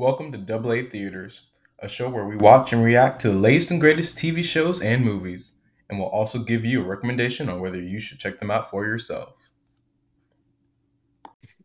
[0.00, 1.42] Welcome to Double A Theaters,
[1.78, 5.04] a show where we watch and react to the latest and greatest TV shows and
[5.04, 5.58] movies,
[5.90, 8.86] and we'll also give you a recommendation on whether you should check them out for
[8.86, 9.34] yourself.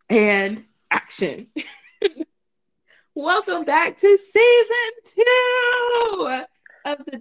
[0.09, 1.47] And action.
[3.15, 6.43] Welcome back to season two
[6.83, 7.17] of the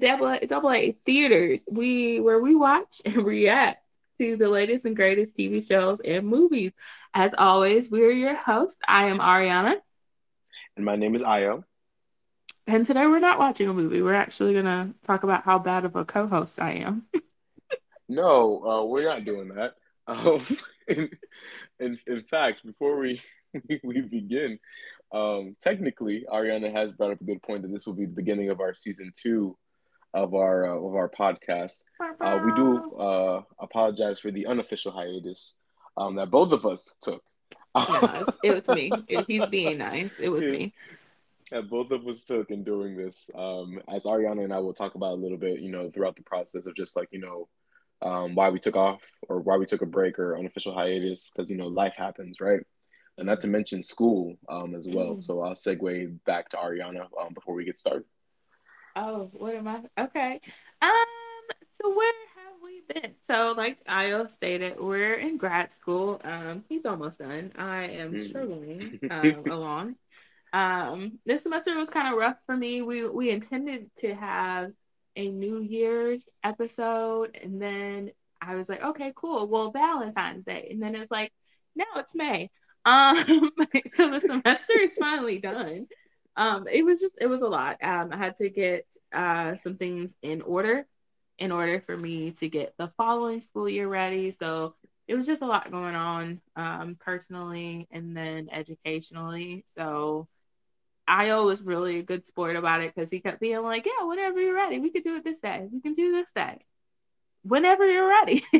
[0.48, 3.84] Double A, Theaters, we where we watch and react
[4.18, 6.72] to the latest and greatest TV shows and movies.
[7.14, 8.80] As always, we are your hosts.
[8.88, 9.76] I am Ariana.
[10.76, 11.64] And my name is Ayo.
[12.66, 14.02] And today we're not watching a movie.
[14.02, 17.06] We're actually going to talk about how bad of a co host I am.
[18.08, 19.74] no, uh, we're not doing that.
[20.06, 20.44] Um,
[20.88, 21.10] in,
[21.78, 23.20] in, in, fact, before we,
[23.84, 24.58] we begin,
[25.12, 28.50] um, technically, Ariana has brought up a good point that this will be the beginning
[28.50, 29.56] of our season two
[30.12, 31.82] of our uh, of our podcast.
[32.20, 35.56] Uh, we do uh, apologize for the unofficial hiatus
[35.96, 37.22] um, that both of us took.
[38.44, 38.92] it was me.
[39.26, 40.12] he's being nice.
[40.20, 40.72] It was me.
[41.50, 43.30] That both of us took in doing this.
[43.34, 46.22] Um, as Ariana and I will talk about a little bit, you know, throughout the
[46.22, 47.48] process of just like you know,
[48.02, 51.50] um, why we took off or why we took a break or unofficial hiatus because
[51.50, 52.60] you know life happens, right?
[53.18, 55.14] And not to mention school um, as well.
[55.14, 55.20] Mm.
[55.20, 58.04] So I'll segue back to Ariana um, before we get started.
[58.96, 59.82] Oh, what am I?
[59.98, 60.40] Okay.
[60.80, 60.90] Um.
[61.82, 62.12] So where
[62.64, 63.14] we been?
[63.30, 66.20] So, like Ayo stated, we're in grad school.
[66.24, 67.52] Um, he's almost done.
[67.56, 68.28] I am mm.
[68.28, 69.96] struggling um, along.
[70.52, 72.82] Um, this semester was kind of rough for me.
[72.82, 74.72] We we intended to have
[75.16, 79.46] a New Year's episode, and then I was like, okay, cool.
[79.48, 81.32] Well, Valentine's Day, and then it's like,
[81.76, 82.50] now it's May.
[82.86, 83.48] Um,
[83.94, 85.86] so the semester is finally done
[86.36, 87.78] um, it was just it was a lot.
[87.82, 90.86] Um, I had to get uh, some things in order
[91.38, 94.34] in order for me to get the following school year ready.
[94.38, 94.74] So
[95.06, 99.64] it was just a lot going on um, personally and then educationally.
[99.76, 100.28] So
[101.08, 104.40] Ayo was really a good sport about it because he kept being like, "Yeah, whenever
[104.40, 105.68] you're ready, we could do it this day.
[105.70, 106.58] We can do this day.
[107.42, 108.44] Whenever you're ready."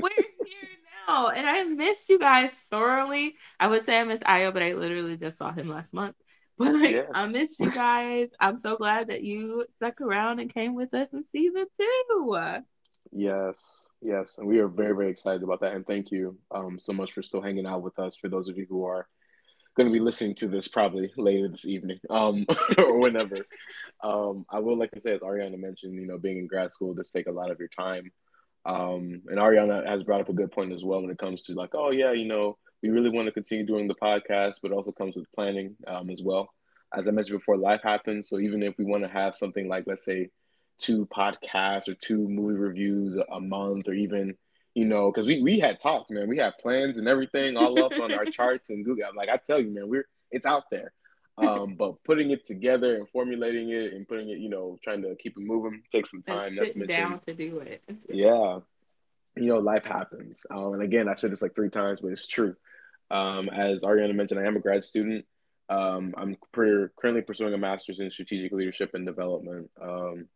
[0.00, 0.68] We're here
[1.08, 1.28] know.
[1.28, 3.36] And I missed you guys thoroughly.
[3.58, 6.16] I would say I missed Ayo, but I literally just saw him last month.
[6.68, 7.06] But like, yes.
[7.14, 8.30] I missed you guys.
[8.40, 12.36] I'm so glad that you stuck around and came with us in season two.
[13.12, 15.74] Yes, yes, and we are very, very excited about that.
[15.74, 18.16] And thank you um, so much for still hanging out with us.
[18.16, 19.06] For those of you who are
[19.76, 22.44] going to be listening to this probably later this evening um,
[22.78, 23.36] or whenever,
[24.02, 26.92] um, I would like to say, as Ariana mentioned, you know, being in grad school
[26.92, 28.10] does take a lot of your time.
[28.66, 31.54] Um, and Ariana has brought up a good point as well when it comes to
[31.54, 34.74] like, oh yeah, you know, we really want to continue doing the podcast, but it
[34.74, 36.52] also comes with planning um, as well.
[36.94, 38.28] As I mentioned before, life happens.
[38.28, 40.30] So even if we want to have something like, let's say,
[40.78, 44.36] two podcasts or two movie reviews a month, or even,
[44.74, 47.92] you know, because we we had talked, man, we had plans and everything all up
[48.00, 49.08] on our charts and Google.
[49.14, 50.92] Like I tell you, man, we're it's out there.
[51.36, 55.14] Um, but putting it together and formulating it and putting it, you know, trying to
[55.14, 56.56] keep it moving takes some time.
[56.56, 57.80] That's down to do it.
[58.08, 58.58] yeah,
[59.36, 60.44] you know, life happens.
[60.50, 62.56] Um, and again, I've said this like three times, but it's true.
[63.10, 65.24] Um, as Ariana mentioned, I am a grad student.
[65.68, 69.70] Um, I'm per- currently pursuing a master's in strategic leadership and development.
[69.80, 70.26] Um,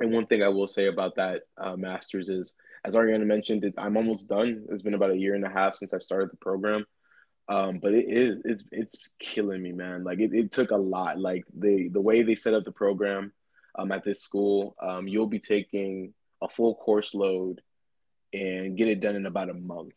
[0.00, 3.74] and one thing I will say about that uh, master's is, as Ariana mentioned, it,
[3.78, 4.66] I'm almost done.
[4.70, 6.84] It's been about a year and a half since I started the program.
[7.46, 10.02] Um, but it is it's it's killing me, man.
[10.02, 11.18] Like it, it took a lot.
[11.18, 13.32] Like the the way they set up the program
[13.78, 17.60] um, at this school, um, you'll be taking a full course load
[18.32, 19.94] and get it done in about a month.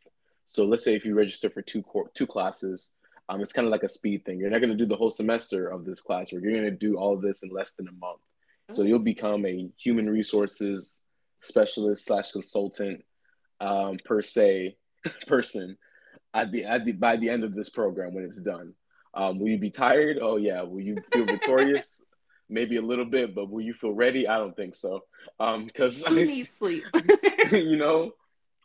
[0.48, 2.92] So let's say if you register for two cor- two classes,
[3.30, 4.40] um, it's kind of like a speed thing.
[4.40, 6.42] You're not going to do the whole semester of this classwork.
[6.42, 8.22] You're going to do all of this in less than a month.
[8.72, 11.04] So you'll become a human resources
[11.42, 13.04] specialist slash consultant
[13.60, 14.78] um, per se
[15.28, 15.78] person
[16.34, 18.74] at the, at the by the end of this program when it's done.
[19.14, 20.18] Um, will you be tired?
[20.22, 20.62] Oh yeah.
[20.62, 22.02] Will you feel victorious?
[22.50, 24.28] Maybe a little bit, but will you feel ready?
[24.28, 25.02] I don't think so.
[25.40, 26.84] Um, because I need sleep.
[27.52, 28.12] you know,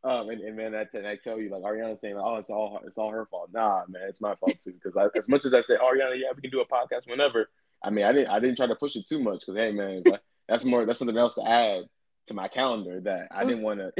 [0.04, 2.80] um, and, and man, that's and I tell you, like Ariana saying, oh, it's all
[2.84, 3.50] it's all her fault.
[3.52, 4.72] Nah, man, it's my fault too.
[4.72, 7.48] Because as much as I say, Ariana, yeah, we can do a podcast whenever.
[7.84, 10.02] I mean, I didn't I didn't try to push it too much because hey, man,
[10.48, 11.84] that's more that's something else to add
[12.26, 13.92] to my calendar that I didn't want to.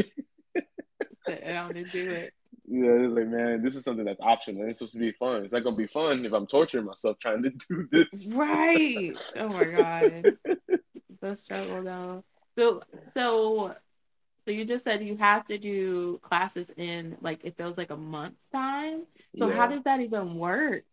[1.29, 2.33] I don't do it.
[2.67, 4.69] Yeah, it's like, man, this is something that's optional.
[4.69, 5.45] It's supposed to be fun.
[5.45, 8.33] It's not gonna be fun if I'm torturing myself trying to do this.
[8.33, 9.17] Right.
[9.37, 10.39] Oh my god.
[11.21, 12.25] the struggle though.
[12.59, 12.83] So
[13.15, 13.75] so
[14.45, 17.97] so you just said you have to do classes in like it feels like a
[17.97, 19.05] month's time.
[19.39, 19.57] So yeah.
[19.57, 20.85] how does that even work?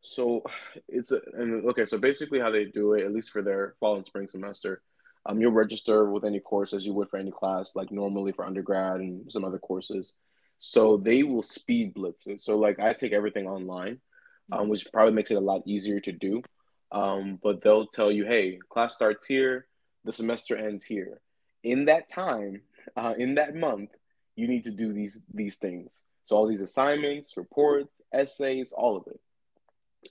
[0.00, 0.42] So
[0.88, 3.96] it's a, and okay, so basically how they do it, at least for their fall
[3.96, 4.82] and spring semester,
[5.26, 8.44] um, you'll register with any course as you would for any class, like normally for
[8.46, 10.14] undergrad and some other courses.
[10.58, 12.40] So they will speed blitz it.
[12.40, 14.00] So like I take everything online.
[14.52, 16.42] um, which probably makes it a lot easier to do.
[16.92, 19.66] Um, but they'll tell you, hey, class starts here,
[20.04, 21.20] the semester ends here.
[21.66, 22.62] In that time,
[22.96, 23.90] uh, in that month,
[24.36, 26.04] you need to do these these things.
[26.24, 29.20] So all these assignments, reports, essays, all of it,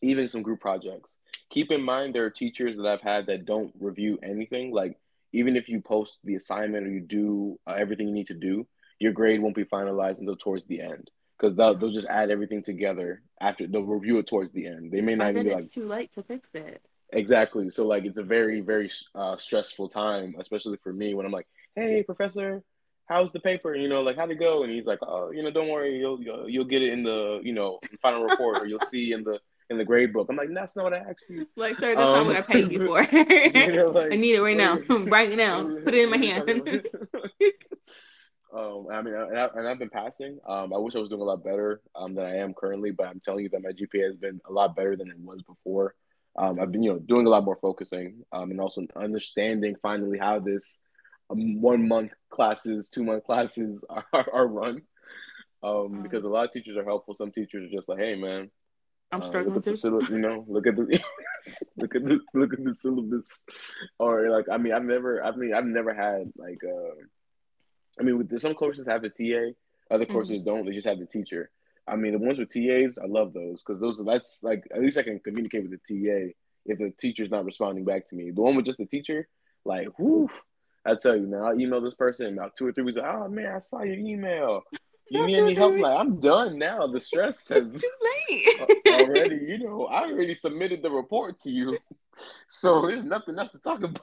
[0.01, 1.17] even some group projects.
[1.49, 4.73] Keep in mind there are teachers that I've had that don't review anything.
[4.73, 4.97] Like
[5.31, 8.67] even if you post the assignment or you do uh, everything you need to do,
[8.99, 12.63] your grade won't be finalized until towards the end because they'll, they'll just add everything
[12.63, 14.91] together after they'll review it towards the end.
[14.91, 16.81] They may not even be like too late to fix it.
[17.15, 17.69] Exactly.
[17.69, 21.47] So like it's a very very uh, stressful time, especially for me when I'm like,
[21.75, 22.63] hey professor,
[23.07, 23.75] how's the paper?
[23.75, 24.63] You know, like how'd it go?
[24.63, 27.39] And he's like, oh, you know, don't worry, you'll you'll, you'll get it in the
[27.44, 29.39] you know final report or you'll see in the
[29.71, 30.27] in the grade book.
[30.29, 31.47] I'm like, that's not what I asked you.
[31.56, 33.01] Like, sir, that's not Um, what I paid you for.
[33.12, 35.63] you know, like, I need it right now, what are you- right now.
[35.83, 36.88] Put it in my what are you talking hand.
[38.56, 40.39] um, I mean, and, I, and I've been passing.
[40.47, 43.07] Um, I wish I was doing a lot better um, than I am currently, but
[43.07, 45.95] I'm telling you that my GPA has been a lot better than it was before.
[46.37, 50.17] Um, I've been, you know, doing a lot more focusing um, and also understanding finally
[50.17, 50.81] how this
[51.29, 54.81] um, one month classes, two month classes are, are run.
[55.63, 57.15] Um, because a lot of teachers are helpful.
[57.15, 58.51] Some teachers are just like, "Hey, man,
[59.11, 60.01] I'm uh, struggling look at too.
[60.09, 60.83] you know, look at the
[61.77, 63.43] look at the look at the syllabus,
[63.99, 67.01] or like I mean, I've never, I mean, I've never had like, uh,
[67.99, 69.53] I mean, with some courses have a TA,
[69.89, 70.65] other courses don't.
[70.65, 71.49] They just have the teacher.
[71.87, 74.97] I mean, the ones with TAs, I love those because those that's like at least
[74.97, 76.33] I can communicate with the TA
[76.65, 78.31] if the teacher's not responding back to me.
[78.31, 79.27] The one with just the teacher,
[79.65, 80.29] like, whoo,
[80.85, 82.97] I tell you, man, I'll email this person about two or three weeks.
[83.01, 84.63] Oh man, I saw your email.
[85.09, 85.77] You need any help?
[85.77, 86.87] Like, I'm done now.
[86.87, 87.83] The stress has
[88.88, 91.77] already, you know, I already submitted the report to you.
[92.47, 94.01] So there's nothing else to talk about.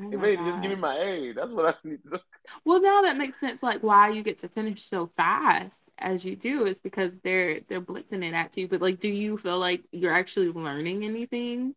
[0.00, 1.32] Oh If anything, just give me my A.
[1.32, 2.20] That's what I need to
[2.64, 3.62] Well, now that makes sense.
[3.62, 7.80] Like why you get to finish so fast as you do is because they're they're
[7.80, 8.68] blitzing it at you.
[8.68, 11.74] But like, do you feel like you're actually learning anything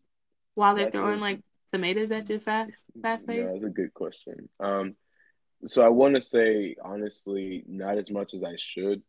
[0.56, 1.22] while they're That's throwing it.
[1.22, 1.42] like
[1.74, 3.54] tomatoes at you fast fast Yeah, paced?
[3.54, 4.50] that's a good question.
[4.60, 4.96] Um,
[5.66, 9.02] so I want to say honestly, not as much as I should.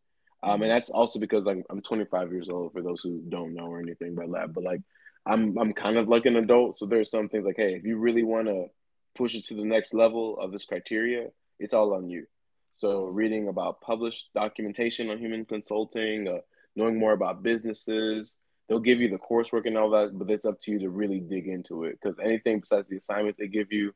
[0.43, 0.69] Um, and Mhm.
[0.71, 2.73] that's also because I'm I'm 25 years old.
[2.73, 4.81] For those who don't know or anything about that, but like
[5.25, 6.77] I'm I'm kind of like an adult.
[6.77, 8.67] So there's some things like, hey, if you really want to
[9.15, 11.29] push it to the next level of this criteria,
[11.59, 12.25] it's all on you.
[12.75, 16.39] So reading about published documentation on human consulting, uh,
[16.75, 18.37] knowing more about businesses,
[18.67, 21.19] they'll give you the coursework and all that, but it's up to you to really
[21.19, 21.97] dig into it.
[22.01, 23.93] Because anything besides the assignments they give you,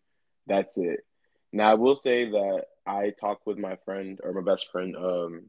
[0.47, 1.01] that's it.
[1.51, 5.45] Now I will say that I talked with my friend or my best friend, um,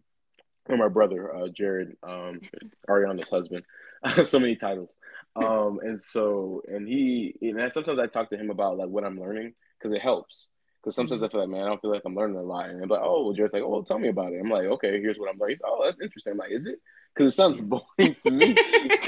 [0.68, 2.40] or my brother, uh, Jared, um,
[2.88, 3.64] Ariana's husband.
[4.24, 4.96] so many titles.
[5.36, 9.20] Um, and so, and he, and sometimes I talk to him about like what I'm
[9.20, 10.50] learning because it helps.
[10.82, 12.70] Because sometimes I feel like, man, I don't feel like I'm learning a lot.
[12.70, 14.40] And I'm like, oh, well, Jared's like, oh, tell me about it.
[14.40, 15.56] I'm like, okay, here's what I'm learning.
[15.56, 16.32] He's, oh, that's interesting.
[16.32, 16.80] I'm like, is it?
[17.14, 18.56] Because it sounds boring to me.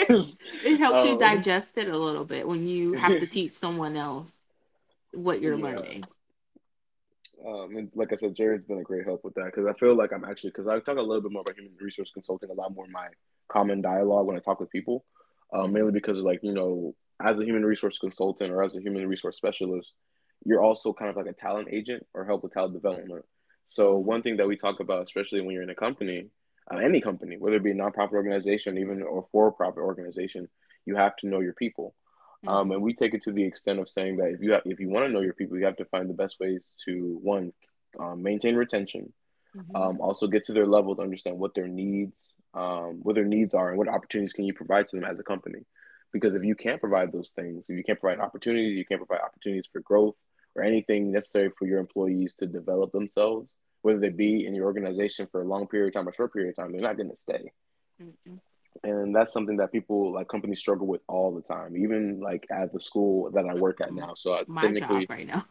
[0.65, 3.97] It helps you um, digest it a little bit when you have to teach someone
[3.97, 4.29] else
[5.13, 5.65] what you're Yeah.
[5.65, 6.05] learning.
[7.47, 9.97] Um, and like I said, Jared's been a great help with that because I feel
[9.97, 12.53] like I'm actually because I talk a little bit more about human resource consulting a
[12.53, 13.09] lot more in my
[13.49, 15.05] common dialogue when I talk with people,
[15.53, 19.09] um, mainly because like you know, as a human resource consultant or as a human
[19.09, 19.97] resource specialist,
[20.45, 23.25] you're also kind of like a talent agent or help with talent development.
[23.67, 26.27] So one thing that we talk about, especially when you're in a company,
[26.71, 30.49] uh, any company, whether it be a nonprofit organization, even or for-profit organization,
[30.85, 31.95] you have to know your people.
[32.45, 34.81] Um, and we take it to the extent of saying that if you have, if
[34.81, 37.53] you want to know your people, you have to find the best ways to one,
[38.01, 39.13] um, maintain retention,
[39.55, 39.77] Mhm.
[39.77, 43.55] um, also get to their level to understand what their needs, um, what their needs
[43.55, 45.65] are, and what opportunities can you provide to them as a company.
[46.13, 49.25] Because if you can't provide those things, if you can't provide opportunities, you can't provide
[49.25, 50.17] opportunities for growth
[50.55, 55.27] or anything necessary for your employees to develop themselves, whether they be in your organization
[55.31, 57.17] for a long period of time or short period of time, they're not going to
[57.17, 57.53] stay
[58.03, 58.41] Mhm.
[58.85, 62.73] and that's something that people like companies struggle with all the time even like at
[62.73, 65.45] the school that i work at now so I, My technically job right now.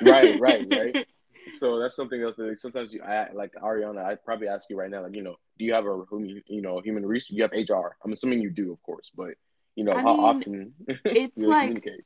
[0.00, 1.06] Right, right, right.
[1.58, 4.90] so that's something else that sometimes you I, like ariana i'd probably ask you right
[4.90, 7.52] now like you know do you have a human you know human resource you have
[7.52, 9.32] hr i'm assuming you do of course but
[9.74, 10.74] you know I how mean, often
[11.04, 12.04] it's like- communicate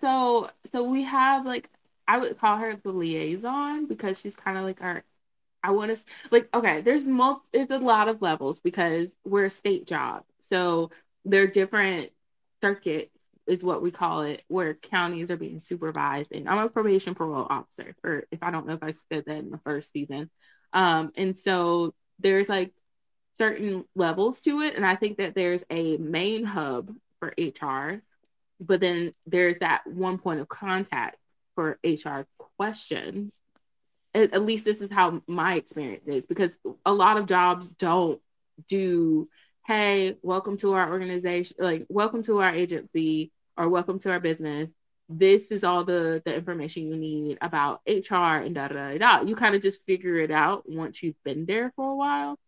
[0.00, 1.68] So so we have like
[2.06, 5.04] I would call her the liaison because she's kind of like our
[5.62, 9.50] I want to like okay there's mul it's a lot of levels because we're a
[9.50, 10.24] state job.
[10.42, 10.90] So
[11.24, 12.10] there are different
[12.62, 13.10] circuits
[13.46, 16.32] is what we call it where counties are being supervised.
[16.32, 19.38] And I'm a probation parole officer or if I don't know if I said that
[19.38, 20.30] in the first season.
[20.72, 22.72] Um and so there's like
[23.38, 28.02] certain levels to it and I think that there's a main hub for HR
[28.60, 31.16] but then there's that one point of contact
[31.54, 33.32] for HR questions.
[34.14, 36.52] At, at least this is how my experience is because
[36.86, 38.20] a lot of jobs don't
[38.68, 39.28] do
[39.66, 44.68] hey, welcome to our organization, like welcome to our agency or welcome to our business.
[45.08, 49.20] This is all the the information you need about HR and da da da da.
[49.22, 52.38] You kind of just figure it out once you've been there for a while.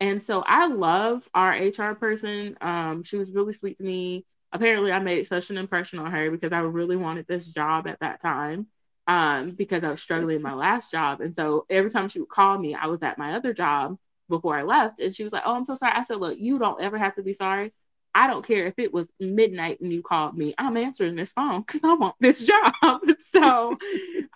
[0.00, 2.56] And so I love our HR person.
[2.60, 4.24] Um, she was really sweet to me.
[4.54, 8.00] Apparently, I made such an impression on her because I really wanted this job at
[8.00, 8.68] that time.
[9.06, 11.20] Um, because I was struggling in my last job.
[11.20, 13.98] And so every time she would call me, I was at my other job
[14.30, 14.98] before I left.
[14.98, 15.92] And she was like, Oh, I'm so sorry.
[15.94, 17.74] I said, Look, you don't ever have to be sorry.
[18.14, 20.54] I don't care if it was midnight and you called me.
[20.56, 22.72] I'm answering this phone because I want this job.
[23.32, 23.76] so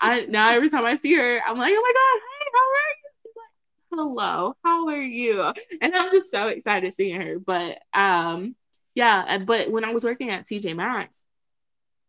[0.00, 2.92] I now every time I see her, I'm like, oh my God, hey, how are
[2.98, 3.10] you?
[3.22, 5.52] She's like, hello, how are you?
[5.80, 7.38] And I'm just so excited seeing her.
[7.38, 8.56] But um,
[8.98, 11.12] yeah, but when I was working at TJ Maxx,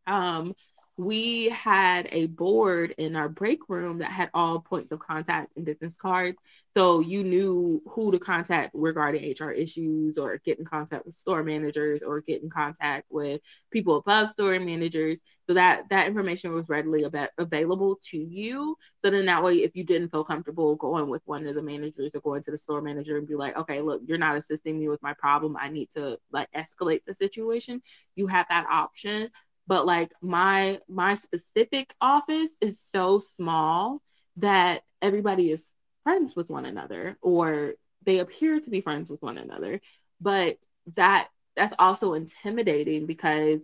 [0.08, 0.56] um,
[1.00, 5.66] we had a board in our break room that had all points of contact and
[5.66, 6.38] business cards.
[6.76, 11.42] So you knew who to contact regarding HR issues or get in contact with store
[11.42, 13.40] managers or get in contact with
[13.72, 15.20] people above store managers.
[15.48, 18.76] So that that information was readily ab- available to you.
[19.04, 22.14] So then that way, if you didn't feel comfortable going with one of the managers
[22.14, 24.90] or going to the store manager and be like, okay, look, you're not assisting me
[24.90, 25.56] with my problem.
[25.56, 27.82] I need to like escalate the situation.
[28.16, 29.30] You have that option
[29.70, 34.04] but like my my specific office is so small
[34.38, 35.64] that everybody is
[36.04, 39.82] friends with one another or they appear to be friends with one another.
[40.22, 40.58] But
[40.98, 43.62] that that's also intimidating because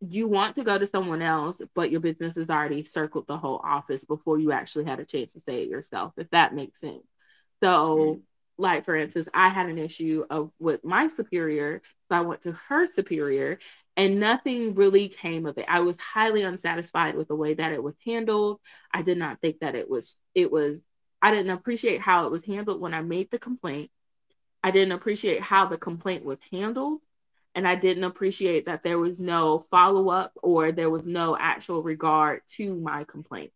[0.00, 3.60] you want to go to someone else but your business has already circled the whole
[3.64, 7.06] office before you actually had a chance to say it yourself if that makes sense.
[7.62, 8.29] So mm-hmm
[8.60, 12.52] like for instance, I had an issue of with my superior, so I went to
[12.68, 13.58] her superior,
[13.96, 15.66] and nothing really came of it.
[15.68, 18.60] I was highly unsatisfied with the way that it was handled.
[18.92, 20.78] I did not think that it was it was
[21.22, 23.90] I didn't appreciate how it was handled when I made the complaint.
[24.62, 27.00] I didn't appreciate how the complaint was handled.
[27.54, 31.82] And I didn't appreciate that there was no follow up or there was no actual
[31.82, 33.52] regard to my complaint.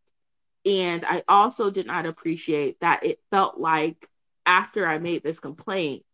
[0.64, 4.08] And I also did not appreciate that it felt like
[4.46, 6.04] after I made this complaint,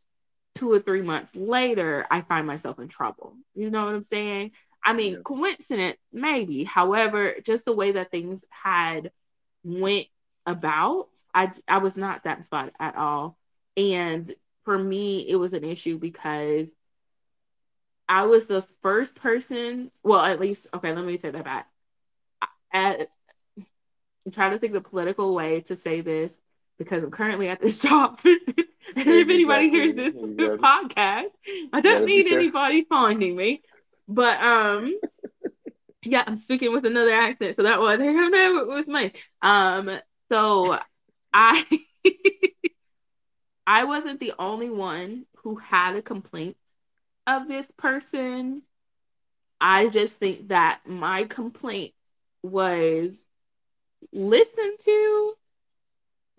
[0.54, 3.37] two or three months later, I find myself in trouble.
[3.54, 4.52] You know what I'm saying?
[4.84, 5.18] I mean, yeah.
[5.25, 6.64] coincidence, maybe.
[6.64, 9.12] However, just the way that things had
[9.62, 10.06] went
[10.46, 13.37] about, I, I was not satisfied at all.
[13.76, 14.34] And
[14.64, 16.68] for me, it was an issue because
[18.08, 21.68] I was the first person, well, at least, okay, let me take that back.
[22.72, 23.08] At,
[24.26, 26.32] I'm trying to think the political way to say this
[26.80, 28.18] because I'm currently at this job.
[28.25, 28.38] and
[28.96, 30.14] if anybody hears this
[30.62, 31.28] podcast,
[31.72, 33.62] I don't need anybody finding me.
[34.08, 34.99] But um
[36.04, 39.12] yeah, I'm speaking with another accent, so that was I don't know it was me.
[39.42, 40.78] Um so
[41.32, 41.64] I
[43.66, 46.56] I wasn't the only one who had a complaint
[47.26, 48.62] of this person.
[49.60, 51.94] I just think that my complaint
[52.42, 53.12] was
[54.12, 55.34] listened to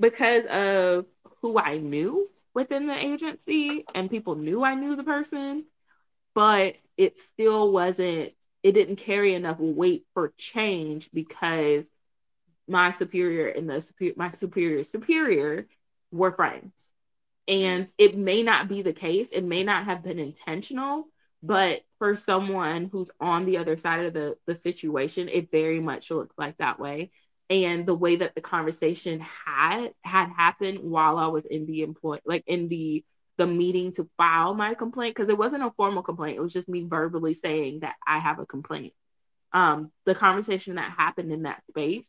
[0.02, 1.06] because of
[1.42, 5.66] who I knew within the agency and people knew I knew the person,
[6.34, 11.86] but it still wasn't, it didn't carry enough weight for change because
[12.68, 15.68] my superior and the my superior superior
[16.12, 16.74] were friends.
[17.48, 21.06] And it may not be the case, it may not have been intentional,
[21.44, 26.12] but for someone who's on the other side of the, the situation, it very much
[26.12, 27.12] looks like that way
[27.52, 32.20] and the way that the conversation had had happened while I was in the employ
[32.26, 33.04] like in the
[33.38, 36.38] the meeting to file my complaint because it wasn't a formal complaint.
[36.38, 38.94] It was just me verbally saying that I have a complaint.
[39.54, 42.06] Um the conversation that happened in that space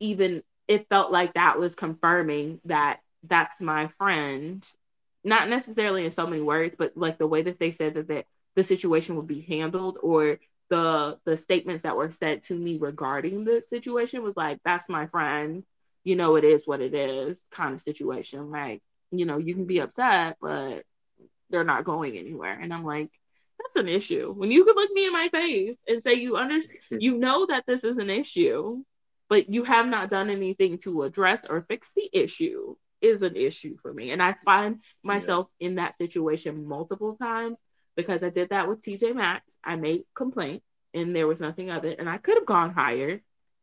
[0.00, 4.66] even it felt like that was confirming that that's my friend.
[5.24, 8.26] Not necessarily in so many words but like the way that they said that, that
[8.56, 10.38] the situation would be handled or
[10.70, 15.06] the the statements that were said to me regarding the situation was like that's my
[15.06, 15.64] friend.
[16.04, 18.50] You know it is what it is kind of situation.
[18.50, 20.82] Like you know you can be upset but
[21.50, 22.58] they're not going anywhere.
[22.60, 23.10] And i'm like
[23.58, 24.34] that's an issue.
[24.36, 27.64] When you could look me in my face and say you understand you know that
[27.66, 28.82] this is an issue
[29.28, 33.76] but you have not done anything to address or fix the issue is an issue
[33.82, 34.10] for me.
[34.10, 35.68] And i find myself yeah.
[35.68, 37.56] in that situation multiple times
[37.96, 39.44] because I did that with TJ Maxx.
[39.64, 40.62] I made complaint
[40.94, 41.98] and there was nothing of it.
[41.98, 43.20] And I could have gone higher,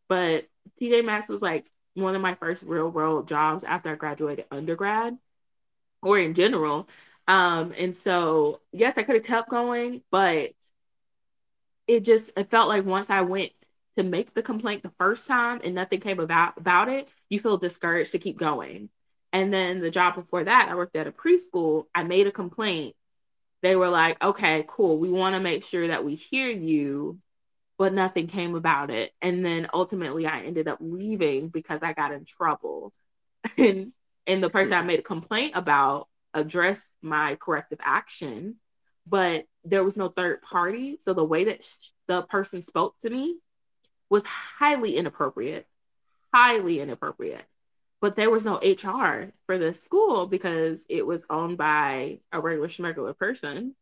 [0.10, 0.46] but
[0.80, 5.18] TJ Maxx was like one of my first real world jobs after I graduated undergrad
[6.02, 6.88] or in general.
[7.28, 10.52] Um, and so yes, I could have kept going, but
[11.88, 13.52] it just it felt like once I went
[13.98, 17.58] to make the complaint the first time and nothing came about about it, you feel
[17.58, 18.90] discouraged to keep going.
[19.32, 21.86] And then the job before that, I worked at a preschool.
[21.96, 22.96] I made a complaint
[23.64, 25.00] they were like, okay, cool.
[25.00, 27.20] We want to make sure that we hear you,
[27.80, 29.14] but nothing came about it.
[29.22, 32.94] And then ultimately, I ended up leaving because I got in trouble.
[33.58, 33.94] and
[34.28, 38.58] and the person I made a complaint about addressed my corrective action,
[39.08, 41.00] but there was no third party.
[41.06, 43.38] So the way that sh- the person spoke to me
[44.10, 45.68] was highly inappropriate,
[46.34, 47.46] highly inappropriate.
[48.04, 52.68] But there was no HR for the school because it was owned by a regular
[52.68, 53.76] schmegular person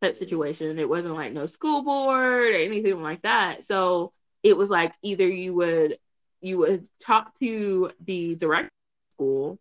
[0.00, 0.78] type situation.
[0.78, 3.64] It wasn't like no school board or anything like that.
[3.66, 4.12] So
[4.44, 5.98] it was like either you would
[6.40, 9.58] you would talk to the director of the school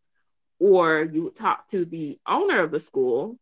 [0.60, 3.40] or you would talk to the owner of the school.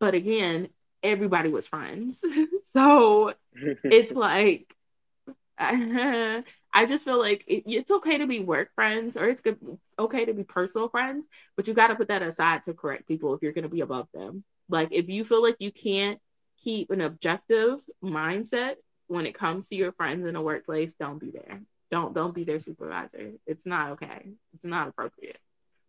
[0.00, 0.68] But again,
[1.02, 2.22] everybody was friends.
[2.74, 3.32] so
[3.84, 4.76] it's like
[6.72, 9.58] I just feel like it, it's okay to be work friends or it's good,
[9.98, 11.24] okay to be personal friends,
[11.56, 13.80] but you got to put that aside to correct people if you're going to be
[13.80, 14.44] above them.
[14.68, 16.20] Like if you feel like you can't
[16.62, 18.76] keep an objective mindset
[19.08, 21.60] when it comes to your friends in a workplace, don't be there.
[21.90, 23.32] Don't don't be their supervisor.
[23.46, 24.28] It's not okay.
[24.54, 25.38] It's not appropriate.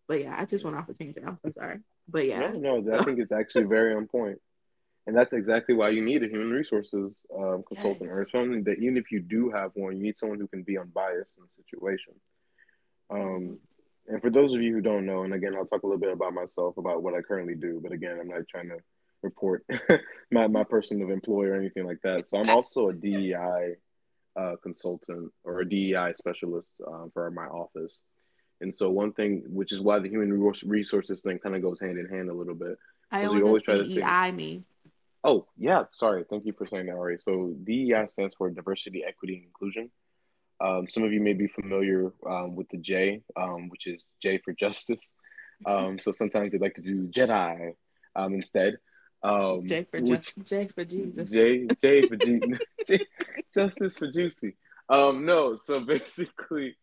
[0.08, 1.28] But yeah, I just went off a tangent.
[1.28, 1.80] I'm so sorry.
[2.10, 2.52] But yeah.
[2.56, 4.40] No, no, I think it's actually very on point.
[5.08, 8.13] And that's exactly why you need a human resources um, consultant yes.
[8.13, 10.77] or something that even if you do have one, you need someone who can be
[10.77, 12.13] unbiased in the situation.
[13.10, 13.58] Um,
[14.08, 16.12] and for those of you who don't know, and again, I'll talk a little bit
[16.12, 18.77] about myself, about what I currently do, but again, I'm not trying to
[19.24, 19.65] report
[20.31, 22.27] my, my person of employer or anything like that.
[22.27, 23.75] So I'm also a DEI
[24.36, 28.03] uh, consultant or a DEI specialist um, for my office.
[28.62, 30.31] And so one thing, which is why the human
[30.65, 32.77] resources thing kind of goes hand in hand a little bit.
[33.12, 34.63] I always, always try DEI to think, me.
[35.24, 36.25] Oh yeah, sorry.
[36.30, 37.20] Thank you for saying that, Ari.
[37.24, 39.92] So DEI stands for diversity, equity, and inclusion.
[40.60, 44.40] Um, some of you may be familiar um, with the J, um, which is J
[44.44, 45.16] for justice.
[45.66, 47.74] Um, so sometimes they like to do Jedi
[48.16, 48.77] um, instead.
[49.24, 51.29] Um, J for which, ju- J for Jesus.
[51.29, 52.42] J J for G-
[52.88, 53.00] J,
[53.53, 54.55] justice for juicy.
[54.90, 56.75] no, so basically,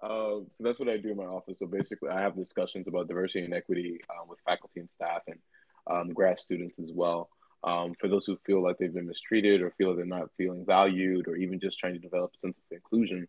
[0.00, 1.58] so that's what I do in my office.
[1.58, 6.14] So basically, I have discussions about diversity and equity uh, with faculty and staff and
[6.14, 7.28] grad students as well
[7.62, 11.28] um, for those who feel like they've been mistreated or feel they're not feeling valued
[11.28, 13.28] or even just trying to develop a sense of inclusion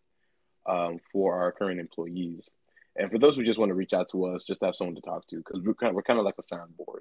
[0.66, 2.48] um, for our current employees.
[2.96, 4.96] And for those who just want to reach out to us, just to have someone
[4.96, 7.00] to talk to because we're kind of, we're kind of like a soundboard.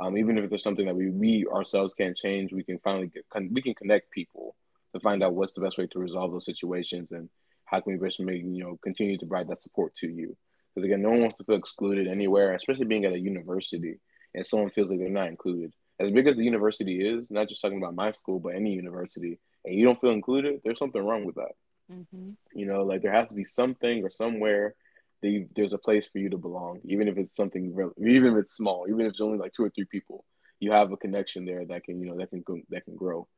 [0.00, 3.24] Um, even if there's something that we, we ourselves can't change, we can finally get
[3.52, 4.56] we can connect people
[4.94, 7.28] to find out what's the best way to resolve those situations and
[7.64, 10.36] how can we best make you know continue to provide that support to you.
[10.74, 14.00] Because again, no one wants to feel excluded anywhere, especially being at a university
[14.34, 17.60] and someone feels like they're not included as big as the university is, not just
[17.60, 21.24] talking about my school, but any university, and you don't feel included, there's something wrong
[21.24, 21.52] with that.
[21.90, 22.30] Mm-hmm.
[22.54, 24.74] You know, like there has to be something or somewhere
[25.22, 28.38] that you, there's a place for you to belong, even if it's something, even if
[28.38, 30.24] it's small, even if it's only like two or three people,
[30.58, 33.28] you have a connection there that can, you know, that can that can grow.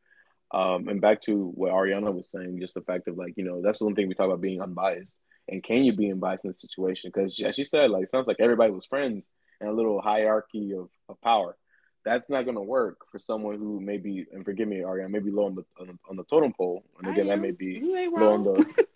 [0.53, 3.61] Um, and back to what Ariana was saying, just the fact of like, you know,
[3.61, 5.17] that's the one thing we talk about being unbiased.
[5.49, 7.11] And can you be unbiased in this situation?
[7.13, 10.73] Because as she said, like, it sounds like everybody was friends and a little hierarchy
[10.73, 11.57] of, of power
[12.05, 15.47] that's not going to work for someone who maybe and forgive me Ariana maybe low
[15.47, 16.85] on the on the, on the totem pole.
[16.99, 18.87] And again that may be low on the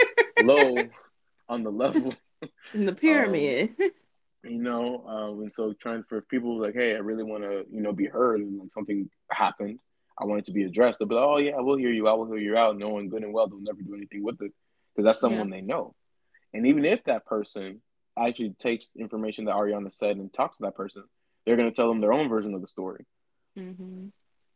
[0.42, 0.76] low
[1.48, 2.14] on the level.
[2.72, 3.74] In the pyramid.
[3.80, 3.90] Um,
[4.44, 7.80] you know um, and so trying for people like hey I really want to you
[7.80, 9.80] know be heard and like something happened
[10.20, 10.98] I want it to be addressed.
[10.98, 12.06] They'll be like oh yeah I will hear you.
[12.06, 14.52] I will hear you out knowing good and well they'll never do anything with it
[14.94, 15.56] because that's someone yeah.
[15.56, 15.94] they know.
[16.54, 17.80] And even if that person
[18.16, 21.04] actually takes information that Ariana said and talks to that person
[21.48, 23.06] they're going to tell them their own version of the story.
[23.58, 24.08] Mm-hmm.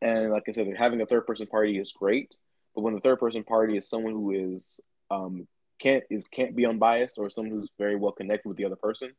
[0.02, 2.37] And like I said, having a third person party is great,
[2.74, 4.78] but when the third person party is someone who is
[5.11, 8.76] um, can't is can't be unbiased or someone who's very well connected with the other
[8.76, 9.11] person,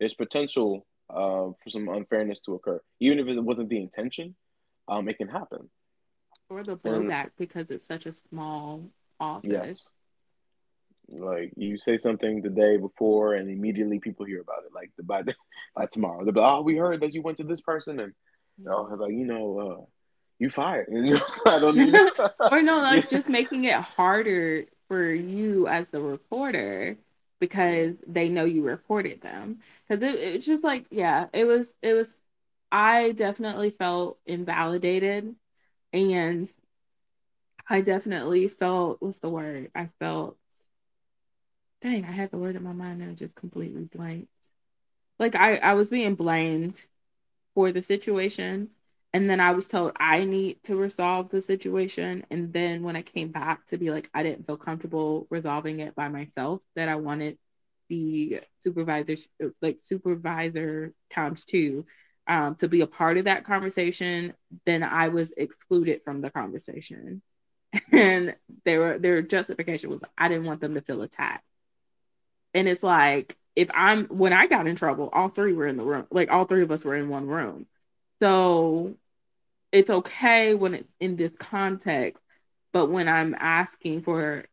[0.00, 2.80] there's potential uh, for some unfairness to occur.
[2.98, 4.34] Even if it wasn't the intention,
[4.88, 5.70] um, it can happen.
[6.48, 8.90] Or the blowback because it's such a small
[9.20, 9.48] office.
[9.48, 9.92] Yes.
[11.10, 14.72] Like you say something the day before, and immediately people hear about it.
[14.74, 15.34] Like the, by the,
[15.76, 18.12] by tomorrow, they'll be, "Oh, we heard that you went to this person," and
[18.64, 19.84] they'll have like, you know, uh,
[20.38, 20.88] you fired.
[21.46, 22.30] I don't know.
[22.50, 26.96] or no, like just making it harder for you as the reporter
[27.40, 29.58] because they know you reported them.
[29.88, 32.08] Because it, it's just like, yeah, it was, it was.
[32.72, 35.34] I definitely felt invalidated,
[35.92, 36.48] and
[37.68, 39.70] I definitely felt what's the word?
[39.74, 40.36] I felt
[41.82, 44.28] dang, I had the word in my mind and it just completely blanked.
[45.18, 46.76] Like I, I was being blamed
[47.54, 48.70] for the situation.
[49.14, 52.26] And then I was told I need to resolve the situation.
[52.30, 55.94] And then when I came back to be like, I didn't feel comfortable resolving it
[55.96, 57.38] by myself, that I wanted
[57.90, 59.16] the supervisor,
[59.62, 61.86] like supervisor times two.
[62.28, 64.34] um, to be a part of that conversation,
[64.66, 67.22] then I was excluded from the conversation.
[67.92, 71.44] And their their justification was I didn't want them to feel attacked.
[72.54, 75.84] And it's like if I'm when I got in trouble, all three were in the
[75.84, 76.06] room.
[76.10, 77.66] Like all three of us were in one room.
[78.20, 78.94] So
[79.72, 82.22] it's okay when it's in this context,
[82.72, 84.46] but when I'm asking for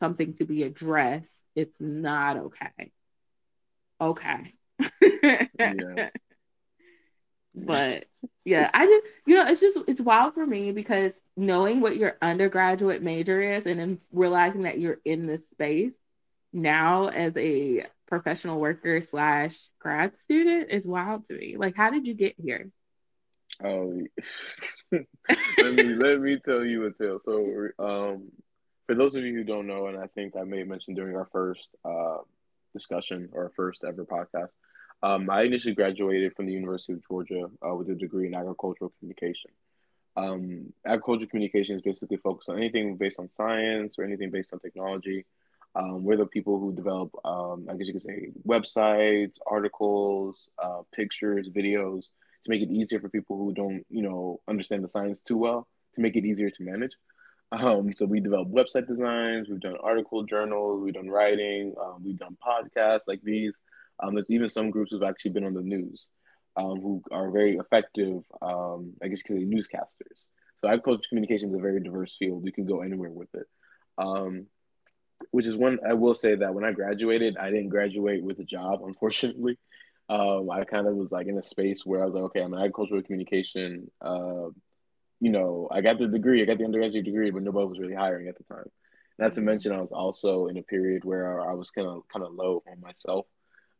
[0.00, 2.92] something to be addressed, it's not okay.
[4.00, 4.54] Okay.
[5.58, 6.08] yeah.
[7.54, 8.04] But
[8.44, 12.16] yeah, I just you know it's just it's wild for me because knowing what your
[12.20, 15.92] undergraduate major is and then realizing that you're in this space
[16.54, 21.56] now as a professional worker slash grad student is wild to me.
[21.58, 22.70] Like, how did you get here?
[23.62, 24.00] Oh,
[24.92, 27.20] let me let me tell you a tale.
[27.24, 28.30] So, um,
[28.86, 31.16] for those of you who don't know, and I think I may have mentioned during
[31.16, 32.18] our first uh,
[32.72, 34.48] discussion or first ever podcast,
[35.02, 38.92] um, I initially graduated from the University of Georgia uh, with a degree in agricultural
[38.98, 39.50] communication.
[40.16, 44.60] Um, agricultural communication is basically focused on anything based on science or anything based on
[44.60, 45.26] technology.
[45.76, 50.82] Um, we're the people who develop, um, I guess you could say, websites, articles, uh,
[50.92, 52.12] pictures, videos
[52.44, 55.66] to make it easier for people who don't, you know, understand the science too well
[55.94, 56.92] to make it easier to manage.
[57.52, 62.18] Um, so we develop website designs, we've done article journals, we've done writing, um, we've
[62.18, 63.54] done podcasts like these.
[64.02, 66.06] Um, there's even some groups who've actually been on the news
[66.56, 70.26] um, who are very effective, I guess you could say newscasters.
[70.60, 72.44] So agriculture communication is a very diverse field.
[72.44, 73.46] You can go anywhere with it.
[73.98, 74.46] Um,
[75.30, 78.44] which is one I will say that when I graduated, I didn't graduate with a
[78.44, 79.58] job, unfortunately.
[80.08, 82.52] Um, I kind of was like in a space where I was like, okay, I'm
[82.52, 83.90] an agricultural communication.
[84.02, 84.48] Uh,
[85.20, 87.94] you know, I got the degree, I got the undergraduate degree, but nobody was really
[87.94, 88.66] hiring at the time.
[89.18, 92.24] Not to mention, I was also in a period where I was kind of kind
[92.24, 93.26] of low on myself.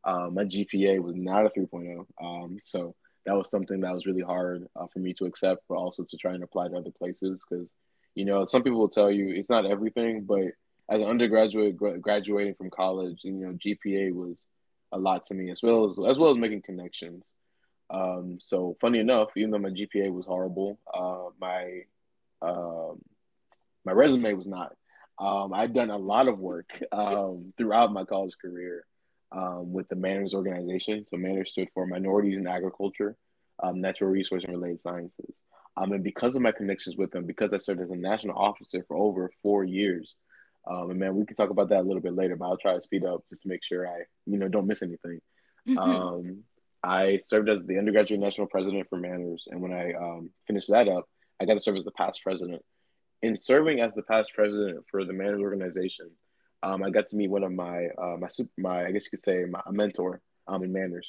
[0.05, 2.95] Um, my GPA was not a 3.0, um, so
[3.27, 6.17] that was something that was really hard uh, for me to accept, but also to
[6.17, 7.73] try and apply to other places because,
[8.15, 10.53] you know, some people will tell you it's not everything, but
[10.91, 14.45] as an undergraduate graduating from college, you know, GPA was
[14.93, 17.35] a lot to me as well as as well as making connections.
[17.91, 21.83] Um, so funny enough, even though my GPA was horrible, uh, my
[22.43, 23.01] um,
[23.85, 24.75] my resume was not.
[25.19, 28.85] Um, I'd done a lot of work um, throughout my college career
[29.33, 31.05] um, with the MANRRS organization.
[31.07, 33.17] So MANRRS stood for Minorities in Agriculture,
[33.63, 35.41] um, Natural Resource and Related Sciences.
[35.77, 38.97] And because of my connections with them, because I served as a national officer for
[38.97, 40.17] over four years,
[40.67, 42.75] um, and man, we can talk about that a little bit later, but I'll try
[42.75, 45.21] to speed up just to make sure I, you know, don't miss anything.
[45.69, 45.79] Mm-hmm.
[45.79, 46.45] Um,
[46.83, 50.89] I served as the undergraduate national president for MANRRS, and when I um, finished that
[50.89, 51.07] up,
[51.41, 52.63] I got to serve as the past president.
[53.23, 56.11] In serving as the past president for the MANRRS organization,
[56.63, 59.21] um, I got to meet one of my uh, my my I guess you could
[59.21, 61.07] say my mentor um, in MANRRS.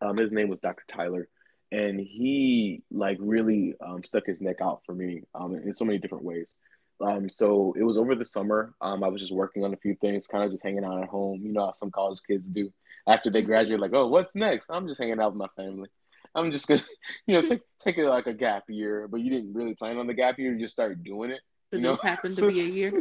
[0.00, 0.84] Um, his name was Dr.
[0.88, 1.28] Tyler,
[1.72, 5.98] and he like really um, stuck his neck out for me um, in so many
[5.98, 6.56] different ways.
[7.00, 8.74] Um, so it was over the summer.
[8.80, 11.08] Um, I was just working on a few things, kind of just hanging out at
[11.08, 11.40] home.
[11.42, 12.72] You know how some college kids do
[13.06, 14.70] after they graduate, like, oh, what's next?
[14.70, 15.88] I'm just hanging out with my family.
[16.34, 16.82] I'm just gonna,
[17.26, 20.06] you know, take take it like a gap year, but you didn't really plan on
[20.06, 20.52] the gap year.
[20.52, 21.40] You just started doing it.
[21.72, 21.92] You know?
[21.94, 22.92] just happened to be a year.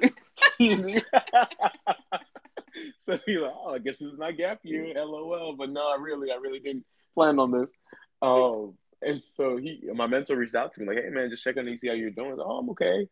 [2.98, 5.56] so you're like, oh, I guess this is my gap year, lol.
[5.58, 7.72] But no, I really, I really didn't plan on this.
[8.22, 11.58] Um, and so he, my mentor reached out to me like, hey man, just check
[11.58, 12.38] on you, see how you're doing.
[12.38, 13.08] Like, oh, I'm okay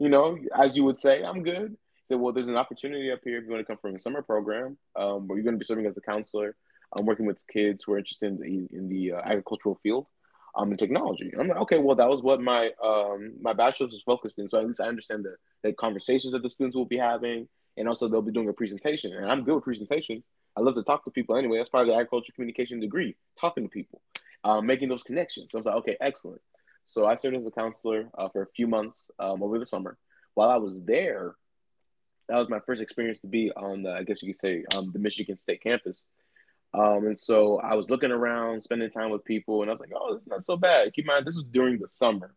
[0.00, 1.76] you know, as you would say, I'm good.
[2.08, 4.22] Said, well, there's an opportunity up here if you want to come from a summer
[4.22, 6.56] program, um, where you're going to be serving as a counselor.
[6.96, 10.06] I'm working with kids who are interested in the, in the uh, agricultural field,
[10.56, 11.32] um, and technology.
[11.38, 14.48] I'm like, okay, well, that was what my um my bachelor's was focused in.
[14.48, 17.88] So at least I understand the, the conversations that the students will be having, and
[17.88, 19.14] also they'll be doing a presentation.
[19.14, 20.26] And I'm good with presentations.
[20.56, 21.58] I love to talk to people anyway.
[21.58, 24.02] That's part of the agriculture communication degree, talking to people,
[24.42, 25.52] um, making those connections.
[25.52, 26.40] So I was like, okay, excellent.
[26.90, 29.96] So I served as a counselor uh, for a few months um, over the summer.
[30.34, 31.36] While I was there,
[32.28, 34.90] that was my first experience to be on the, I guess you could say, um,
[34.92, 36.08] the Michigan State campus.
[36.74, 39.92] Um, and so I was looking around, spending time with people, and I was like,
[39.94, 40.92] oh, this is not so bad.
[40.92, 42.34] Keep in mind, this was during the summer.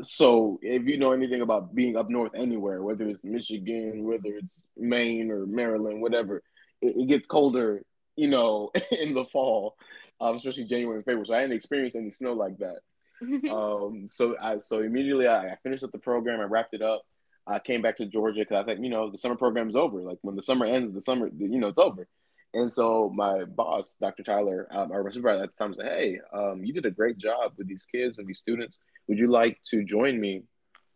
[0.00, 4.66] So if you know anything about being up north anywhere, whether it's Michigan, whether it's
[4.78, 6.42] Maine or Maryland, whatever,
[6.80, 7.82] it, it gets colder,
[8.16, 9.76] you know, in the fall,
[10.22, 11.26] um, especially January and February.
[11.26, 12.78] So I hadn't experienced any snow like that.
[13.50, 16.40] um, so I so immediately I, I, finished up the program.
[16.40, 17.02] I wrapped it up.
[17.46, 20.00] I came back to Georgia because I think you know the summer program is over.
[20.02, 22.06] Like when the summer ends, the summer you know it's over.
[22.54, 24.22] And so my boss, Dr.
[24.22, 27.52] Tyler, um, our supervisor at the time, said, "Hey, um, you did a great job
[27.58, 28.78] with these kids and these students.
[29.06, 30.44] Would you like to join me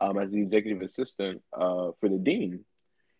[0.00, 2.64] um, as the executive assistant uh, for the dean?"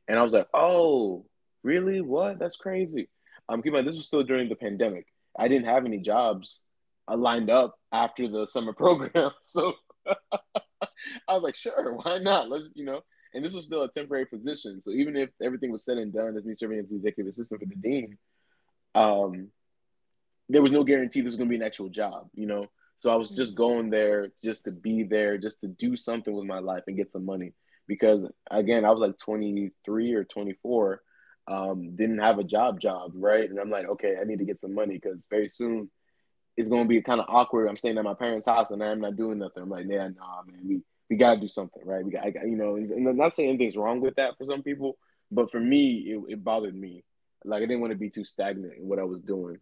[0.09, 1.27] And I was like, "Oh,
[1.63, 2.01] really?
[2.01, 2.39] What?
[2.39, 3.09] That's crazy."
[3.49, 5.07] Um, keep in mind, this was still during the pandemic.
[5.39, 6.63] I didn't have any jobs
[7.09, 9.31] uh, lined up after the summer program.
[9.43, 9.75] So
[10.07, 12.49] I was like, sure, why not?
[12.49, 13.03] Let's, you know,
[13.35, 14.81] and this was still a temporary position.
[14.81, 17.61] So even if everything was said and done as me serving as the executive assistant
[17.61, 18.19] for the dean,
[18.95, 19.49] um,
[20.49, 22.67] there was no guarantee this was going to be an actual job, you know?
[22.97, 26.45] So I was just going there just to be there, just to do something with
[26.45, 27.55] my life and get some money.
[27.89, 31.03] Because again, I was like 23 or 24,
[31.49, 33.49] um, didn't have a job job, right?
[33.49, 35.91] And I'm like, okay, I need to get some money because very soon
[36.57, 37.67] it's gonna be kind of awkward.
[37.67, 39.63] I'm staying at my parents' house and I'm not doing nothing.
[39.63, 42.05] I'm like, yeah, nah, man, we we gotta do something, right?
[42.05, 44.63] We got, got you know, and I'm not saying anything's wrong with that for some
[44.63, 44.99] people,
[45.31, 47.05] but for me, it, it bothered me.
[47.45, 49.59] Like I didn't want to be too stagnant in what I was doing.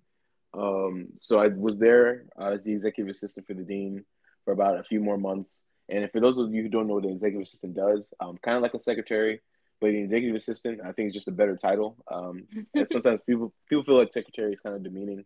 [0.52, 4.04] Um, so I was there uh, as the executive assistant for the dean
[4.44, 5.64] for about a few more months.
[5.88, 8.56] And for those of you who don't know what the executive assistant does, um, kind
[8.56, 9.40] of like a secretary,
[9.80, 11.96] but the executive assistant, I think, is just a better title.
[12.10, 15.24] Um, and sometimes people people feel like secretary is kind of demeaning,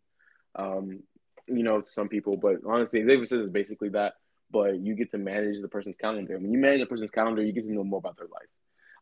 [0.57, 1.03] um,
[1.47, 2.37] you know, to some people.
[2.37, 4.15] But honestly, executive assistant is basically that.
[4.51, 6.39] But you get to manage the person's calendar.
[6.39, 8.49] When you manage a person's calendar, you get to know more about their life.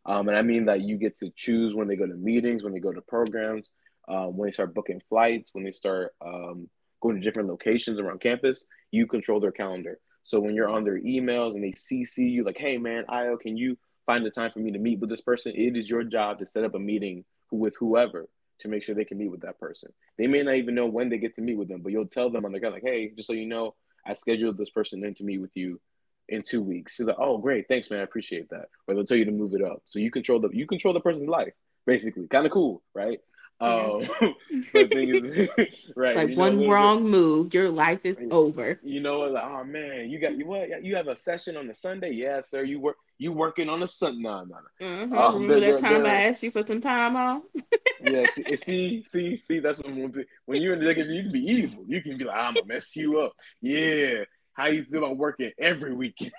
[0.04, 2.72] Um, and I mean that you get to choose when they go to meetings, when
[2.72, 3.70] they go to programs,
[4.08, 6.68] uh, when they start booking flights, when they start um,
[7.00, 9.98] going to different locations around campus, you control their calendar.
[10.24, 13.56] So when you're on their emails and they CC you, like, hey man, Ayo, can
[13.56, 13.76] you
[14.06, 15.52] find the time for me to meet with this person?
[15.54, 18.28] It is your job to set up a meeting with whoever
[18.62, 19.92] to make sure they can meet with that person.
[20.18, 22.30] They may not even know when they get to meet with them, but you'll tell
[22.30, 23.74] them on the guy, like, hey, just so you know,
[24.06, 25.80] I scheduled this person in to meet with you
[26.28, 26.96] in two weeks.
[26.96, 28.68] So like, oh great, thanks man, I appreciate that.
[28.86, 29.82] Or they'll tell you to move it up.
[29.84, 31.52] So you control the you control the person's life,
[31.86, 32.26] basically.
[32.26, 33.20] Kind of cool, right?
[33.60, 34.08] Um,
[34.72, 35.48] but thing is,
[35.96, 36.16] right?
[36.16, 38.80] Like one know, wrong move, your life is over.
[38.82, 40.84] You know, like oh man, you got you what?
[40.84, 42.10] You have a session on the Sunday?
[42.12, 42.64] Yes, sir.
[42.64, 42.96] You work.
[43.18, 44.22] You working on a Sunday?
[44.22, 44.86] No, no, no.
[44.86, 45.16] Mm-hmm.
[45.16, 47.42] Um, Remember that time I asked you for some time off?
[48.02, 48.26] yeah.
[48.34, 49.58] See, see, see, see.
[49.60, 50.12] That's when
[50.46, 51.84] when you're in the you can be evil.
[51.86, 53.32] You can be like, I'm gonna mess you up.
[53.60, 54.24] Yeah.
[54.54, 56.32] How you feel about working every weekend?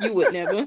[0.00, 0.66] you would never.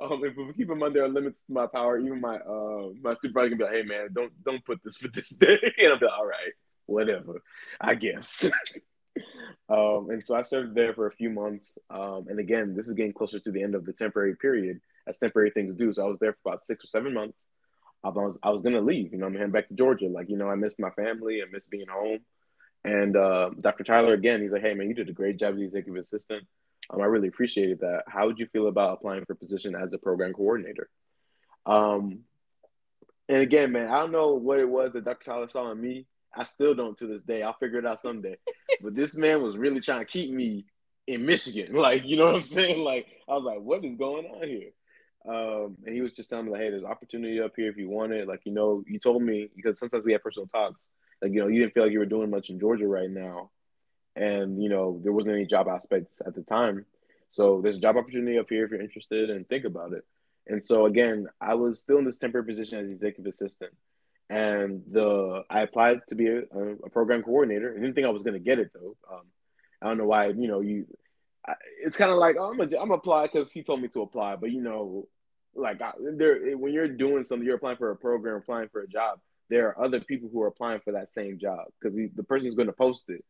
[0.00, 3.50] Um, if we keep there are limits to my power, even my uh my supervisor
[3.50, 6.06] can be like, "Hey man, don't don't put this for this day," and I'll be
[6.06, 6.52] like, "All right,
[6.86, 7.42] whatever,
[7.80, 8.44] I guess."
[9.68, 12.94] um, and so I served there for a few months, um, and again, this is
[12.94, 15.92] getting closer to the end of the temporary period, as temporary things do.
[15.92, 17.46] So I was there for about six or seven months.
[18.04, 20.06] I was I was gonna leave, you know, I'm heading back to Georgia.
[20.06, 22.20] Like, you know, I missed my family, I miss being home.
[22.84, 23.84] And uh, Dr.
[23.84, 26.46] Tyler again, he's like, "Hey man, you did a great job as executive assistant."
[26.90, 28.04] Um, I really appreciated that.
[28.06, 30.88] How would you feel about applying for a position as a program coordinator?
[31.66, 32.20] Um,
[33.28, 35.30] and again, man, I don't know what it was that Dr.
[35.30, 36.06] Tyler saw in me.
[36.34, 37.42] I still don't to this day.
[37.42, 38.36] I'll figure it out someday.
[38.82, 40.64] but this man was really trying to keep me
[41.06, 41.74] in Michigan.
[41.76, 42.80] Like, you know what I'm saying?
[42.80, 44.70] Like, I was like, what is going on here?
[45.28, 47.88] Um, and he was just telling me, like, hey, there's opportunity up here if you
[47.88, 48.26] want it.
[48.26, 50.88] Like, you know, you told me because sometimes we have personal talks.
[51.20, 53.50] Like, you know, you didn't feel like you were doing much in Georgia right now
[54.16, 56.84] and you know there wasn't any job aspects at the time.
[57.30, 60.04] So there's a job opportunity up here if you're interested and think about it.
[60.46, 63.72] And so again i was still in this temporary position as executive assistant.
[64.28, 67.70] And the i applied to be a, a program coordinator.
[67.72, 68.96] I didn't think i was going to get it though.
[69.10, 69.22] Um,
[69.80, 70.86] i don't know why you know you
[71.46, 74.36] I, it's kind of like oh, i'm i'm apply because he told me to apply.
[74.36, 75.08] But you know
[75.54, 78.88] like I, there when you're doing something you're applying for a program applying for a
[78.88, 79.20] job
[79.52, 82.68] there are other people who are applying for that same job because the person's going
[82.68, 83.22] to post it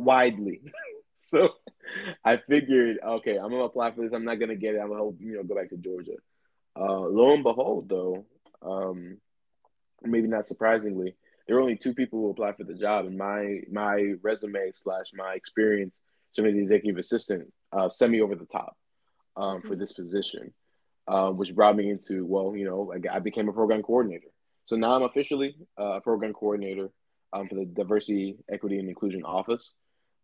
[0.00, 0.62] widely.
[1.16, 1.50] so
[2.24, 4.12] I figured, okay, I'm gonna apply for this.
[4.12, 4.80] I'm not gonna get it.
[4.80, 6.16] I'm gonna you know go back to Georgia.
[6.78, 8.24] Uh, lo and behold, though,
[8.62, 9.18] um,
[10.02, 13.60] maybe not surprisingly, there were only two people who applied for the job, and my
[13.70, 18.46] my resume slash my experience, some of the executive assistant, uh, sent me over the
[18.46, 18.76] top
[19.36, 20.52] um, for this position,
[21.08, 24.28] uh, which brought me into well, you know, I became a program coordinator.
[24.66, 26.90] So now I'm officially uh, a program coordinator
[27.32, 29.72] um, for the Diversity, Equity, and Inclusion Office.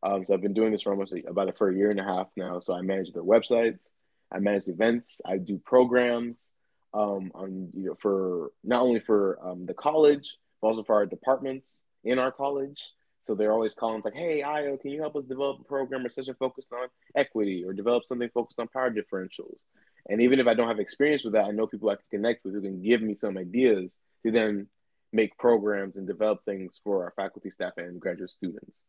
[0.02, 2.00] Um, so I've been doing this for almost a, about a, for a year and
[2.00, 2.61] a half now.
[2.61, 3.92] So I manage their websites,
[4.32, 6.52] I manage events, I do programs
[6.94, 11.06] um, on you know for not only for um, the college but also for our
[11.06, 12.80] departments in our college.
[13.22, 16.09] So they're always calling like, "Hey, Ayo, can you help us develop a program or
[16.09, 19.62] session focused on equity or develop something focused on power differentials?"
[20.09, 22.44] And even if I don't have experience with that, I know people I can connect
[22.44, 24.68] with who can give me some ideas to then
[25.12, 28.80] make programs and develop things for our faculty, staff, and graduate students.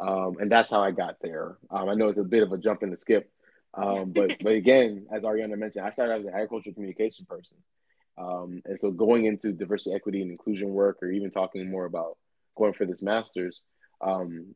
[0.00, 1.56] Um, and that's how I got there.
[1.70, 3.30] Um, I know it's a bit of a jump and a skip,
[3.74, 7.58] um, but but again, as Ariana mentioned, I started as an agricultural communication person,
[8.18, 12.16] um, and so going into diversity, equity, and inclusion work, or even talking more about
[12.56, 13.62] going for this master's,
[14.00, 14.54] um,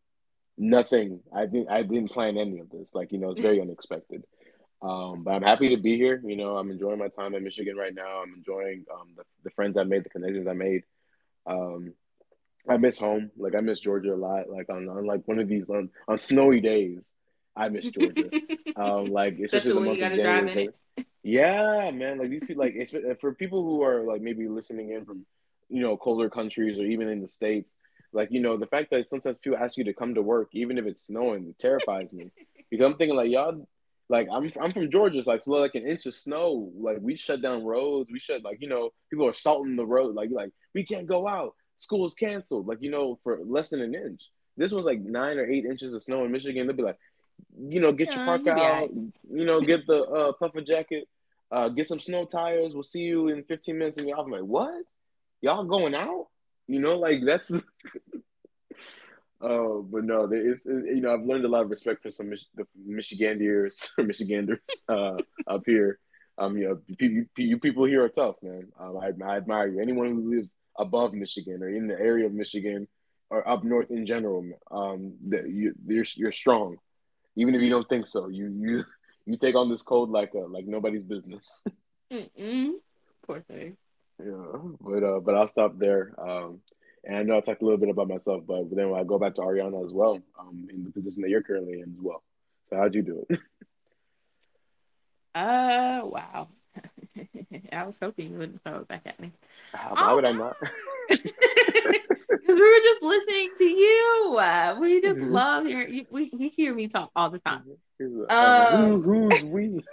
[0.57, 1.21] nothing.
[1.35, 2.95] I didn't I didn't plan any of this.
[2.95, 4.25] Like you know, it's very unexpected.
[4.81, 6.21] Um, but I'm happy to be here.
[6.25, 8.23] You know, I'm enjoying my time in Michigan right now.
[8.23, 8.85] I'm enjoying
[9.17, 10.85] the, the friends I made, the connections I made.
[12.67, 13.31] Um, I miss home.
[13.37, 14.49] Like I miss Georgia a lot.
[14.49, 17.11] Like on, on like one of these on, on snowy days,
[17.57, 18.31] I miss Georgia.
[18.77, 20.69] um, like especially, especially the month of January.
[21.23, 22.19] Yeah, man.
[22.19, 25.27] Like these people, like for people who are like maybe listening in from,
[25.69, 27.77] you know, colder countries or even in the states,
[28.13, 30.79] like you know, the fact that sometimes people ask you to come to work even
[30.79, 32.31] if it's snowing it terrifies me
[32.71, 33.67] because I'm thinking like y'all,
[34.09, 37.17] like I'm I'm from Georgia, so like so like an inch of snow, like we
[37.17, 40.51] shut down roads, we shut like you know people are salting the road, like like
[40.75, 44.23] we can't go out, school's canceled, like you know for less than an inch.
[44.57, 46.67] This was like nine or eight inches of snow in Michigan.
[46.67, 46.99] They'll be like,
[47.59, 51.09] you know, get your parka out, you know, get the uh, puffer jacket,
[51.51, 52.75] uh, get some snow tires.
[52.75, 53.99] We'll see you in 15 minutes.
[53.99, 54.83] And y'all like, what?
[55.41, 56.27] Y'all going out?
[56.67, 57.53] You know, like that's.
[59.41, 60.65] Oh, but no, there is.
[60.65, 65.17] You know, I've learned a lot of respect for some Mich- the Michiganders, Michiganders uh,
[65.47, 66.01] up here.
[66.39, 68.69] Um, you know, you, you, people here are tough, man.
[68.79, 69.81] Um, I, I admire you.
[69.81, 72.87] Anyone who lives above Michigan or in the area of Michigan
[73.31, 76.77] or up north in general, um, that you you're you're strong
[77.39, 78.29] even if you don't think so.
[78.29, 78.85] You you
[79.25, 81.65] you take on this code like a like nobody's business.
[82.13, 82.73] Mm-mm.
[83.27, 83.77] Poor thing.
[84.19, 86.15] Yeah, but uh, but I'll stop there.
[86.19, 86.61] Um,
[87.05, 89.19] and I know I talked a little bit about myself, but then when I go
[89.19, 92.25] back to Ariana as well, um, in the position that you're currently in as well.
[92.69, 93.39] So how'd you do it?
[95.39, 96.49] Uh, wow.
[97.73, 99.33] I was hoping you wouldn't throw it back at me.
[99.73, 100.57] Uh, why would I not?
[101.09, 101.33] Because
[102.49, 104.37] we were just listening to you.
[104.39, 105.31] Uh, we just mm-hmm.
[105.31, 106.07] love hearing you.
[106.11, 107.63] We, we hear me talk all the time.
[108.29, 109.85] Um, who's we?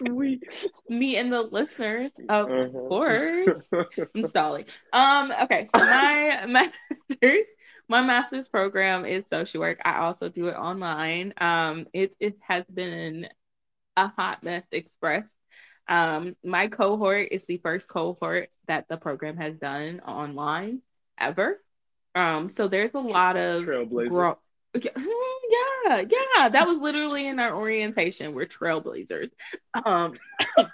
[0.10, 0.40] we?
[0.88, 2.68] Me and the listeners, of uh-huh.
[2.88, 3.62] course.
[4.14, 4.64] I'm stalling.
[4.92, 5.32] Um.
[5.42, 5.68] Okay.
[5.74, 7.46] So my master's,
[7.88, 9.78] my master's program is social work.
[9.84, 11.34] I also do it online.
[11.38, 11.86] Um.
[11.92, 13.28] It it has been
[13.96, 15.24] a hot mess express.
[15.88, 16.36] Um.
[16.44, 20.82] My cohort is the first cohort that the program has done online
[21.18, 21.60] ever.
[22.14, 24.08] Um, so there's a lot of trailblazer.
[24.08, 24.38] Gro-
[24.74, 28.34] yeah, yeah, that was literally in our orientation.
[28.34, 29.30] We're trailblazers.
[29.84, 30.14] Um,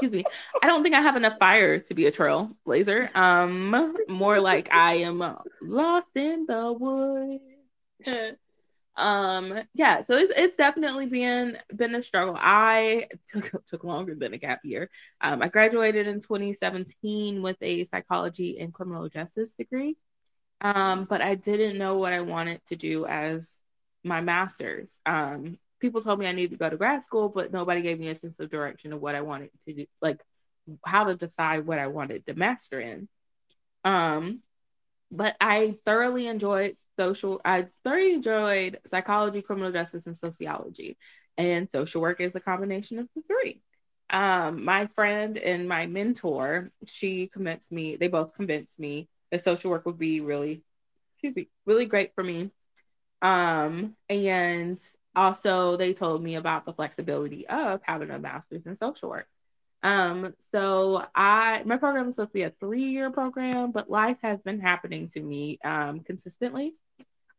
[0.00, 0.24] excuse me.
[0.62, 3.14] I don't think I have enough fire to be a trailblazer.
[3.14, 5.18] Um, more like I am
[5.60, 7.42] lost in the woods.
[8.96, 10.04] um, yeah.
[10.06, 12.36] So it's it's definitely been been a struggle.
[12.38, 14.90] I took took longer than a gap year.
[15.20, 19.96] Um, I graduated in 2017 with a psychology and criminal justice degree.
[20.60, 23.46] Um, but I didn't know what I wanted to do as
[24.04, 24.88] my master's.
[25.04, 28.08] Um, people told me I needed to go to grad school, but nobody gave me
[28.08, 30.20] a sense of direction of what I wanted to do, like
[30.84, 33.08] how to decide what I wanted to master in.
[33.84, 34.42] Um,
[35.12, 40.96] but I thoroughly enjoyed social, I thoroughly enjoyed psychology, criminal justice, and sociology.
[41.36, 43.62] And social work is a combination of the three.
[44.10, 49.70] Um, my friend and my mentor, she convinced me, they both convinced me that social
[49.70, 50.62] work would be really,
[51.14, 52.50] excuse me, really great for me.
[53.22, 54.78] Um, and
[55.14, 59.28] also they told me about the flexibility of having a master's in social work.
[59.82, 64.40] Um, so I my program is supposed to be a three-year program, but life has
[64.42, 66.74] been happening to me um consistently.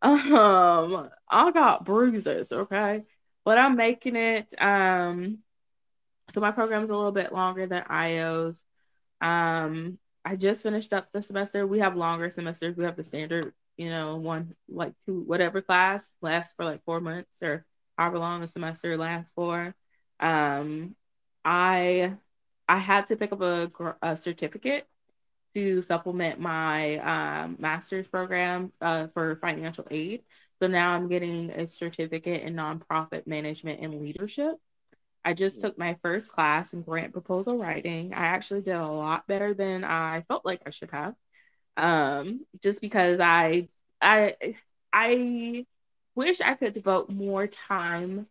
[0.04, 3.04] Um, I got bruises, okay,
[3.46, 4.48] but I'm making it.
[4.62, 5.40] Um,
[6.34, 8.58] so my program is a little bit longer than Ayo's.
[9.22, 11.68] Um, I just finished up the semester.
[11.68, 12.76] We have longer semesters.
[12.78, 17.00] We have the standard, you know, one like two whatever class lasts for like four
[17.02, 17.66] months or
[17.98, 19.76] however long a semester lasts for.
[20.20, 20.96] Um,
[21.46, 22.14] I
[22.68, 23.72] I had to pick up a,
[24.02, 24.88] a certificate
[25.56, 30.24] to supplement my um, master's program uh, for financial aid.
[30.60, 34.56] So now I'm getting a certificate in nonprofit management and leadership.
[35.26, 38.14] I just took my first class in grant proposal writing.
[38.14, 41.16] I actually did a lot better than I felt like I should have.
[41.78, 43.70] Um, just because I
[44.02, 44.36] I
[44.92, 45.66] I
[46.16, 48.28] wish I could devote more time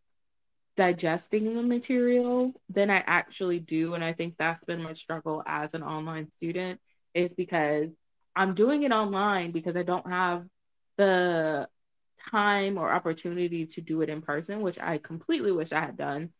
[0.76, 3.94] digesting the material than I actually do.
[3.94, 6.80] And I think that's been my struggle as an online student
[7.14, 7.88] is because
[8.34, 10.46] I'm doing it online because I don't have
[10.96, 11.68] the
[12.30, 16.30] time or opportunity to do it in person, which I completely wish I had done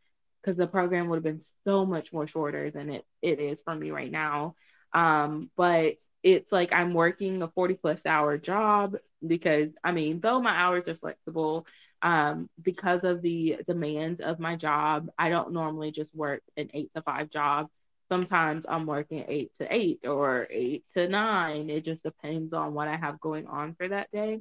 [0.42, 3.74] because the program would have been so much more shorter than it, it is for
[3.74, 4.54] me right now.
[4.92, 10.40] Um, but it's like I'm working a 40 plus hour job because I mean, though
[10.40, 11.66] my hours are flexible,
[12.02, 16.90] um, because of the demands of my job, I don't normally just work an eight
[16.94, 17.68] to five job.
[18.08, 21.70] Sometimes I'm working eight to eight or eight to nine.
[21.70, 24.40] It just depends on what I have going on for that day.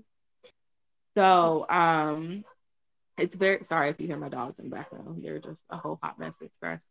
[1.16, 2.44] So, um,
[3.18, 5.22] it's very sorry if you hear my dogs in the background.
[5.24, 6.82] They're just a whole hot mess express.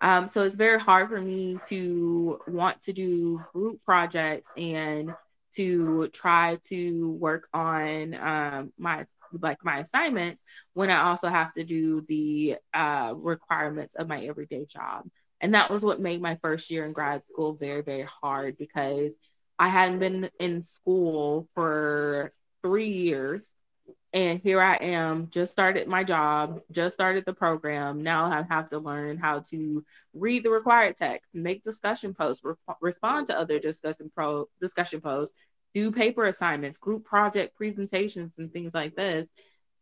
[0.00, 5.14] Um, so it's very hard for me to want to do group projects and
[5.54, 9.06] to try to work on um, my
[9.40, 10.38] like my assignment
[10.74, 15.08] when I also have to do the uh, requirements of my everyday job.
[15.40, 19.12] And that was what made my first year in grad school very, very hard because
[19.58, 23.46] I hadn't been in school for three years.
[24.12, 28.02] And here I am, just started my job, just started the program.
[28.02, 32.54] Now I have to learn how to read the required text, make discussion posts, re-
[32.80, 35.34] respond to other discussion pro discussion posts,
[35.76, 39.28] do paper assignments, group project presentations, and things like this.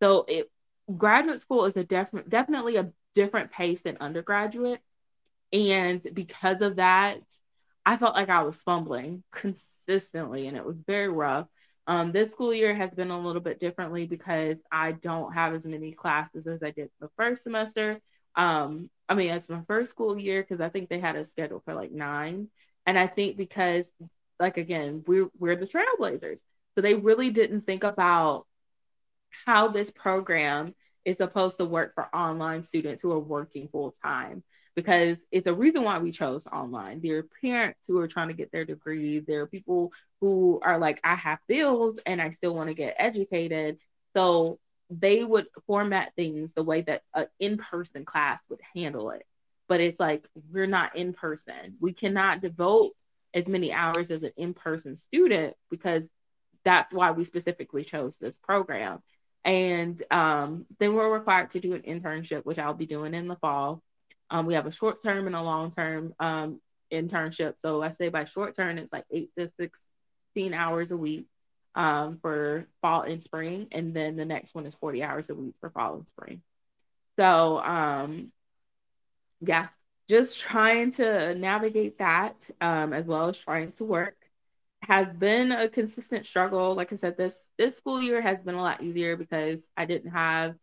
[0.02, 0.50] So it
[0.96, 4.80] graduate school is a definite definitely a different pace than undergraduate.
[5.52, 7.18] And because of that,
[7.86, 11.46] I felt like I was fumbling consistently and it was very rough.
[11.86, 15.64] Um, this school year has been a little bit differently because I don't have as
[15.64, 18.00] many classes as I did the first semester.
[18.34, 21.62] Um, I mean, it's my first school year because I think they had a schedule
[21.64, 22.48] for like nine.
[22.84, 23.84] And I think because,
[24.40, 26.38] like, again, we're, we're the trailblazers.
[26.74, 28.46] So they really didn't think about
[29.46, 30.74] how this program
[31.04, 34.42] is supposed to work for online students who are working full time
[34.74, 37.00] because it's a reason why we chose online.
[37.00, 39.20] There are parents who are trying to get their degree.
[39.20, 42.96] There are people who are like, I have bills and I still want to get
[42.98, 43.78] educated.
[44.14, 44.58] So
[44.90, 49.24] they would format things the way that an in person class would handle it.
[49.68, 51.76] But it's like, we're not in person.
[51.80, 52.92] We cannot devote
[53.34, 56.04] as many hours as an in person student because
[56.64, 59.02] that's why we specifically chose this program.
[59.44, 63.36] And um, then we're required to do an internship, which I'll be doing in the
[63.36, 63.82] fall.
[64.30, 66.60] Um, we have a short term and a long term um,
[66.90, 67.54] internship.
[67.60, 71.26] So I say by short term, it's like eight to 16 hours a week
[71.74, 73.68] um, for fall and spring.
[73.72, 76.40] And then the next one is 40 hours a week for fall and spring.
[77.16, 78.32] So, um,
[79.40, 79.68] yeah,
[80.08, 84.16] just trying to navigate that um, as well as trying to work
[84.82, 86.74] has been a consistent struggle.
[86.74, 90.12] Like I said, this this school year has been a lot easier because I didn't
[90.12, 90.56] have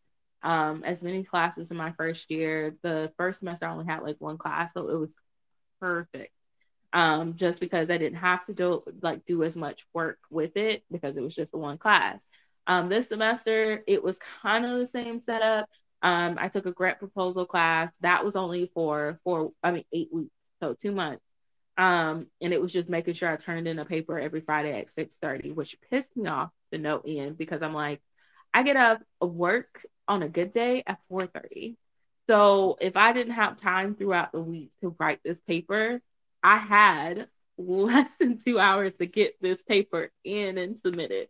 [0.44, 2.76] um, as many classes in my first year.
[2.84, 5.12] The first semester I only had like one class, so it was
[5.80, 6.34] perfect.
[6.94, 10.84] Um, just because I didn't have to do like do as much work with it
[10.92, 12.20] because it was just the one class.
[12.68, 15.70] Um, this semester it was kind of the same setup.
[16.04, 20.10] Um, I took a grant proposal class that was only for for I mean eight
[20.12, 21.24] weeks, so two months.
[21.78, 24.94] Um, and it was just making sure I turned in a paper every Friday at
[24.96, 28.02] 6:30, which pissed me off the no end because I'm like,
[28.54, 31.78] I get up work on a good day at 4:30.
[32.28, 36.02] So if I didn't have time throughout the week to write this paper,
[36.44, 37.28] I had
[37.58, 41.30] less than two hours to get this paper in and submitted.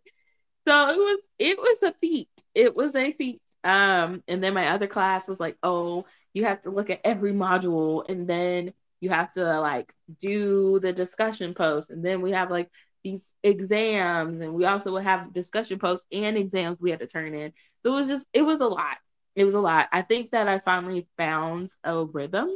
[0.68, 2.30] So it was it was a feat.
[2.54, 3.42] It was a feat.
[3.64, 7.34] Um, and then my other class was like, oh, you have to look at every
[7.34, 12.50] module and then you have to like do the discussion post and then we have
[12.52, 12.70] like
[13.04, 17.34] these exams and we also would have discussion posts and exams we had to turn
[17.34, 17.52] in.
[17.84, 18.98] So it was just it was a lot.
[19.36, 19.88] It was a lot.
[19.92, 22.50] I think that i finally found a rhythm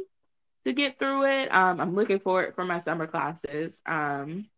[0.66, 1.52] to get through it.
[1.54, 3.80] Um, i'm looking forward for my summer classes.
[3.86, 4.48] Um,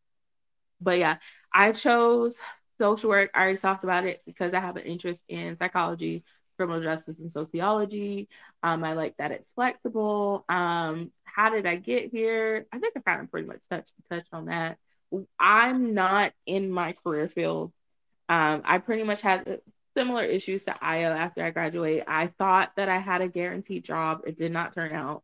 [0.80, 1.16] but yeah
[1.52, 2.36] i chose
[2.80, 3.30] social work.
[3.34, 6.24] I already talked about it because i have an interest in psychology
[6.58, 8.28] criminal justice and sociology
[8.62, 12.66] um, i like that it's flexible um, how did I get here?
[12.72, 14.76] I think I kind of pretty much touched on that.
[15.38, 17.72] I'm not in my career field.
[18.28, 19.60] Um, I pretty much had
[19.96, 22.04] similar issues to Ayo after I graduated.
[22.08, 24.22] I thought that I had a guaranteed job.
[24.26, 25.22] It did not turn out.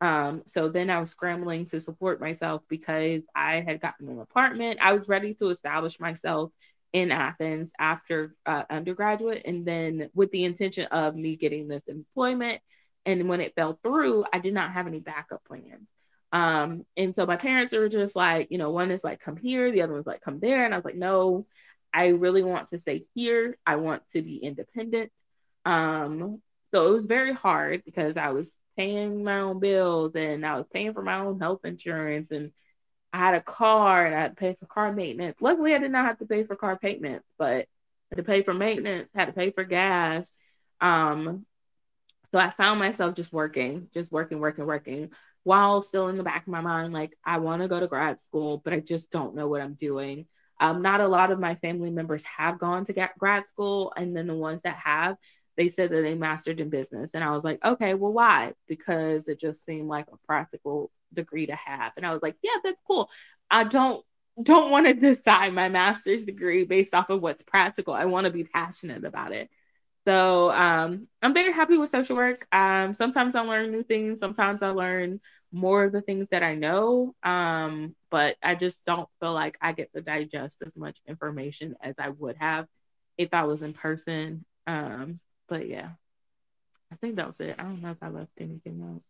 [0.00, 4.78] Um, so then I was scrambling to support myself because I had gotten an apartment.
[4.80, 6.52] I was ready to establish myself
[6.96, 12.60] in Athens after uh, undergraduate, and then with the intention of me getting this employment
[13.06, 15.86] and when it fell through, I did not have any backup plans.
[16.32, 19.70] Um, and so my parents were just like, you know, one is like, come here,
[19.70, 20.64] the other one's like, come there.
[20.64, 21.46] And I was like, no,
[21.94, 23.56] I really want to stay here.
[23.64, 25.12] I want to be independent.
[25.64, 26.42] Um,
[26.74, 30.66] so it was very hard because I was paying my own bills and I was
[30.72, 32.50] paying for my own health insurance and
[33.16, 35.38] I had a car and I had to pay for car maintenance.
[35.40, 37.66] Luckily, I did not have to pay for car maintenance, but
[38.10, 40.26] had to pay for maintenance, had to pay for gas.
[40.82, 41.46] Um,
[42.30, 45.10] so I found myself just working, just working, working, working,
[45.44, 48.18] while still in the back of my mind, like, I want to go to grad
[48.28, 50.26] school, but I just don't know what I'm doing.
[50.60, 53.92] Um, not a lot of my family members have gone to grad school.
[53.96, 55.16] And then the ones that have,
[55.56, 57.12] they said that they mastered in business.
[57.14, 58.52] And I was like, okay, well, why?
[58.68, 61.92] Because it just seemed like a practical degree to have.
[61.96, 63.10] And I was like, yeah, that's cool.
[63.50, 64.04] I don't
[64.42, 67.94] don't want to decide my master's degree based off of what's practical.
[67.94, 69.50] I want to be passionate about it.
[70.06, 72.46] So um, I'm very happy with social work.
[72.52, 74.20] Um, sometimes I learn new things.
[74.20, 75.20] Sometimes I learn
[75.52, 77.14] more of the things that I know.
[77.24, 81.96] Um, but I just don't feel like I get to digest as much information as
[81.98, 82.66] I would have
[83.18, 84.44] if I was in person.
[84.66, 85.90] Um, but yeah,
[86.92, 87.56] I think that was it.
[87.58, 89.02] I don't know if I left anything else.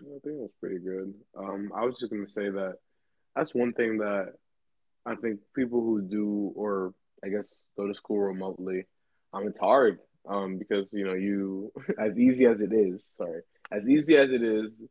[0.00, 1.14] I think it was pretty good.
[1.36, 2.74] Um, I was just gonna say that
[3.34, 4.34] that's one thing that
[5.06, 6.94] I think people who do or
[7.24, 8.86] I guess go to school remotely,
[9.32, 9.98] um, it's hard.
[10.28, 14.42] Um, because you know you as easy as it is, sorry, as easy as it
[14.42, 14.82] is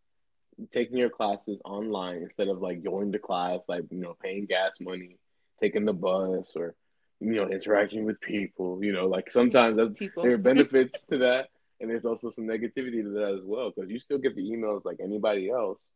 [0.72, 4.80] taking your classes online instead of like going to class, like you know, paying gas
[4.80, 5.18] money,
[5.62, 6.76] taking the bus, or
[7.20, 8.84] you know, interacting with people.
[8.84, 9.78] You know, like sometimes
[10.16, 11.50] there are benefits to that,
[11.80, 14.86] and there's also some negativity to that as well because you still get the emails
[14.86, 15.92] like anybody else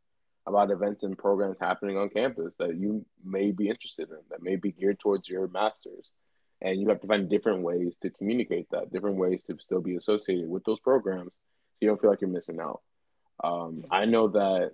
[0.48, 4.56] about events and programs happening on campus that you may be interested in that may
[4.56, 6.12] be geared towards your masters.
[6.64, 9.96] And you have to find different ways to communicate that different ways to still be
[9.96, 12.82] associated with those programs so you don't feel like you're missing out.
[13.44, 14.74] Um, i know that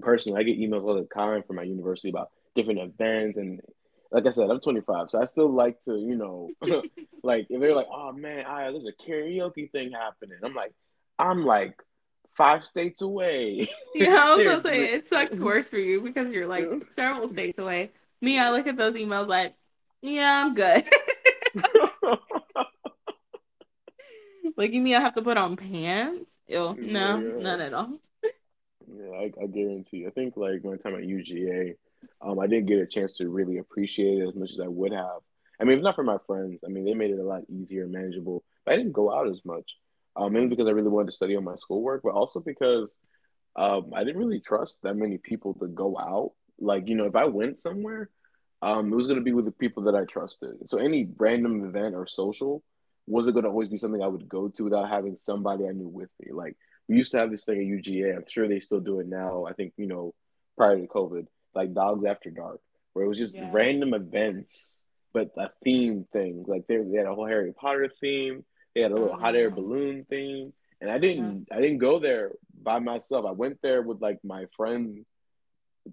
[0.00, 3.62] personally i get emails all the time from my university about different events and
[4.14, 6.48] like I said, I'm 25, so I still like to, you know,
[7.24, 10.72] like if they're like, "Oh man, I, there's a karaoke thing happening," I'm like,
[11.18, 11.82] I'm like
[12.36, 13.68] five states away.
[13.94, 17.58] Yeah, I was gonna say it sucks worse for you because you're like several states
[17.58, 17.90] away.
[18.20, 19.54] Me, I look at those emails like,
[20.00, 20.84] yeah, I'm good.
[24.56, 26.24] like you mean I have to put on pants?
[26.46, 27.42] Ew, no, yeah.
[27.42, 27.98] none at all.
[28.22, 30.06] Yeah, I, I guarantee.
[30.06, 31.76] I think like one time at UGA,
[32.20, 34.92] um, I didn't get a chance to really appreciate it as much as I would
[34.92, 35.20] have.
[35.60, 37.84] I mean, if not for my friends, I mean, they made it a lot easier
[37.84, 38.42] and manageable.
[38.64, 39.76] But I didn't go out as much,
[40.16, 42.98] um, mainly because I really wanted to study on my schoolwork, but also because
[43.56, 46.32] um, I didn't really trust that many people to go out.
[46.58, 48.10] Like, you know, if I went somewhere,
[48.62, 50.68] um, it was going to be with the people that I trusted.
[50.68, 52.62] So any random event or social
[53.06, 55.88] wasn't going to always be something I would go to without having somebody I knew
[55.88, 56.32] with me.
[56.32, 56.56] Like,
[56.88, 58.16] we used to have this thing at UGA.
[58.16, 59.46] I'm sure they still do it now.
[59.46, 60.14] I think, you know,
[60.56, 62.60] prior to COVID like Dawgs After Dark,
[62.92, 63.50] where it was just yeah.
[63.52, 64.82] random events,
[65.12, 66.44] but a theme thing.
[66.46, 68.44] Like they, they had a whole Harry Potter theme.
[68.74, 71.56] They had a little oh, hot air balloon theme, and I didn't yeah.
[71.56, 72.32] I didn't go there
[72.62, 73.24] by myself.
[73.26, 75.04] I went there with like my friend.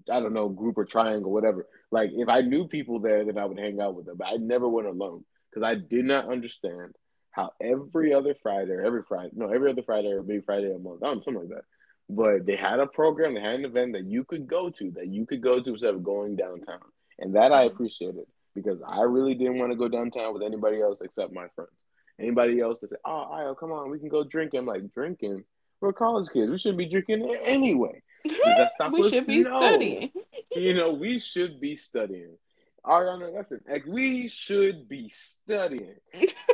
[0.10, 1.68] I don't know, group or triangle, whatever.
[1.92, 4.16] Like if I knew people there, then I would hang out with them.
[4.18, 6.96] But I never went alone because I did not understand
[7.32, 10.80] how every other Friday, or every Friday, no, every other Friday or maybe Friday a
[10.80, 11.66] month, um, something like that
[12.12, 15.08] but they had a program, they had an event that you could go to, that
[15.08, 16.80] you could go to instead of going downtown.
[17.20, 17.76] And that I mm-hmm.
[17.76, 21.72] appreciated because I really didn't want to go downtown with anybody else except my friends.
[22.20, 24.60] Anybody else that said, Oh, Ayo, come on, we can go drinking.
[24.60, 25.44] I'm like, drinking?
[25.80, 26.52] We're college kids.
[26.52, 28.04] We shouldn't be drinking anyway.
[28.26, 29.14] Does that stop we us?
[29.14, 29.58] should be no.
[29.58, 30.12] studying.
[30.56, 32.38] you know, we should be studying.
[32.86, 33.62] Ariana, that's it.
[33.70, 35.96] Like, we should be studying.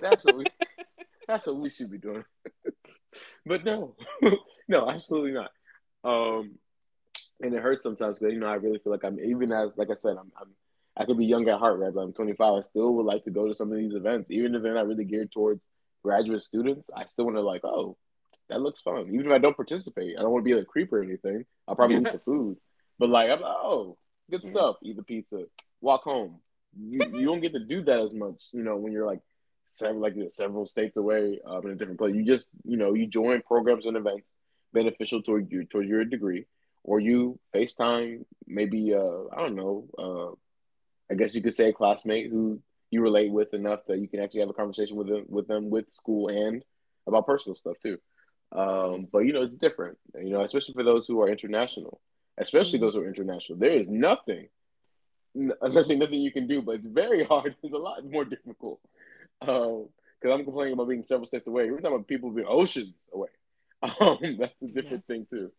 [0.01, 0.45] That's what we
[1.27, 2.23] that's what we should be doing.
[3.45, 3.95] But no,
[4.67, 5.51] no, absolutely not.
[6.03, 6.55] Um,
[7.41, 9.91] and it hurts sometimes because you know I really feel like I'm even as like
[9.91, 10.49] I said I'm, I'm
[10.97, 11.93] I could be young at heart, right?
[11.93, 12.53] But I'm 25.
[12.53, 14.87] I still would like to go to some of these events, even if they're not
[14.87, 15.65] really geared towards
[16.03, 16.89] graduate students.
[16.95, 17.97] I still want to like, oh,
[18.49, 19.09] that looks fun.
[19.13, 21.45] Even if I don't participate, I don't want to be a creep or anything.
[21.67, 22.57] I'll probably eat the food,
[22.97, 23.97] but like, I'm oh,
[24.31, 24.77] good stuff.
[24.81, 25.43] Eat the pizza,
[25.81, 26.39] walk home.
[26.79, 29.19] You you don't get to do that as much, you know, when you're like
[29.67, 32.15] several like several states away um, in a different place.
[32.15, 34.33] You just you know you join programs and events
[34.73, 36.45] beneficial toward you toward your degree,
[36.83, 41.73] or you FaceTime maybe uh, I don't know uh, I guess you could say a
[41.73, 42.59] classmate who
[42.89, 45.69] you relate with enough that you can actually have a conversation with them with them
[45.69, 46.63] with school and
[47.05, 47.97] about personal stuff too.
[48.53, 51.99] Um, but you know it's different, you know, especially for those who are international,
[52.37, 52.85] especially mm-hmm.
[52.85, 53.59] those who are international.
[53.59, 54.47] There is nothing,
[55.35, 55.57] unless
[55.87, 57.57] there's nothing you can do, but it's very hard.
[57.61, 58.79] It's a lot more difficult
[59.39, 59.89] because
[60.23, 61.69] um, I'm complaining about being several states away.
[61.69, 63.29] We're talking about people being oceans away.
[64.01, 65.15] Um, that's a different yeah.
[65.15, 65.51] thing too.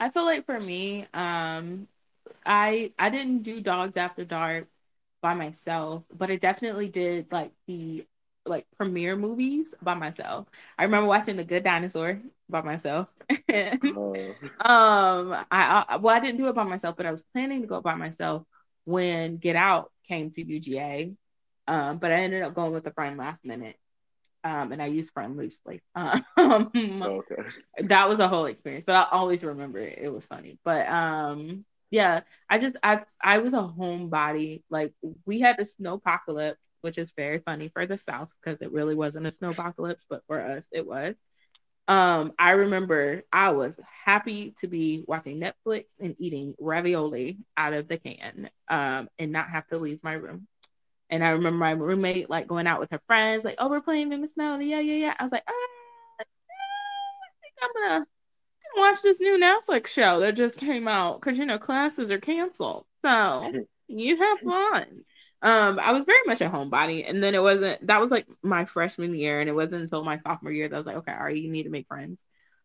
[0.00, 1.86] I feel like for me, um,
[2.44, 4.66] I I didn't do Dawgs After Dark
[5.22, 8.04] by myself, but I definitely did like the
[8.44, 10.46] like premiere movies by myself.
[10.78, 13.08] I remember watching The Good Dinosaur by myself.
[13.30, 14.14] oh.
[14.60, 17.66] Um, I, I well, I didn't do it by myself, but I was planning to
[17.66, 18.44] go by myself
[18.84, 21.16] when Get Out came to UGA.
[21.68, 23.76] Um, but I ended up going with a friend last minute.
[24.44, 25.82] Um, and I used friend loosely.
[26.38, 27.42] Um, oh, okay.
[27.88, 29.98] That was a whole experience, but I always remember it.
[30.00, 30.58] It was funny.
[30.64, 34.62] But um, yeah, I just I I was a homebody.
[34.70, 34.92] Like
[35.24, 39.26] we had the snowpocalypse, which is very funny for the South because it really wasn't
[39.26, 41.16] a snowpocalypse, but for us it was.
[41.88, 47.86] Um, I remember I was happy to be watching Netflix and eating ravioli out of
[47.88, 50.48] the can, um, and not have to leave my room
[51.10, 54.12] And I remember my roommate like going out with her friends, like, oh, we're playing
[54.12, 54.58] in the snow.
[54.58, 55.14] Yeah, yeah, yeah.
[55.18, 55.52] I was like, ah,
[56.20, 56.24] I
[57.42, 58.06] think I'm gonna
[58.76, 62.86] watch this new Netflix show that just came out because you know classes are canceled.
[63.02, 63.52] So
[63.88, 65.04] you have fun.
[65.42, 68.64] Um, I was very much a homebody, and then it wasn't that was like my
[68.66, 71.24] freshman year, and it wasn't until my sophomore year that I was like, okay, all
[71.24, 72.18] right, you need to make friends.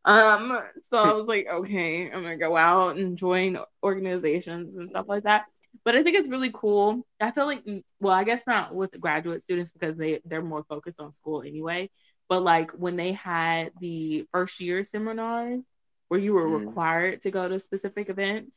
[0.06, 0.58] Um,
[0.90, 5.24] so I was like, okay, I'm gonna go out and join organizations and stuff like
[5.24, 5.46] that.
[5.84, 7.06] But I think it's really cool.
[7.20, 7.64] I feel like,
[8.00, 11.90] well, I guess not with graduate students because they they're more focused on school anyway.
[12.30, 15.62] But like when they had the first year seminars
[16.08, 16.66] where you were mm.
[16.66, 18.52] required to go to specific events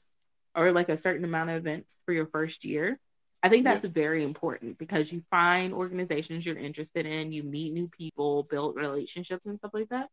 [0.56, 2.98] or like a certain amount of events for your first year.
[3.42, 3.90] I think that's yeah.
[3.90, 9.44] very important because you find organizations you're interested in, you meet new people, build relationships
[9.44, 10.08] and stuff like that.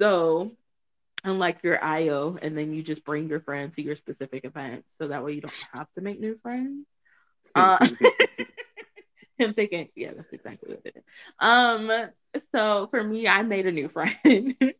[0.00, 0.52] So,
[1.26, 5.08] unlike your Ayo, and then you just bring your friends to your specific events, so
[5.08, 6.86] that way you don't have to make new friends.
[7.54, 7.78] Uh,
[9.40, 11.02] I'm thinking, yeah, that's exactly what it is.
[11.38, 11.90] Um,
[12.52, 14.54] so for me, I made a new friend.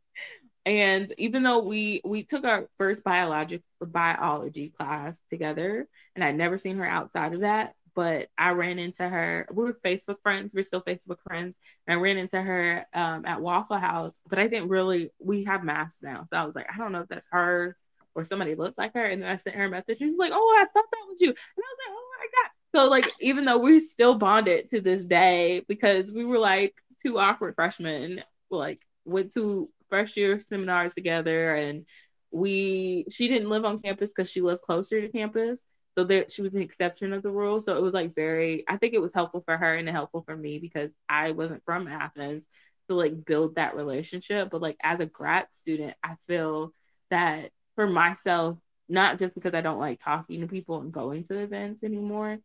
[0.67, 6.59] And even though we we took our first biologic biology class together, and I'd never
[6.59, 9.49] seen her outside of that, but I ran into her.
[9.51, 10.53] We were Facebook friends.
[10.55, 11.57] We're still Facebook friends.
[11.87, 15.11] And I ran into her um, at Waffle House, but I didn't really.
[15.19, 17.77] We have masks now, so I was like, I don't know if that's her
[18.15, 19.05] or somebody looks like her.
[19.05, 19.99] And then I sent her a message.
[19.99, 21.29] She was like, Oh, I thought that was you.
[21.29, 22.51] And I was like, Oh my god.
[22.75, 27.19] So like, even though we still bonded to this day because we were like two
[27.19, 31.87] awkward freshmen, like went to first year seminars together and
[32.31, 35.59] we she didn't live on campus because she lived closer to campus
[35.97, 37.61] so there she was an exception of the rule.
[37.61, 40.37] So it was like very i think it was helpful for her and helpful for
[40.37, 42.45] me because i wasn't from athens
[42.89, 44.51] to like build that relationship.
[44.51, 46.73] But like as a grad student i feel
[47.11, 51.39] that for myself not just because i don't like talking to people and going to
[51.39, 52.39] events anymore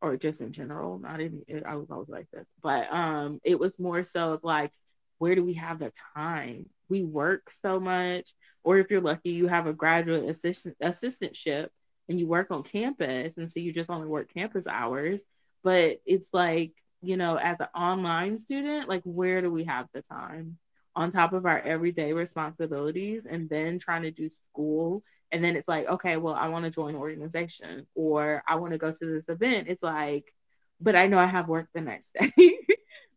[0.00, 3.76] or just in general not even i was always like this but um it was
[3.78, 4.70] more so like
[5.18, 6.66] where do we have the time?
[6.88, 8.32] We work so much,
[8.64, 11.68] or if you're lucky, you have a graduate assistant assistantship
[12.08, 15.20] and you work on campus, and so you just only work campus hours.
[15.62, 20.02] But it's like, you know, as an online student, like where do we have the
[20.02, 20.58] time
[20.96, 25.02] on top of our everyday responsibilities and then trying to do school?
[25.30, 28.72] And then it's like, okay, well, I want to join an organization or I want
[28.72, 29.68] to go to this event.
[29.68, 30.32] It's like,
[30.80, 32.32] but I know I have work the next day.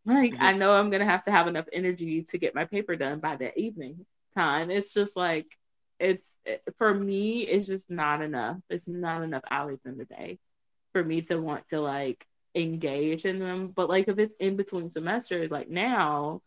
[0.06, 0.44] Like mm-hmm.
[0.44, 3.36] I know I'm gonna have to have enough energy to get my paper done by
[3.36, 4.72] the evening time.
[4.72, 5.48] It's just like
[6.02, 7.42] it's it, for me.
[7.44, 8.58] It's just not enough.
[8.70, 10.40] It's not enough hours in the day
[10.94, 12.26] for me to want to like
[12.56, 13.70] engage in them.
[13.76, 16.42] But like if it's in between semesters, like now,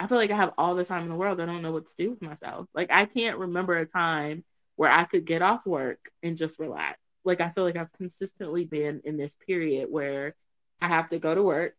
[0.00, 1.40] I feel like I have all the time in the world.
[1.40, 2.68] I don't know what to do with myself.
[2.74, 4.44] Like I can't remember a time
[4.76, 6.98] where I could get off work and just relax.
[7.24, 10.34] Like I feel like I've consistently been in this period where
[10.80, 11.76] I have to go to work,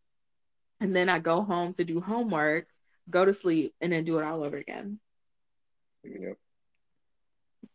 [0.79, 2.67] and then I go home to do homework,
[3.09, 4.99] go to sleep, and then do it all over again.
[6.03, 6.37] Yep.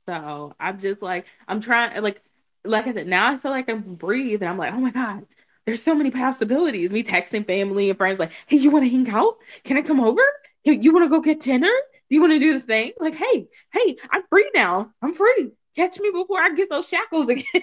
[0.09, 2.23] So I'm just like I'm trying like
[2.65, 4.47] like I said, now I feel like I'm breathing.
[4.49, 5.27] I'm like, oh my God,
[5.67, 6.91] there's so many possibilities.
[6.91, 9.37] Me texting family and friends like, hey, you want to hang out?
[9.65, 10.23] Can I come over?
[10.65, 11.71] You want to go get dinner?
[12.11, 12.93] Do you want to do this thing?
[13.01, 14.93] Like, hey, hey, I'm free now.
[15.03, 15.53] I'm free.
[15.77, 17.45] Catch me before I get those shackles again.
[17.55, 17.63] give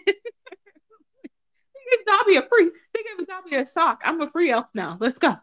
[2.06, 2.72] Dobby a free.
[2.94, 4.02] They gave Dobby a sock.
[4.04, 4.98] I'm a free elf now.
[5.00, 5.36] Let's go.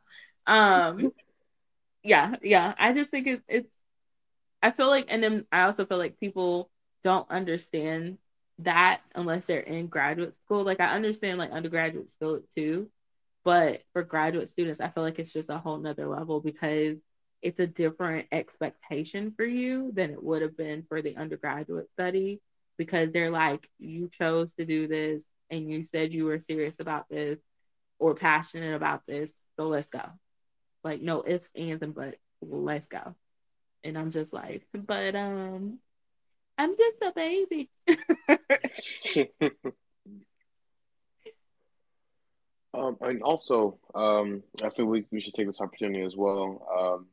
[0.46, 1.12] Um,
[2.04, 2.74] yeah, yeah.
[2.78, 3.70] I just think it's it's.
[4.62, 6.71] I feel like, and then I also feel like people
[7.04, 8.18] don't understand
[8.58, 10.64] that unless they're in graduate school.
[10.64, 12.88] Like I understand like undergraduates feel it too,
[13.44, 16.98] but for graduate students, I feel like it's just a whole nother level because
[17.42, 22.40] it's a different expectation for you than it would have been for the undergraduate study
[22.78, 27.08] because they're like, you chose to do this and you said you were serious about
[27.10, 27.38] this
[27.98, 30.02] or passionate about this, so let's go.
[30.84, 33.14] Like no ifs, ands, and but let's go.
[33.84, 35.78] And I'm just like, but um,
[36.58, 37.70] I'm just a baby.
[42.74, 46.66] um, and also, um, I feel we, we should take this opportunity as well.
[46.78, 47.06] Um,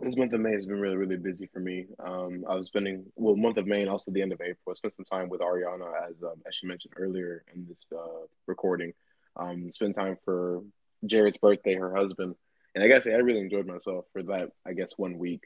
[0.00, 1.86] this month of May has been really, really busy for me.
[1.98, 4.56] Um, I was spending well, month of May and also the end of April.
[4.70, 8.26] I spent some time with Ariana, as um, as she mentioned earlier in this uh,
[8.46, 8.92] recording.
[9.36, 10.62] Um, spend time for
[11.04, 12.36] Jared's birthday, her husband,
[12.74, 14.50] and I guess I really enjoyed myself for that.
[14.64, 15.44] I guess one week.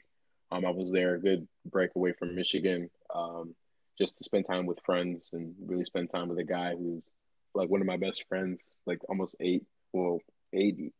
[0.53, 3.55] Um, I was there, a good break away from Michigan, um,
[3.97, 7.03] just to spend time with friends and really spend time with a guy who's
[7.55, 10.19] like one of my best friends, like almost eight, well,
[10.53, 10.93] eighty.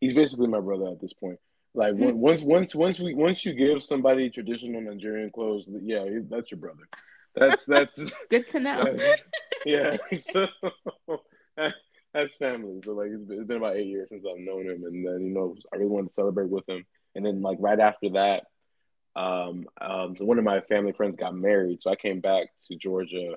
[0.00, 1.38] He's basically my brother at this point.
[1.74, 6.58] Like once once once we once you give somebody traditional Nigerian clothes, yeah, that's your
[6.58, 6.88] brother.
[7.34, 8.84] That's that's good to know.
[9.64, 9.96] yeah.
[10.20, 10.48] So
[12.12, 12.80] that's family.
[12.84, 15.56] So like it's been about eight years since I've known him, and then you know
[15.72, 16.84] I really wanted to celebrate with him.
[17.14, 18.44] And then like right after that,
[19.16, 22.76] um, um, so one of my family friends got married, so I came back to
[22.76, 23.36] Georgia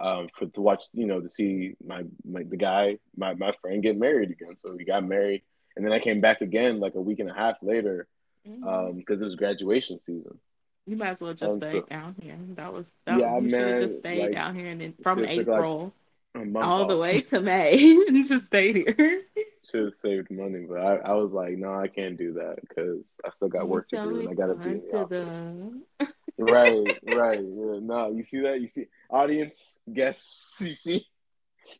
[0.00, 3.82] um, for to watch, you know, to see my, my the guy, my my friend
[3.82, 4.56] get married again.
[4.58, 5.42] So we got married,
[5.76, 8.06] and then I came back again like a week and a half later
[8.44, 8.68] because mm-hmm.
[8.68, 10.38] um, it was graduation season.
[10.86, 12.36] You might as well just stay so, down here.
[12.56, 13.88] That was that yeah, was, you man.
[13.88, 15.92] Just stayed like, down here, and then from April like
[16.34, 16.88] all off.
[16.88, 17.74] the way to May,
[18.08, 19.22] and just stayed here.
[19.70, 23.02] Should have saved money, but I, I was like, no, I can't do that because
[23.24, 26.08] I still got work to do, and I gotta be in the office.
[26.38, 27.40] right, right.
[27.40, 28.60] Yeah, no, you see that?
[28.60, 31.06] You see, audience, guests, you see,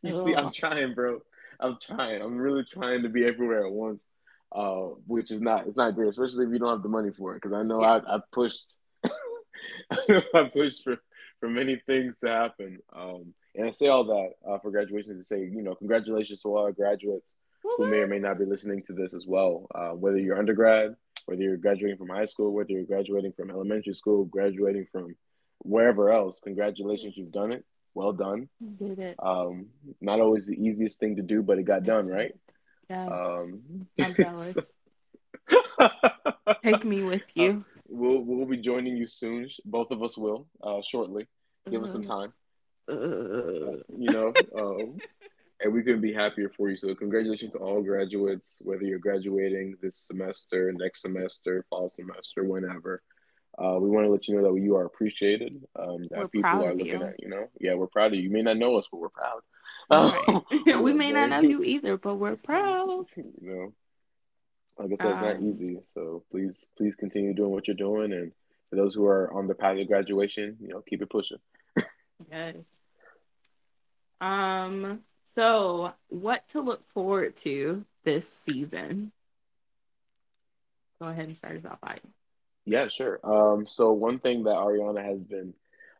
[0.01, 1.19] you see, I'm trying, bro.
[1.59, 2.21] I'm trying.
[2.21, 4.03] I'm really trying to be everywhere at once,
[4.51, 7.33] uh, which is not it's not great, especially if you don't have the money for
[7.33, 7.41] it.
[7.41, 7.99] Because I know yeah.
[8.07, 8.77] I, I pushed
[10.33, 10.97] I pushed for
[11.39, 12.79] for many things to happen.
[12.93, 16.49] Um, and I say all that uh, for graduation to say, you know, congratulations to
[16.49, 17.35] all our graduates
[17.77, 19.67] who may or may not be listening to this as well.
[19.73, 20.95] Uh, whether you're undergrad,
[21.25, 25.15] whether you're graduating from high school, whether you're graduating from elementary school, graduating from
[25.59, 27.65] wherever else, congratulations, you've done it.
[27.93, 28.49] Well done.
[28.77, 29.15] Did it.
[29.23, 29.67] Um,
[30.01, 32.33] not always the easiest thing to do, but it got done, right?
[32.89, 33.09] Yes.
[33.11, 34.57] Um, I'm jealous.
[36.63, 37.63] Take me with you.
[37.65, 39.49] Uh, we'll we'll be joining you soon.
[39.63, 41.25] Both of us will uh, shortly.
[41.69, 42.21] Give uh, us some uh-huh.
[42.21, 42.33] time.
[42.89, 44.97] Uh, you know, um,
[45.61, 46.77] and we couldn't be happier for you.
[46.77, 53.01] So congratulations to all graduates, whether you're graduating this semester, next semester, fall semester, whenever.
[53.57, 55.63] Uh, we want to let you know that you are appreciated.
[55.79, 57.03] Um, that we're people are looking you.
[57.03, 57.47] at you know.
[57.59, 58.23] Yeah, we're proud of you.
[58.23, 59.41] You may not know us, but we're proud.
[59.89, 60.43] Right.
[60.83, 63.05] we may not know you either, but we're proud.
[63.15, 63.73] You know,
[64.77, 65.79] like I said, it's not um, easy.
[65.85, 68.33] So please, please continue doing what you're doing, and
[68.69, 71.37] for those who are on the path of graduation, you know, keep it pushing.
[72.29, 72.55] yes.
[74.21, 75.01] Um.
[75.35, 79.11] So, what to look forward to this season?
[81.01, 81.99] Go ahead and start us off, by.
[82.65, 83.19] Yeah, sure.
[83.23, 85.53] Um, so one thing that Ariana has been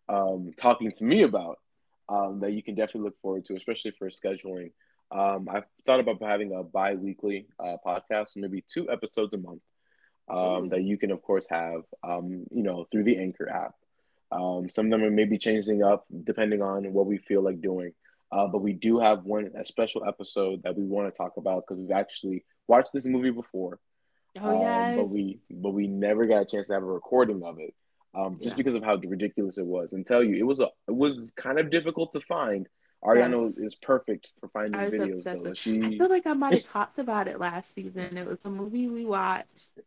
[0.07, 1.59] um, talking to me about
[2.07, 4.71] um, that you can definitely look forward to, especially for scheduling.
[5.11, 9.61] Um, I've thought about having a bi-weekly uh, podcast, maybe two episodes a month,
[10.29, 13.75] um, that you can, of course, have, um, you know, through the Anchor app.
[14.31, 17.93] Um, some of them are maybe changing up depending on what we feel like doing.
[18.31, 21.63] Uh, but we do have one a special episode that we want to talk about
[21.65, 23.79] because we've actually watched this movie before.
[24.41, 24.89] Oh yeah.
[24.89, 27.73] Um, but we but we never got a chance to have a recording of it.
[28.13, 28.57] Um, just yeah.
[28.57, 29.93] because of how ridiculous it was.
[29.93, 32.67] And tell you, it was a it was kind of difficult to find.
[33.03, 33.67] Ariana yes.
[33.67, 35.53] is perfect for finding videos though.
[35.53, 38.17] She I feel like I might have talked about it last season.
[38.17, 39.79] It was a movie we watched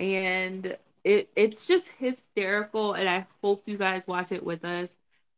[0.00, 4.88] and it it's just hysterical and I hope you guys watch it with us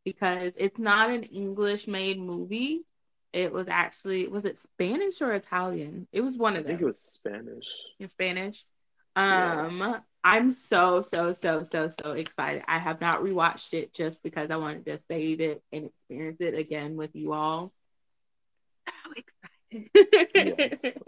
[0.05, 2.84] because it's not an English made movie.
[3.32, 6.07] It was actually was it Spanish or Italian?
[6.12, 6.72] It was one of them.
[6.72, 7.66] I think it was Spanish.
[7.98, 8.64] In Spanish.
[9.16, 10.00] Um yeah.
[10.24, 12.62] I'm so so so so so excited.
[12.68, 16.55] I have not rewatched it just because I wanted to save it and experience it
[16.55, 17.72] again with you all.
[18.86, 19.12] So
[19.72, 20.32] excited.
[20.59, 20.98] yes.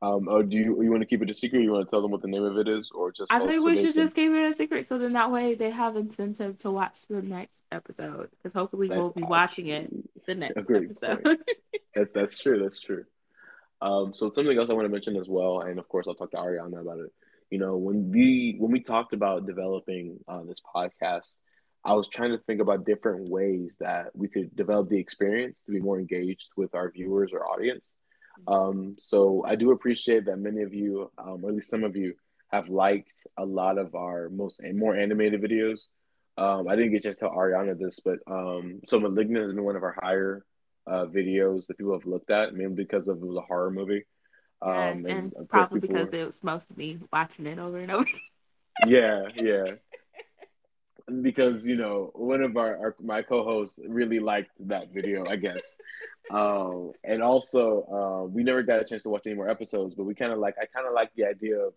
[0.00, 1.62] Um, oh, do you you want to keep it a secret?
[1.62, 3.32] you want to tell them what the name of it is, or just?
[3.32, 4.04] I think we should can...
[4.04, 7.20] just keep it a secret, so then that way they have incentive to watch the
[7.20, 9.90] next episode, because hopefully that's we'll be watching it
[10.24, 11.38] the next episode.
[11.94, 12.62] that's that's true.
[12.62, 13.04] That's true.
[13.80, 16.30] Um, so something else I want to mention as well, and of course I'll talk
[16.30, 17.12] to Ariana about it.
[17.50, 21.34] You know, when we when we talked about developing uh, this podcast,
[21.84, 25.72] I was trying to think about different ways that we could develop the experience to
[25.72, 27.94] be more engaged with our viewers or audience.
[28.46, 31.96] Um, so I do appreciate that many of you, um, or at least some of
[31.96, 32.14] you,
[32.50, 35.82] have liked a lot of our most more animated videos.
[36.38, 39.76] Um, I didn't get to tell Ariana this, but um, so Malignant has been one
[39.76, 40.44] of our higher
[40.86, 44.04] uh, videos that people have looked at, mainly because of it was a horror movie.
[44.62, 46.14] Um, and, and, and probably because were...
[46.14, 48.08] it was most of me watching it over and over.
[48.86, 49.74] yeah, yeah.
[51.22, 55.76] Because you know one of our, our my co-hosts really liked that video, I guess.
[56.30, 60.04] um, and also, uh, we never got a chance to watch any more episodes, but
[60.04, 61.74] we kind of like I kind of like the idea of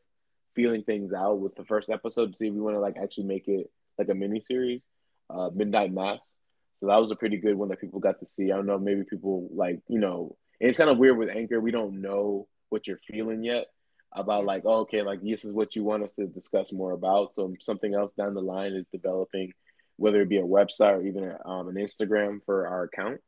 [0.56, 3.26] feeling things out with the first episode to see if we want to like actually
[3.26, 4.86] make it like a mini series,
[5.30, 6.38] uh, Midnight Mass.
[6.80, 8.52] So that was a pretty good one that people got to see.
[8.52, 11.60] I don't know, maybe people like you know, it's kind of weird with Anchor.
[11.60, 13.68] We don't know what you're feeling yet
[14.14, 17.36] about like oh, okay, like this is what you want us to discuss more about.
[17.36, 19.54] So something else down the line is developing,
[19.98, 23.22] whether it be a website or even um, an Instagram for our account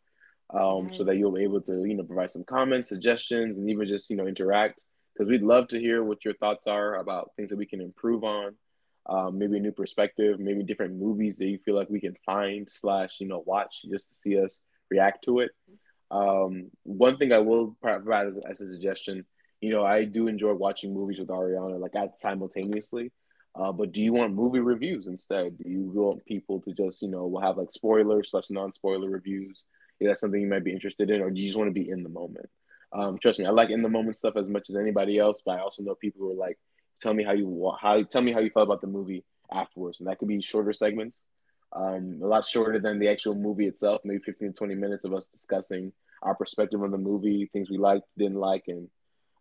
[0.54, 3.88] um, so that you'll be able to you know provide some comments, suggestions, and even
[3.88, 4.80] just you know interact
[5.14, 8.24] because we'd love to hear what your thoughts are about things that we can improve
[8.24, 8.56] on.
[9.06, 12.68] Um, maybe a new perspective, maybe different movies that you feel like we can find
[12.70, 15.52] slash you know watch just to see us react to it.
[16.12, 19.26] Um, one thing I will provide as, as, a suggestion,
[19.64, 23.14] you know, I do enjoy watching movies with Ariana like at simultaneously.
[23.56, 25.58] Uh, but do you want movie reviews instead?
[25.58, 29.64] Do you want people to just, you know, we'll have like spoilers slash non-spoiler reviews?
[30.02, 31.90] Is that something you might be interested in, or do you just want to be
[31.90, 32.50] in the moment?
[32.92, 35.58] Um, trust me, I like in the moment stuff as much as anybody else, but
[35.58, 36.60] I also know people who are like,
[37.02, 40.10] tell me how you how tell me how you felt about the movie afterwards, and
[40.10, 41.22] that could be shorter segments,
[41.72, 45.14] um, a lot shorter than the actual movie itself, maybe 15 to 20 minutes of
[45.14, 48.90] us discussing our perspective on the movie, things we liked, didn't like, and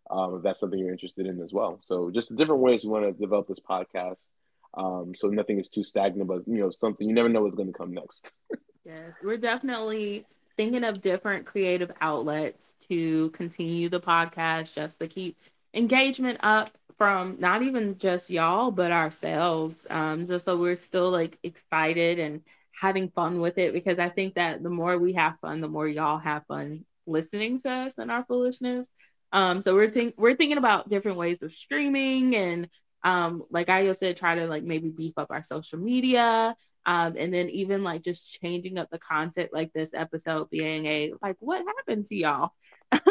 [0.09, 1.77] um, if that's something you're interested in as well.
[1.81, 4.29] So just different ways we want to develop this podcast.
[4.75, 7.71] Um, so nothing is too stagnant, but you know, something you never know what's going
[7.71, 8.37] to come next.
[8.85, 10.25] yes, we're definitely
[10.57, 15.37] thinking of different creative outlets to continue the podcast just to keep
[15.73, 21.37] engagement up from not even just y'all but ourselves um just so we're still like
[21.41, 22.41] excited and
[22.79, 25.87] having fun with it because i think that the more we have fun the more
[25.87, 28.85] y'all have fun listening to us and our foolishness
[29.33, 32.69] um so we're think we're thinking about different ways of streaming and
[33.03, 36.55] um like i said try to like maybe beef up our social media
[36.85, 41.13] um, and then even like just changing up the content, like this episode being a
[41.21, 42.51] like, what happened to y'all?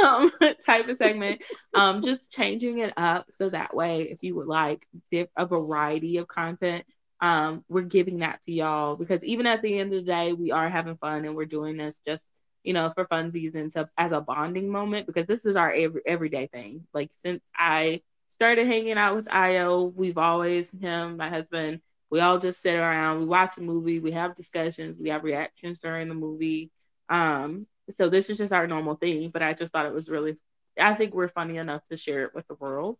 [0.02, 0.30] um,
[0.66, 1.42] type of segment.
[1.74, 6.18] Um, just changing it up so that way, if you would like diff- a variety
[6.18, 6.84] of content,
[7.20, 10.50] um, we're giving that to y'all because even at the end of the day, we
[10.50, 12.24] are having fun and we're doing this just
[12.64, 16.02] you know for funsies and to, as a bonding moment because this is our every,
[16.06, 16.86] everyday thing.
[16.94, 21.80] Like since I started hanging out with Ayo, we've always him, my husband.
[22.10, 25.80] We all just sit around, we watch a movie, we have discussions, we have reactions
[25.80, 26.70] during the movie.
[27.08, 27.66] Um,
[27.98, 30.36] so this is just our normal thing, but I just thought it was really
[30.78, 32.98] I think we're funny enough to share it with the world.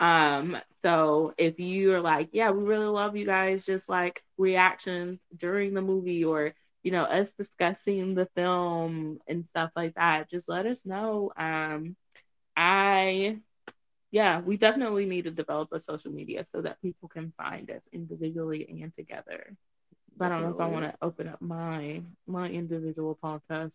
[0.00, 5.20] Um, so if you are like, yeah, we really love you guys, just like reactions
[5.36, 10.48] during the movie or you know, us discussing the film and stuff like that, just
[10.48, 11.32] let us know.
[11.36, 11.96] Um,
[12.56, 13.38] I
[14.10, 17.82] yeah, we definitely need to develop a social media so that people can find us
[17.92, 19.54] individually and together.
[20.16, 23.74] But I don't know if I want to open up my my individual podcast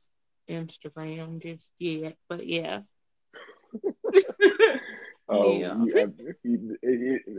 [0.49, 2.82] Instagram just yet, but yeah.
[5.30, 5.74] Oh, yeah.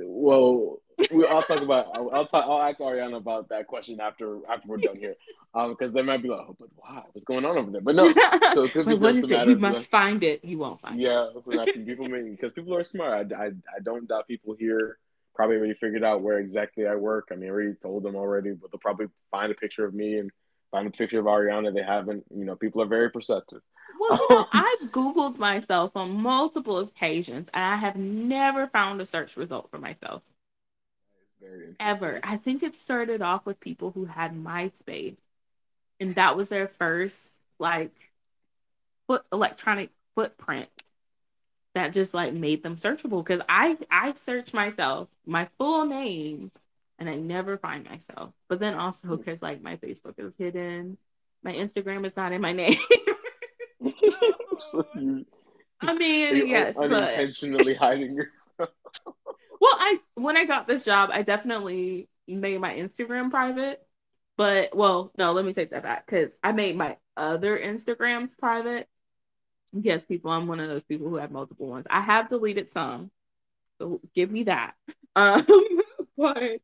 [0.07, 0.81] well,
[1.13, 1.89] we, I'll talk about.
[1.95, 2.47] I'll, I'll talk.
[2.49, 5.17] I'll ask Ariana about that question after after we're done here,
[5.55, 7.03] um, because they might be like, oh, but why?
[7.13, 7.83] What's going on over there?
[7.83, 8.13] But no,
[8.55, 9.51] so it could be just a matter.
[9.51, 10.43] You must like, find it.
[10.45, 11.33] You won't find yeah, it.
[11.35, 13.33] Yeah, so people because people are smart.
[13.33, 14.99] I, I, I don't doubt people here
[15.35, 17.29] probably already figured out where exactly I work.
[17.33, 20.19] I mean, I already told them already, but they'll probably find a picture of me
[20.19, 20.31] and
[20.71, 21.75] find a picture of Ariana.
[21.75, 22.25] They haven't.
[22.35, 23.61] You know, people are very perceptive.
[23.99, 29.07] Well, you know, I've Googled myself on multiple occasions, and I have never found a
[29.07, 30.23] search result for myself.
[31.81, 32.21] Ever.
[32.23, 35.17] I think it started off with people who had MySpace,
[36.01, 37.17] and that was their first
[37.59, 37.93] like
[39.07, 40.69] foot electronic footprint
[41.75, 43.25] that just like made them searchable.
[43.25, 46.51] Because I I search myself, my full name,
[46.99, 48.33] and I never find myself.
[48.49, 50.97] But then also because like my Facebook is hidden,
[51.43, 52.79] my Instagram is not in my name.
[54.73, 55.27] So you,
[55.81, 57.77] I mean, yes, unintentionally but...
[57.77, 58.71] hiding yourself.
[59.61, 63.87] well, I when I got this job, I definitely made my Instagram private.
[64.37, 68.89] But well, no, let me take that back because I made my other Instagrams private.
[69.73, 71.87] Yes, people, I'm one of those people who have multiple ones.
[71.91, 73.11] I have deleted some,
[73.79, 74.75] so give me that.
[75.17, 75.47] Um,
[76.17, 76.61] but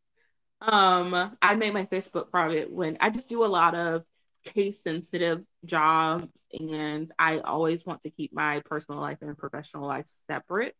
[0.60, 4.02] um, I made my Facebook private when I just do a lot of
[4.44, 10.06] case sensitive jobs and I always want to keep my personal life and professional life
[10.26, 10.74] separate.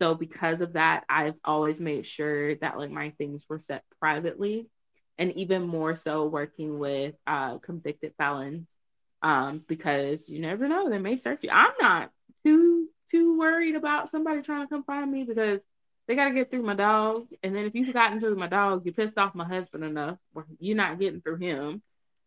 [0.00, 4.68] So because of that, I've always made sure that like my things were set privately
[5.18, 8.66] and even more so working with uh, convicted felons
[9.22, 11.50] um, because you never know they may search you.
[11.50, 12.10] I'm not
[12.44, 15.60] too too worried about somebody trying to come find me because
[16.06, 17.28] they gotta get through my dog.
[17.42, 20.18] And then if you've gotten through my dog, you pissed off my husband enough,
[20.58, 21.82] you're not getting through him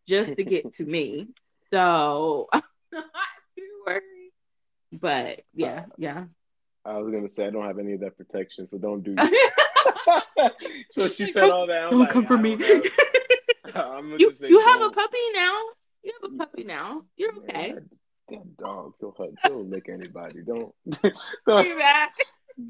[0.08, 1.28] just to get to me.
[1.72, 2.62] So I'm
[2.92, 3.04] not
[3.56, 4.32] too worried.
[4.92, 6.24] But yeah, uh, yeah.
[6.84, 9.14] I was gonna say I don't have any of that protection, so don't do.
[10.90, 11.84] so she said all that.
[11.84, 12.52] I'm don't like, come for me.
[12.52, 15.62] you you have a puppy now.
[16.02, 17.02] You have a puppy now.
[17.16, 17.72] You're okay.
[17.72, 17.90] Man,
[18.28, 19.34] that, dog, he'll hurt.
[19.44, 20.40] He'll lick anybody.
[20.46, 20.74] Don't.
[21.46, 21.78] don't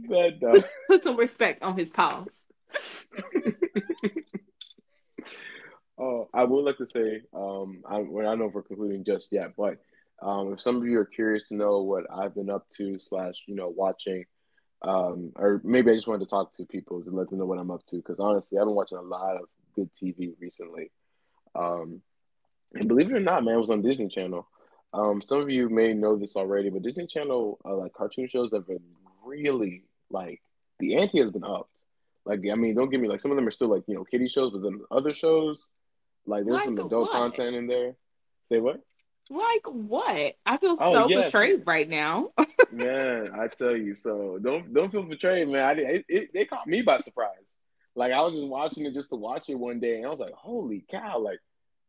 [0.09, 0.65] that dog.
[0.89, 2.29] Put some respect on his paws.
[6.01, 9.05] Oh, I would like to say, um, I, well, I don't know if we're concluding
[9.05, 9.77] just yet, but
[10.23, 13.35] um, if some of you are curious to know what I've been up to, slash,
[13.47, 14.25] you know, watching,
[14.81, 17.59] um, or maybe I just wanted to talk to people to let them know what
[17.59, 19.43] I'm up to, because honestly, I've been watching a lot of
[19.77, 20.91] good TV recently.
[21.55, 22.01] Um,
[22.73, 24.49] and believe it or not, man, it was on Disney Channel.
[24.95, 28.53] Um, some of you may know this already, but Disney Channel uh, like cartoon shows
[28.55, 28.83] have been
[29.23, 30.41] really like
[30.79, 31.69] the ante has been upped.
[32.25, 34.05] Like, I mean, don't get me like some of them are still like you know
[34.05, 35.71] kiddie shows, but then other shows
[36.27, 37.13] like there's Like some adult what?
[37.13, 37.95] content in there.
[38.51, 38.81] Say what?
[39.31, 40.35] Like what?
[40.45, 41.27] I feel Oh, so yes.
[41.27, 42.31] betrayed right now.
[42.73, 45.65] Man, I tell you, so don't don't feel betrayed, man.
[45.65, 47.57] I it, it, they caught me by surprise.
[47.97, 50.21] Like I was just watching it just to watch it one day, and I was
[50.21, 51.19] like, "Holy cow!
[51.19, 51.41] Like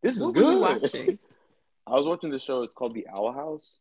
[0.01, 1.19] this is what good." watching?
[1.87, 2.63] I was watching the show.
[2.63, 3.79] It's called The Owl House.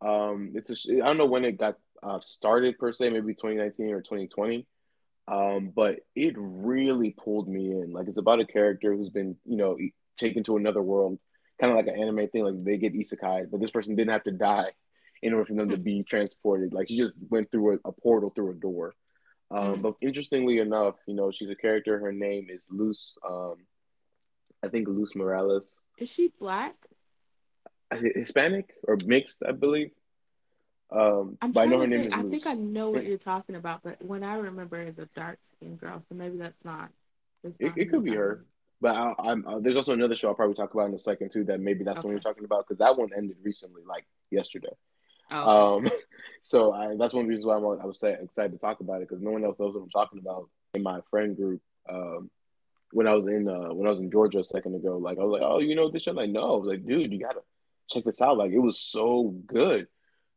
[0.00, 3.90] Um, it's a I don't know when it got uh, started per se, maybe 2019
[3.90, 4.66] or 2020.
[5.28, 7.92] Um, but it really pulled me in.
[7.92, 11.18] Like it's about a character who's been, you know, e- taken to another world,
[11.60, 12.44] kind of like an anime thing.
[12.44, 14.70] Like they get isekai, but this person didn't have to die
[15.22, 16.72] in order for them to be transported.
[16.74, 18.94] Like she just went through a, a portal through a door.
[19.50, 19.82] Um, Mm.
[19.82, 21.98] but interestingly enough, you know, she's a character.
[21.98, 23.16] Her name is Luz.
[23.28, 23.56] Um,
[24.64, 25.78] I think Luz Morales.
[25.98, 26.74] Is she black?
[27.92, 29.90] Hispanic or mixed, I believe.
[30.94, 32.14] Um, I'm but I know her name think.
[32.14, 35.08] is I think I know what you're talking about, but when I remember is a
[35.14, 36.90] dark skinned girl, so maybe that's not.
[37.42, 38.44] that's It, not it could be her,
[38.80, 41.30] but I, I'm uh, there's also another show I'll probably talk about in a second
[41.30, 41.44] too.
[41.44, 44.74] That maybe that's the one you're talking about because that one ended recently, like yesterday.
[45.30, 45.88] Oh, Um,
[46.42, 48.80] so I, that's one of the reasons why I'm, I was say, excited to talk
[48.80, 51.62] about it because no one else knows what I'm talking about in my friend group.
[51.88, 52.30] Um,
[52.92, 55.24] when I was in uh, when I was in Georgia a second ago, like I
[55.24, 56.12] was like, oh, you know this show?
[56.12, 57.40] Like, no, I was like, dude, you gotta
[57.88, 58.36] check this out.
[58.36, 59.88] Like, it was so good.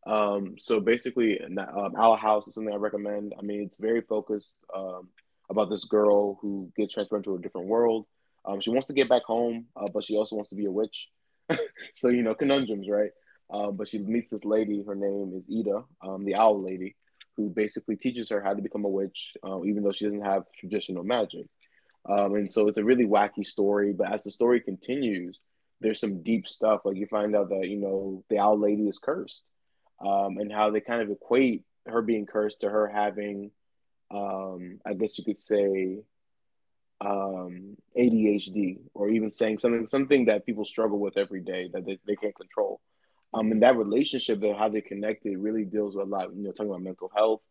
[0.05, 3.33] Um, so basically, um, Owl House is something I recommend.
[3.37, 5.09] I mean, it's very focused um,
[5.49, 8.05] about this girl who gets transferred to a different world.
[8.45, 10.71] Um, she wants to get back home, uh, but she also wants to be a
[10.71, 11.09] witch.
[11.95, 13.11] so you know, conundrums, right?
[13.51, 14.83] Um, but she meets this lady.
[14.85, 16.95] Her name is Eda, um, the Owl Lady,
[17.37, 20.43] who basically teaches her how to become a witch, uh, even though she doesn't have
[20.59, 21.47] traditional magic.
[22.07, 23.93] Um, and so it's a really wacky story.
[23.93, 25.39] But as the story continues,
[25.81, 26.81] there's some deep stuff.
[26.85, 29.43] Like you find out that you know the Owl Lady is cursed,
[29.99, 33.51] um, and how they kind of equate her being cursed to her having,
[34.11, 35.99] um, I guess you could say,
[37.01, 41.99] um, ADHD, or even saying something something that people struggle with every day that they,
[42.07, 42.79] they can't control.
[43.33, 46.33] Um, and that relationship, that how they connected, really deals with a lot.
[46.33, 47.41] You know, talking about mental health,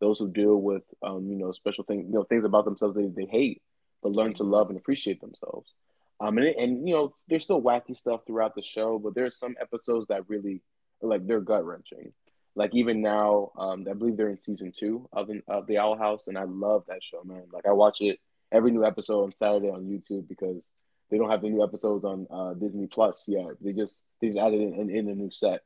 [0.00, 3.06] those who deal with, um, you know, special things, you know, things about themselves they,
[3.06, 3.62] they hate,
[4.02, 5.74] but learn to love and appreciate themselves.
[6.20, 9.56] Um, and, and you know, there's still wacky stuff throughout the show, but there's some
[9.60, 10.60] episodes that really,
[11.08, 12.12] like, they're gut wrenching.
[12.54, 15.96] Like even now, um, I believe they're in season two of the, of the Owl
[15.96, 17.44] House, and I love that show, man.
[17.50, 18.18] Like I watch it
[18.50, 20.68] every new episode on Saturday on YouTube because
[21.10, 23.46] they don't have the new episodes on uh, Disney Plus yet.
[23.60, 25.60] They just they just added in, in, in a new set.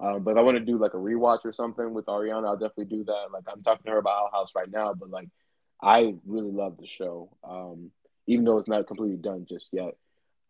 [0.00, 2.56] Um, but if I want to do like a rewatch or something with Ariana, I'll
[2.56, 3.26] definitely do that.
[3.32, 5.28] Like I'm talking to her about Owl House right now, but like
[5.80, 7.92] I really love the show, um,
[8.26, 9.94] even though it's not completely done just yet.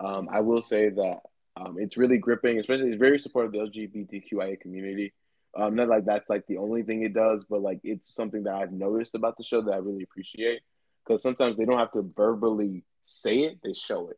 [0.01, 1.21] Um, I will say that
[1.57, 5.13] um, it's really gripping, especially it's very supportive of the LGBTQIA community.
[5.55, 8.55] Um, not like that's like the only thing it does, but like it's something that
[8.55, 10.63] I've noticed about the show that I really appreciate
[11.05, 14.17] because sometimes they don't have to verbally say it; they show it.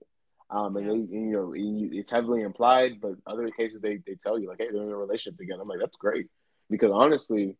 [0.51, 4.39] Um, and they, you know, you- it's heavily implied, but other cases they, they tell
[4.39, 5.62] you like, hey, they're in a relationship together.
[5.62, 6.28] I'm like, that's great,
[6.70, 7.57] because honestly,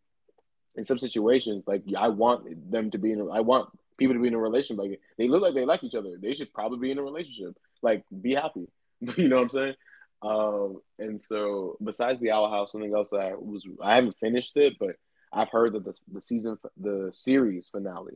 [0.77, 4.21] in some situations, like I want them to be in, a, I want people to
[4.21, 4.85] be in a relationship.
[4.85, 6.11] Like they look like they like each other.
[6.21, 7.57] They should probably be in a relationship.
[7.83, 8.69] Like be happy.
[9.17, 9.75] you know what I'm saying?
[10.23, 14.57] Um, and so besides the Owl House, something else that I was I haven't finished
[14.57, 14.97] it, but
[15.33, 18.15] I've heard that the the season the series finale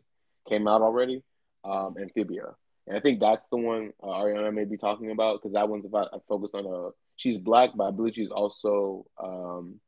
[0.48, 1.22] came out already.
[1.64, 2.54] Um, Amphibia,
[2.86, 5.84] and I think that's the one uh, Ariana may be talking about because that one's
[5.84, 9.80] about I focused on a she's black, but I believe she's also um,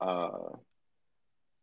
[0.00, 0.56] uh,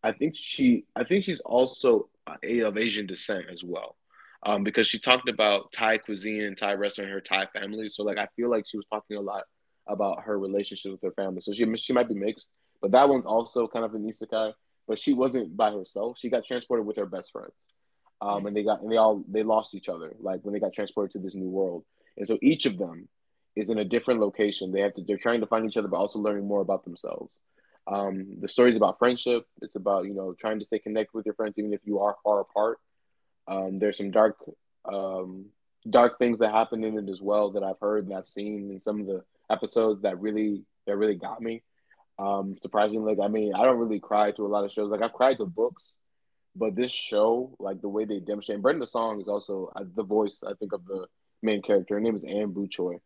[0.03, 2.09] I think she I think she's also
[2.43, 3.97] a, of Asian descent as well.
[4.45, 7.87] Um, because she talked about Thai cuisine and Thai restaurant her Thai family.
[7.89, 9.43] So like I feel like she was talking a lot
[9.87, 11.41] about her relationship with her family.
[11.41, 12.47] So she she might be mixed,
[12.81, 14.53] but that one's also kind of an isekai.
[14.87, 16.17] But she wasn't by herself.
[16.19, 17.53] She got transported with her best friends,
[18.21, 20.73] um, and they got and they all they lost each other like when they got
[20.73, 21.85] transported to this new world.
[22.17, 23.07] And so each of them
[23.55, 24.71] is in a different location.
[24.71, 27.39] They have to they're trying to find each other, but also learning more about themselves.
[27.87, 29.45] Um, the story is about friendship.
[29.61, 32.17] It's about you know trying to stay connected with your friends even if you are
[32.23, 32.79] far apart.
[33.47, 34.37] Um, there's some dark
[34.91, 35.47] um,
[35.89, 38.79] dark things that happen in it as well that I've heard and I've seen in
[38.79, 41.63] some of the episodes that really that really got me.
[42.19, 44.89] Um, surprisingly, like I mean, I don't really cry to a lot of shows.
[44.89, 45.97] Like I've cried to books,
[46.55, 50.03] but this show, like the way they demonstrate, and Brenda Song is also uh, the
[50.03, 51.07] voice, I think, of the
[51.41, 51.95] main character.
[51.95, 52.99] Her name is Anne Boonchuy.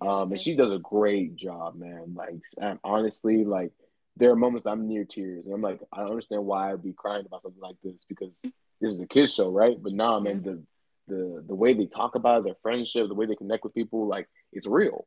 [0.00, 2.14] Um, and she does a great job, man.
[2.14, 3.72] Like, and honestly, like
[4.16, 6.92] there are moments I'm near tears, and I'm like, I don't understand why I'd be
[6.92, 8.44] crying about something like this because
[8.82, 9.76] this is a kids show, right?
[9.80, 10.62] But nah, man, the
[11.08, 14.06] the the way they talk about it, their friendship, the way they connect with people,
[14.06, 15.06] like it's real.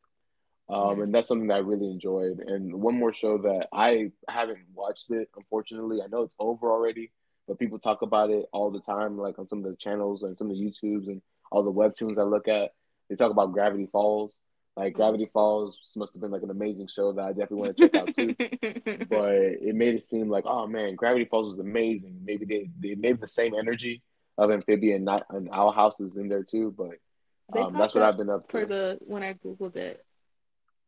[0.67, 2.39] Um, and that's something that I really enjoyed.
[2.39, 6.01] And one more show that I haven't watched it, unfortunately.
[6.01, 7.11] I know it's over already,
[7.47, 10.35] but people talk about it all the time, like on some of the channels and
[10.35, 11.21] some of the YouTubes and
[11.51, 12.71] all the webtoons I look at.
[13.09, 14.39] They talk about Gravity Falls.
[14.75, 14.93] Like.
[14.93, 17.95] Gravity Falls must have been like an amazing show that I definitely want to check
[17.95, 18.35] out too.
[19.09, 22.19] But it made it seem like, oh man, Gravity Falls was amazing.
[22.25, 24.01] Maybe they they maybe the same energy
[24.37, 26.73] of Amphibia and, Night, and Owl House is in there too.
[26.77, 28.51] But um, that's what I've been up to.
[28.51, 30.03] for the when I googled it.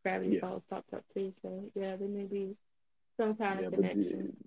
[0.04, 1.34] Gravity Yeah, Falls popped up too.
[1.42, 2.56] So yeah, there may be
[3.20, 3.68] some kind yeah.
[3.68, 4.38] of But connection.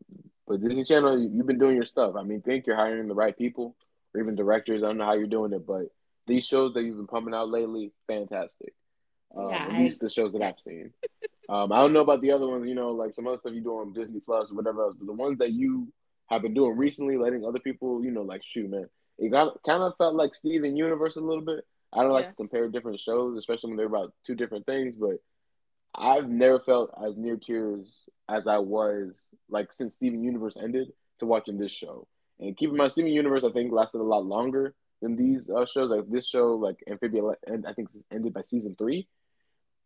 [0.46, 2.14] but Disney Channel, you've been doing your stuff.
[2.16, 3.76] I mean, think you're hiring the right people
[4.14, 4.82] or even directors.
[4.82, 5.86] I don't know how you're doing it, but
[6.26, 8.74] these shows that you've been pumping out lately, fantastic.
[9.34, 10.92] Yeah, Um, at I least the shows that I've seen.
[11.48, 13.60] Um, I don't know about the other ones, you know, like some other stuff you
[13.60, 15.92] do on Disney Plus or whatever else, but the ones that you
[16.28, 18.86] have been doing recently, letting other people, you know, like shoot, man,
[19.18, 21.64] it got kind of felt like Steven Universe a little bit.
[21.92, 25.16] I don't like to compare different shows, especially when they're about two different things, but
[25.92, 31.26] I've never felt as near tears as I was like since Steven Universe ended to
[31.26, 32.06] watching this show.
[32.38, 35.66] And keep in mind, Steven Universe I think lasted a lot longer than these uh,
[35.66, 35.90] shows.
[35.90, 39.08] Like this show, like Amphibia, and I think ended by season three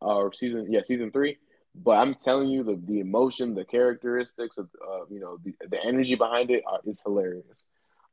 [0.05, 1.39] or season yeah season three.
[1.75, 5.83] But I'm telling you, the the emotion, the characteristics of uh, you know the the
[5.85, 7.67] energy behind it are, is hilarious.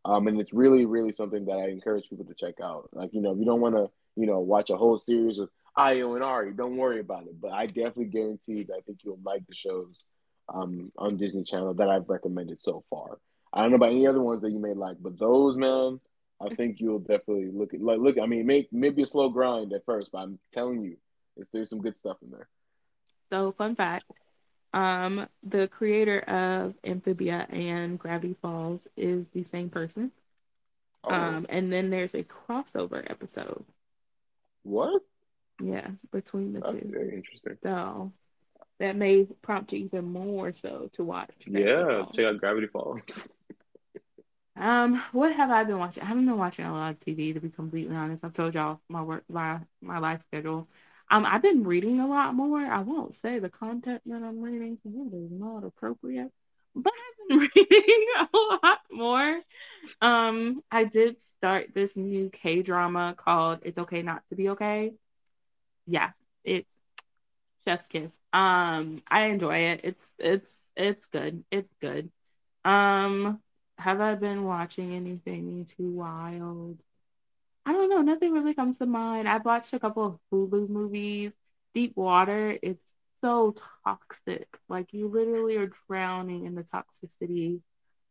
[0.03, 2.89] Um, and it's really really something that I encourage people to check out.
[2.91, 5.49] Like you know, if you don't want to you know watch a whole series of
[5.77, 7.39] Ayo and Ari, don't worry about it.
[7.39, 10.05] But I definitely guarantee that I think you'll like the shows
[10.53, 13.19] um, on Disney Channel that I've recommended so far.
[13.53, 15.99] I don't know about any other ones that you may like, but those man,
[16.41, 18.17] I think you'll definitely look at like look.
[18.17, 20.97] I mean, make maybe a slow grind at first, but I'm telling you,
[21.53, 22.49] there's some good stuff in there.
[23.31, 24.05] So fun fact.
[24.73, 30.11] Um, the creator of Amphibia and Gravity Falls is the same person.
[31.03, 33.65] Oh, Um, and then there's a crossover episode.
[34.63, 35.01] what?
[35.63, 36.91] Yeah, between the That's two.
[36.91, 37.57] very interesting.
[37.63, 38.11] So
[38.79, 42.15] that may prompt you even more so to watch Gravity Yeah, Falls.
[42.15, 43.01] check out Gravity Falls.
[44.55, 46.03] Um, what have I been watching?
[46.03, 48.23] I haven't been watching a lot of TV to be completely honest.
[48.23, 50.67] I've told y'all my work my my life schedule.
[51.11, 52.61] Um, I've been reading a lot more.
[52.61, 56.31] I won't say the content that I'm reading is not appropriate,
[56.75, 59.41] but I've been reading a lot more.
[60.01, 64.93] Um, I did start this new K drama called It's Okay Not to Be Okay.
[65.87, 66.11] Yeah,
[66.43, 66.69] it's
[67.65, 68.11] Chef's Kiss.
[68.33, 69.81] Um, I enjoy it.
[69.83, 71.43] It's it's it's good.
[71.51, 72.11] It's good.
[72.65, 73.41] Um,
[73.77, 76.79] have I been watching anything too wild?
[77.65, 78.01] I don't know.
[78.01, 79.27] Nothing really comes to mind.
[79.27, 81.31] I've watched a couple of Hulu movies.
[81.73, 82.83] Deep Water, it's
[83.21, 83.55] so
[83.85, 84.47] toxic.
[84.67, 87.61] Like you literally are drowning in the toxicity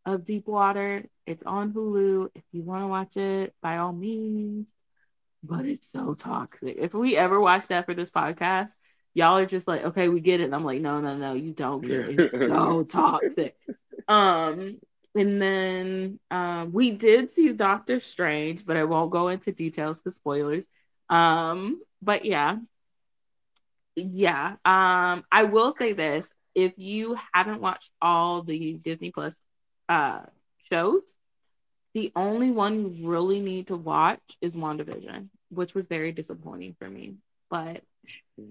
[0.06, 1.04] of Deep Water.
[1.26, 2.30] It's on Hulu.
[2.34, 4.66] If you want to watch it, by all means.
[5.42, 6.76] But it's so toxic.
[6.78, 8.70] If we ever watch that for this podcast,
[9.14, 10.44] y'all are just like, okay, we get it.
[10.44, 12.20] And I'm like, no, no, no, you don't get it.
[12.20, 13.56] It's so toxic.
[14.06, 14.78] Um,
[15.14, 20.16] and then um, we did see Doctor Strange, but I won't go into details because
[20.16, 20.64] spoilers.
[21.08, 22.58] Um, but yeah,
[23.96, 24.56] yeah.
[24.64, 29.34] Um, I will say this: if you haven't watched all the Disney Plus
[29.88, 30.22] uh
[30.70, 31.02] shows,
[31.94, 36.88] the only one you really need to watch is WandaVision, which was very disappointing for
[36.88, 37.16] me.
[37.50, 37.82] But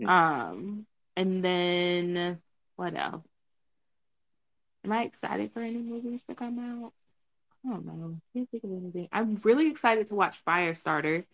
[0.08, 2.40] um, and then
[2.76, 3.29] what else?
[4.86, 6.94] Am I excited for any movies to come out?
[7.66, 8.16] I don't know.
[8.16, 9.10] I Can't think of anything.
[9.12, 11.26] I'm really excited to watch Firestarter.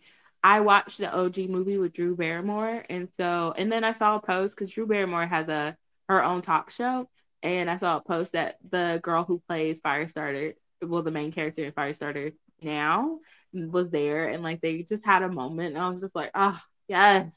[0.42, 4.20] I watched the OG movie with Drew Barrymore, and so and then I saw a
[4.20, 5.76] post because Drew Barrymore has a
[6.08, 7.08] her own talk show,
[7.42, 11.64] and I saw a post that the girl who plays Firestarter, well, the main character
[11.64, 12.32] in Firestarter
[12.62, 13.18] now
[13.52, 16.62] was there, and like they just had a moment, and I was just like, ah,
[16.88, 17.32] yes,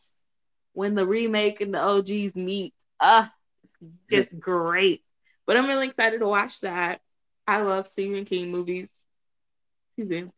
[0.73, 3.31] when the remake and the OGs meet, ah,
[4.09, 5.03] just great.
[5.49, 7.01] But I'm really excited to watch that.
[7.47, 8.87] I love Stephen King movies.
[9.97, 10.31] Excuse me.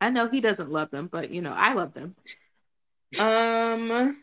[0.00, 2.16] I know he doesn't love them, but you know, I love them.
[3.18, 4.16] Um,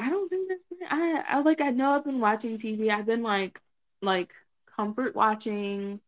[0.00, 2.90] I don't think that's I I like I know I've been watching TV.
[2.90, 3.60] I've been like
[4.02, 4.32] like
[4.76, 6.00] comfort watching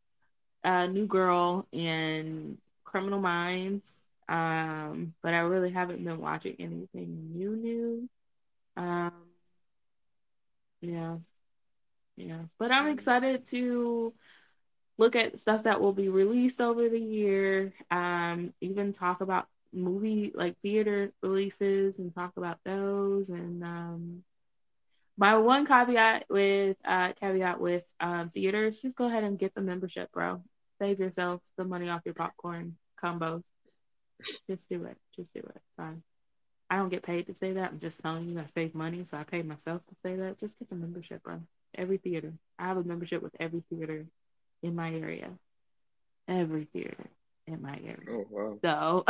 [0.65, 3.87] uh New Girl and Criminal Minds.
[4.29, 8.11] Um, but I really haven't been watching anything new new.
[8.77, 9.13] Um,
[10.81, 11.19] yeah,
[12.17, 12.43] yeah.
[12.59, 14.13] But I'm excited to
[14.99, 20.31] look at stuff that will be released over the year, um, even talk about movie
[20.35, 23.29] like theater releases and talk about those.
[23.29, 24.23] And um,
[25.17, 29.61] my one caveat with uh, caveat with um, theaters, just go ahead and get the
[29.61, 30.43] membership, bro.
[30.81, 33.43] Save yourself the money off your popcorn combos.
[34.49, 34.97] Just do it.
[35.17, 35.61] Just do it.
[35.77, 36.03] Fine.
[36.71, 37.71] I don't get paid to say that.
[37.71, 40.39] I'm just telling you I save money, so I pay myself to say that.
[40.39, 41.41] Just get the membership, bro.
[41.77, 42.33] Every theater.
[42.59, 44.07] I have a membership with every theater
[44.63, 45.31] in my area.
[46.29, 47.05] Every theater
[47.47, 48.09] in my area.
[48.11, 48.59] Oh wow.
[48.63, 49.05] So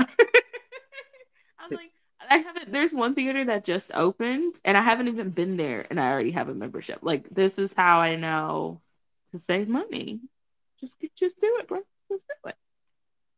[1.58, 1.90] I'm like,
[2.28, 2.72] I haven't.
[2.72, 6.32] There's one theater that just opened, and I haven't even been there, and I already
[6.32, 7.00] have a membership.
[7.02, 8.80] Like this is how I know
[9.32, 10.20] to save money.
[10.80, 11.80] Just just do it, bro.
[12.10, 12.56] Just do it.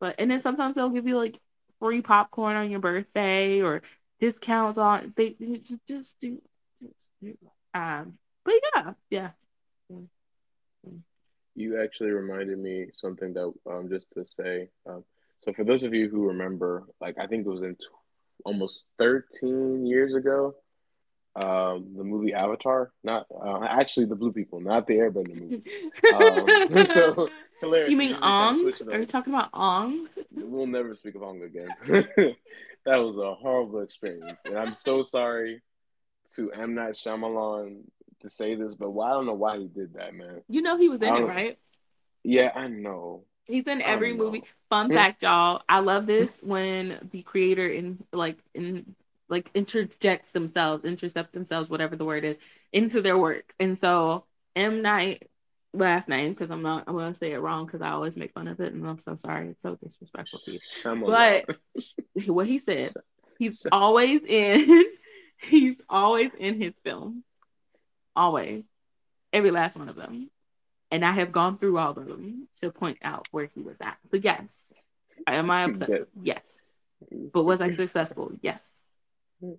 [0.00, 1.38] But and then sometimes they'll give you like
[1.78, 3.82] free popcorn on your birthday or
[4.20, 6.40] discounts on they just just do
[6.82, 7.36] just do
[7.74, 8.16] um
[8.46, 9.30] but yeah yeah.
[11.54, 15.04] You actually reminded me something that um just to say um
[15.42, 17.86] so for those of you who remember like i think it was in t-
[18.44, 20.54] almost 13 years ago
[21.34, 25.62] um the movie avatar not uh, actually the blue people not the airbender movie.
[26.14, 27.28] Um, so
[27.60, 27.90] hilarious.
[27.90, 28.72] You mean ong?
[28.92, 30.06] are you talking about ong?
[30.30, 32.36] We'll never speak of ong again.
[32.86, 35.60] That was a horrible experience, and I'm so sorry
[36.36, 37.82] to Night Shyamalan
[38.20, 40.42] to say this, but why, I don't know why he did that, man.
[40.48, 41.58] You know he was in it, right?
[42.24, 43.24] Yeah, I know.
[43.46, 44.42] He's in every movie.
[44.68, 44.94] Fun hmm?
[44.94, 45.62] fact, y'all.
[45.68, 48.96] I love this when the creator in like in
[49.28, 52.36] like interjects themselves, intercept themselves, whatever the word is,
[52.72, 53.54] into their work.
[53.60, 54.24] And so
[54.54, 55.28] M Night
[55.72, 58.48] last name because I'm not I'm gonna say it wrong because I always make fun
[58.48, 59.50] of it and I'm so sorry.
[59.50, 60.60] It's so disrespectful to you.
[60.84, 61.44] But
[62.26, 62.94] what he said,
[63.38, 64.84] he's always in
[65.38, 67.22] he's always in his film.
[68.16, 68.64] Always.
[69.32, 70.30] Every last one of them.
[70.90, 73.98] And I have gone through all of them to point out where he was at.
[74.10, 74.44] So yes.
[75.26, 75.92] Am I obsessed?
[76.22, 76.42] Yes.
[77.32, 78.32] But was I successful?
[78.40, 78.60] Yes.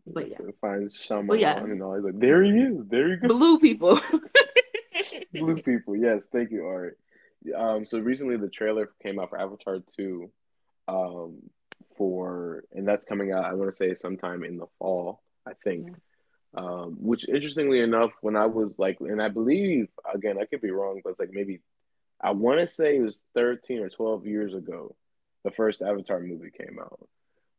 [0.06, 0.38] But yeah.
[0.62, 1.58] Find Shyamalan yeah.
[1.58, 1.96] and all.
[1.96, 2.78] He's like, there he is.
[2.90, 3.30] There he goes.
[3.30, 4.00] Blue people.
[5.34, 5.96] Blue people.
[5.96, 6.98] Yes, thank you, Art.
[7.56, 10.32] Um, so recently the trailer came out for Avatar 2.
[10.88, 11.38] Um,
[11.98, 15.90] for and that's coming out, I want to say sometime in the fall, I think.
[16.58, 20.72] Um, which interestingly enough, when I was like, and I believe again, I could be
[20.72, 21.62] wrong, but it's like maybe
[22.20, 24.96] I want to say it was 13 or 12 years ago,
[25.44, 27.08] the first Avatar movie came out,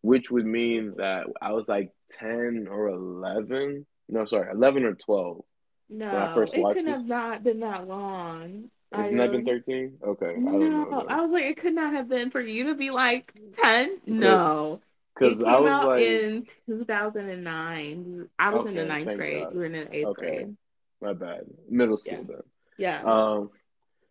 [0.02, 3.86] which would mean that I was like 10 or 11.
[4.08, 5.44] No, sorry, 11 or 12
[5.90, 8.70] no, I it could have not been that long.
[8.92, 9.98] It's not been 13?
[10.02, 10.34] Okay.
[10.36, 13.32] No, I, I, was like, it could not have been for you to be like
[13.62, 13.98] 10.
[14.06, 14.80] No.
[15.18, 16.02] Because I was like.
[16.02, 18.28] in 2009.
[18.38, 19.44] I was okay, in the ninth grade.
[19.44, 19.52] God.
[19.52, 20.26] You were in the eighth okay.
[20.26, 20.56] grade.
[21.00, 21.40] My bad.
[21.68, 22.24] Middle school yeah.
[22.26, 22.42] then.
[22.78, 23.02] Yeah.
[23.04, 23.50] Um.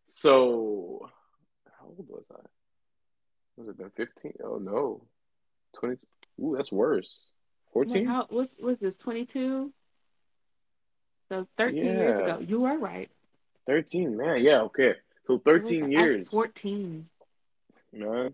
[0.06, 1.10] So,
[1.80, 2.40] how old was I?
[3.58, 4.34] Was it then 15?
[4.44, 5.04] Oh, no.
[5.80, 5.98] 20.
[6.42, 7.32] Ooh, that's worse.
[7.74, 8.06] 14?
[8.06, 9.74] Like how, what's, what's this, 22?
[11.30, 11.92] So 13 yeah.
[11.92, 12.46] years ago.
[12.48, 13.10] You were right.
[13.66, 14.44] 13, man.
[14.44, 14.94] Yeah, okay.
[15.26, 16.30] So 13 years.
[16.30, 17.10] 14.
[17.94, 18.34] Man.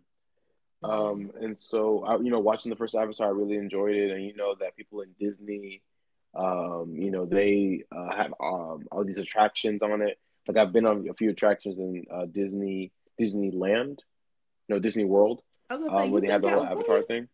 [0.84, 4.24] Um, and so I, you know, watching the first Avatar, I really enjoyed it, and
[4.24, 5.82] you know that people in Disney,
[6.36, 10.20] um, you know, they uh, have um all these attractions on it.
[10.48, 14.00] Like I've been on a few attractions in uh, Disney, Disneyland,
[14.68, 17.28] no Disney World, um, where they have the whole Avatar thing.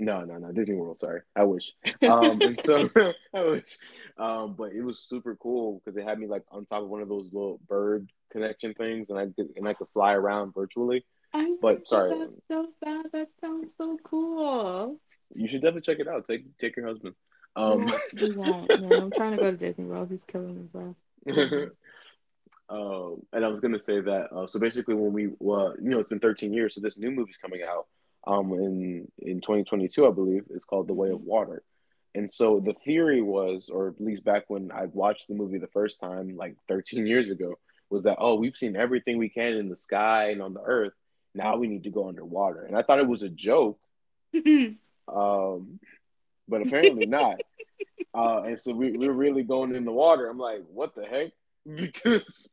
[0.00, 0.98] No, no, no, Disney World.
[0.98, 1.72] Sorry, I wish.
[2.02, 2.90] Um, and so
[3.34, 3.78] I wish,
[4.18, 7.00] um, but it was super cool because they had me like on top of one
[7.00, 11.04] of those little bird connection things, and I could and I could fly around virtually.
[11.34, 13.06] I but sorry, that's so bad.
[13.12, 14.98] That sounds so cool.
[15.34, 16.26] You should definitely check it out.
[16.28, 17.14] Take take your husband.
[17.56, 18.70] Um, no, won't.
[18.70, 20.08] I'm trying to go to Disney World.
[20.10, 20.96] He's killing me, bro.
[22.68, 24.32] um, and I was gonna say that.
[24.32, 27.10] Uh, so basically, when we, well, you know, it's been 13 years, so this new
[27.10, 27.86] movie's coming out
[28.26, 31.62] um, in in 2022, I believe, is called The Way of Water.
[32.14, 35.66] And so the theory was, or at least back when I watched the movie the
[35.66, 37.54] first time, like 13 years ago,
[37.90, 40.92] was that oh, we've seen everything we can in the sky and on the earth.
[41.34, 42.64] Now we need to go underwater.
[42.64, 43.78] And I thought it was a joke,
[44.34, 45.80] um,
[46.48, 47.40] but apparently not.
[48.16, 50.28] Uh, and so we, we're really going in the water.
[50.28, 51.32] I'm like, what the heck?
[51.74, 52.48] Because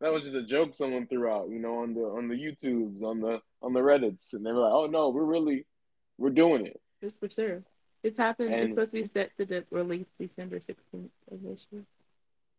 [0.00, 3.02] that was just a joke someone threw out, you know, on the on the YouTubes,
[3.02, 5.66] on the on the Reddits, and they were like, "Oh no, we're really,
[6.18, 7.62] we're doing it." It's for sure.
[8.02, 8.54] It's happening.
[8.54, 11.82] And, it's supposed to be set to the release December sixteenth of this year.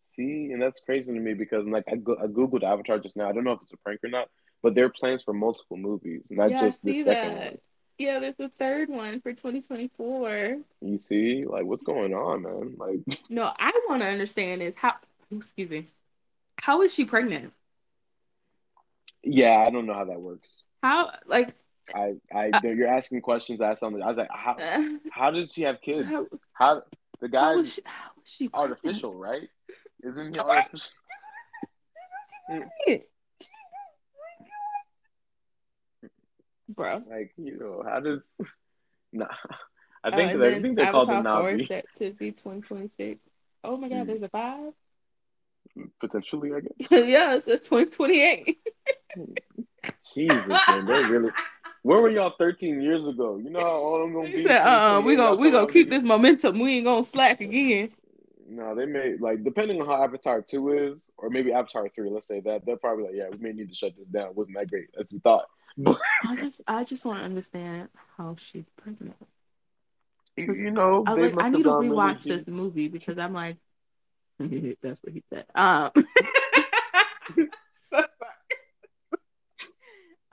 [0.03, 3.27] See, and that's crazy to me because like I, go- I googled Avatar just now.
[3.27, 4.29] I don't know if it's a prank or not,
[4.61, 7.45] but there are plans for multiple movies, not yeah, just the second that.
[7.45, 7.57] one.
[7.97, 10.57] Yeah, there's a third one for 2024.
[10.81, 12.75] You see, like what's going on, man?
[12.77, 14.93] Like, no, I want to understand is how.
[15.31, 15.87] Excuse me.
[16.57, 17.53] How is she pregnant?
[19.23, 20.63] Yeah, I don't know how that works.
[20.83, 21.53] How like
[21.93, 23.61] I I uh, you're asking questions.
[23.61, 24.01] Ask something.
[24.01, 24.57] I was like, how
[25.11, 26.07] how does she have kids?
[26.07, 26.83] How, how
[27.19, 27.81] the guy is she,
[28.23, 29.47] she artificial, right?
[30.03, 30.91] Isn't he artificial?
[36.75, 38.35] Bro, like you know, how does
[39.13, 39.25] nah?
[40.03, 41.67] I think uh, they, I think they're called the Na'vi.
[41.67, 43.19] set to be 2026.
[43.63, 44.73] Oh my God, there's a five.
[45.99, 46.91] Potentially, I guess.
[47.07, 48.59] yeah, it's 2028.
[50.13, 51.29] Jesus, man, they really.
[51.83, 53.37] Where were y'all 13 years ago?
[53.37, 54.43] You know how old I'm gonna be.
[54.43, 56.59] Said, uh, we gonna we gonna keep this momentum.
[56.59, 57.91] We ain't gonna slack again.
[58.53, 62.09] No, they may like depending on how Avatar two is, or maybe Avatar three.
[62.09, 64.27] Let's say that they're probably like, yeah, we may need to shut this down.
[64.27, 65.45] It wasn't that great as we thought.
[65.77, 65.97] But
[66.27, 67.87] I just I just want to understand
[68.17, 69.15] how she's pregnant.
[70.35, 73.55] You know, I was like, I need to rewatch really this movie because I'm like,
[74.39, 75.45] that's what he said.
[75.55, 75.91] Um,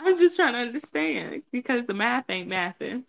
[0.01, 3.05] I'm just trying to understand because the math ain't mathing.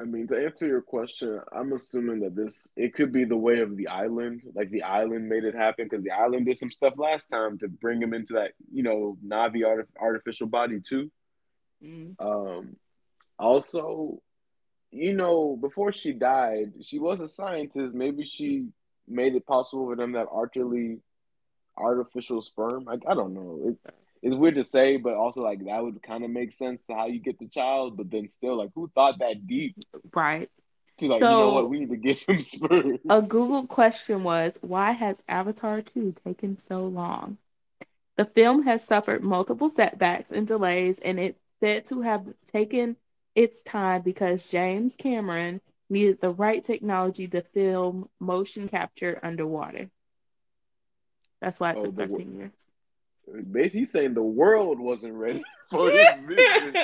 [0.00, 3.60] I mean, to answer your question, I'm assuming that this it could be the way
[3.60, 4.42] of the island.
[4.54, 7.68] Like the island made it happen because the island did some stuff last time to
[7.68, 11.12] bring him into that, you know, Na'vi art- artificial body too.
[11.82, 12.16] Mm.
[12.18, 12.76] Um,
[13.38, 14.20] also,
[14.90, 17.94] you know, before she died, she was a scientist.
[17.94, 18.66] Maybe she
[19.06, 20.98] made it possible for them that artificially
[21.76, 22.84] artificial sperm.
[22.84, 23.60] Like I don't know.
[23.64, 23.94] It,
[24.24, 27.06] it's weird to say, but also like that would kind of make sense to how
[27.06, 27.98] you get the child.
[27.98, 29.76] But then still, like, who thought that deep?
[30.14, 30.50] Right.
[30.98, 32.98] To like, so, you know what, we need to get him sperm.
[33.10, 37.36] A Google question was, why has Avatar 2 taken so long?
[38.16, 42.96] The film has suffered multiple setbacks and delays, and it's said to have taken
[43.34, 45.60] its time because James Cameron
[45.90, 49.90] needed the right technology to film motion capture underwater.
[51.42, 52.52] That's why it took oh, 13 years.
[53.50, 56.74] Basically, he's saying the world wasn't ready for his vision.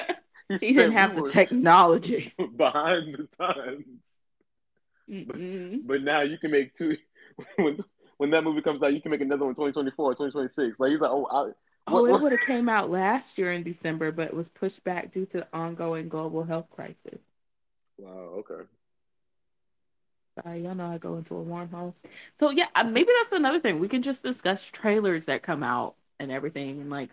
[0.48, 3.86] He, he didn't have the technology behind the times.
[5.08, 6.96] But, but, now you can make two.
[7.56, 7.78] When,
[8.18, 10.78] when that movie comes out, you can make another one 2024, 2026.
[10.78, 11.52] Like he's like, oh, I,
[11.86, 15.14] oh, it would have came out last year in December, but it was pushed back
[15.14, 17.18] due to the ongoing global health crisis.
[17.96, 18.42] Wow.
[18.50, 18.64] Okay.
[20.42, 21.94] Sorry, y'all know I go into a warm wormhole.
[22.38, 23.80] So yeah, uh, maybe that's another thing.
[23.80, 27.10] We can just discuss trailers that come out and everything and like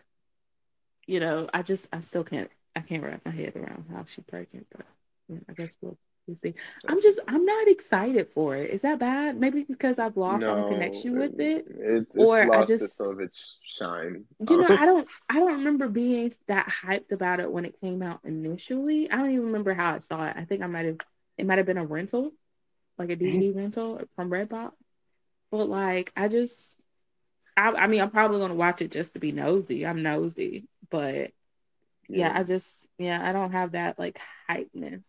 [1.07, 4.25] you know i just i still can't i can't wrap my head around how she's
[4.25, 4.85] pregnant but
[5.29, 5.97] yeah, i guess we'll,
[6.27, 6.53] we'll see.
[6.87, 8.71] I'm just i'm not excited for it.
[8.71, 9.39] Is that bad?
[9.39, 13.19] Maybe because i've lost no, some connection with it, it or i just some of
[13.19, 14.25] its shine.
[14.47, 18.01] You know i don't i don't remember being that hyped about it when it came
[18.01, 19.09] out initially.
[19.09, 20.35] I don't even remember how i saw it.
[20.37, 20.97] I think i might have
[21.37, 22.31] it might have been a rental
[22.97, 23.59] like a dvd mm-hmm.
[23.59, 24.71] rental from redbox.
[25.51, 26.76] But like i just
[27.57, 29.85] I, I mean, I'm probably gonna watch it just to be nosy.
[29.85, 31.31] I'm nosy, but
[32.07, 32.31] yeah.
[32.33, 32.69] I just
[32.99, 34.19] yeah, I don't have that like
[34.49, 35.03] hypeness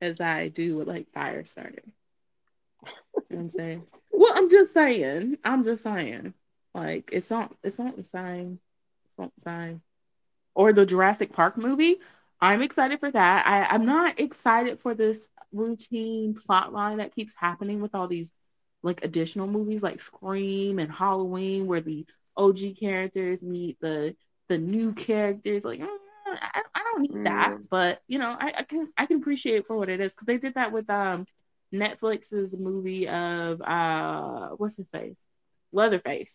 [0.00, 1.80] as I do with like Firestarter.
[1.84, 2.90] you
[3.30, 3.82] know what I'm saying?
[4.14, 5.38] Well, I'm just saying.
[5.42, 6.34] I'm just saying.
[6.74, 8.60] Like it's not it's not the same.
[9.06, 9.82] It's not the same.
[10.54, 11.96] Or the Jurassic Park movie.
[12.40, 13.46] I'm excited for that.
[13.46, 15.18] I, I'm not excited for this
[15.52, 18.30] routine plot line that keeps happening with all these
[18.82, 22.06] like additional movies like Scream and Halloween where the
[22.36, 24.16] OG characters meet the
[24.48, 25.64] the new characters.
[25.64, 25.80] Like
[26.26, 27.68] I, I don't need that, mm.
[27.70, 30.26] but you know I, I can I can appreciate it for what it is because
[30.26, 31.26] they did that with um
[31.72, 35.16] Netflix's movie of uh what's his face
[35.72, 36.28] Leatherface.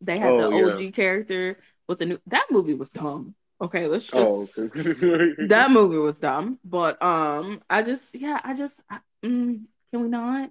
[0.00, 0.90] They had oh, the OG yeah.
[0.90, 1.58] character
[1.88, 3.34] with the new that movie was dumb.
[3.62, 8.74] Okay, let's just oh, that movie was dumb, but um, I just yeah, I just
[8.88, 10.50] I, mm, can we not?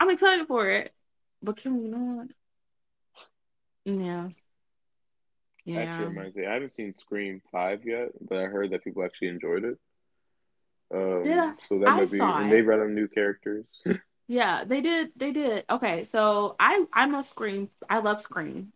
[0.00, 0.94] I'm excited for it,
[1.42, 2.28] but can we not?
[3.84, 4.30] Yeah.
[5.64, 5.82] Yeah.
[5.82, 9.28] Actually, reminds me, I haven't seen Scream Five yet, but I heard that people actually
[9.28, 9.78] enjoyed it.
[10.94, 11.54] Um, did I?
[11.68, 13.66] So that I might be, and they brought on new characters.
[14.28, 15.12] yeah, they did.
[15.16, 15.64] They did.
[15.70, 17.70] Okay, so I I'm a Scream.
[17.88, 18.72] I love Scream,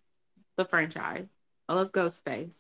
[0.57, 1.29] the franchise.
[1.69, 2.53] I love Ghostface.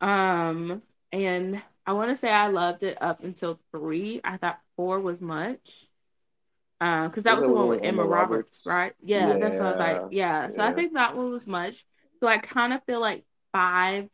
[0.00, 0.82] Um,
[1.12, 4.20] and I want to say I loved it up until three.
[4.24, 5.85] I thought four was much
[6.78, 8.94] because uh, that was the one with Emma, Roberts, Roberts, right?
[9.02, 10.04] Yeah, yeah, that's what I was like.
[10.10, 10.62] Yeah, so yeah.
[10.62, 11.84] I think that one was much.
[12.20, 14.08] So I kind of feel like five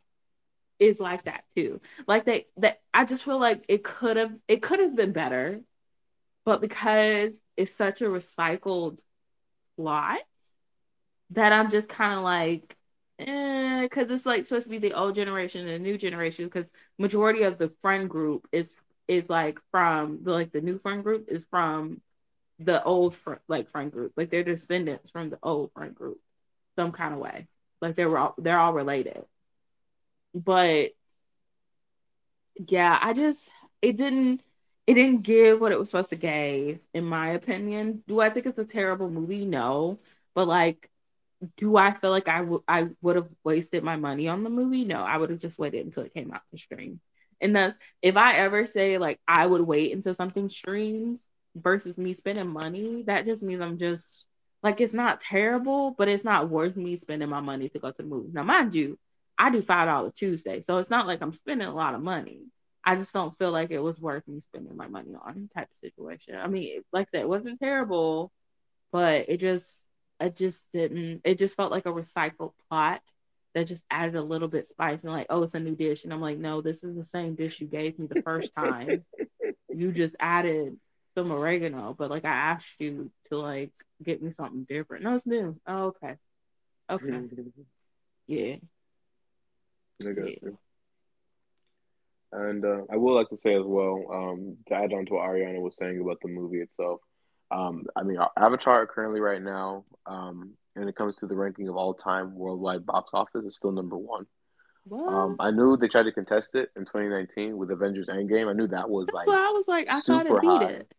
[0.79, 1.81] is like that too.
[2.07, 5.61] Like they that I just feel like it could have it could have been better,
[6.45, 8.99] but because it's such a recycled
[9.77, 10.19] plot
[11.31, 12.75] that I'm just kind of like,
[13.19, 16.45] eh, because it's like supposed to be the old generation and the new generation.
[16.45, 16.65] Because
[16.97, 18.71] majority of the friend group is
[19.07, 22.01] is like from the like the new friend group is from
[22.65, 26.19] the old fr- like friend group, like they're descendants from the old friend group,
[26.75, 27.47] some kind of way.
[27.81, 29.25] Like they were all they're all related.
[30.33, 30.93] But
[32.67, 33.39] yeah, I just
[33.81, 34.41] it didn't
[34.87, 38.03] it didn't give what it was supposed to give, in my opinion.
[38.07, 39.45] Do I think it's a terrible movie?
[39.45, 39.99] No.
[40.35, 40.89] But like,
[41.57, 44.85] do I feel like I would I would have wasted my money on the movie?
[44.85, 47.01] No, I would have just waited until it came out to stream
[47.41, 51.21] And thus, if I ever say like I would wait until something streams
[51.55, 54.25] versus me spending money, that just means I'm just
[54.63, 57.97] like it's not terrible, but it's not worth me spending my money to go to
[57.97, 58.33] the movies.
[58.33, 58.97] Now, mind you,
[59.37, 62.41] I do five dollar Tuesday, so it's not like I'm spending a lot of money.
[62.85, 65.77] I just don't feel like it was worth me spending my money on type of
[65.77, 66.35] situation.
[66.35, 68.31] I mean, like I said, it wasn't terrible,
[68.91, 69.65] but it just
[70.19, 73.01] it just didn't it just felt like a recycled plot
[73.55, 76.03] that just added a little bit spice and like, oh, it's a new dish.
[76.03, 79.05] And I'm like, no, this is the same dish you gave me the first time.
[79.69, 80.77] you just added
[81.15, 83.71] some oregano, but like I asked you to like
[84.03, 85.03] get me something different.
[85.03, 85.59] No, it's new.
[85.67, 86.15] Oh, okay.
[86.89, 87.21] Okay.
[88.27, 88.55] yeah.
[90.01, 90.35] I got yeah.
[90.41, 90.57] you.
[92.31, 95.29] And uh, I would like to say as well, um, to add on to what
[95.29, 96.99] Ariana was saying about the movie itself.
[97.51, 101.75] Um, I mean, Avatar currently right now, um, when it comes to the ranking of
[101.75, 104.25] all time worldwide box office, is still number one.
[104.91, 108.49] Um, I knew they tried to contest it in 2019 with Avengers Endgame.
[108.49, 109.25] I knew that was That's like.
[109.25, 110.69] So I was like, I thought it beat high.
[110.71, 110.91] it.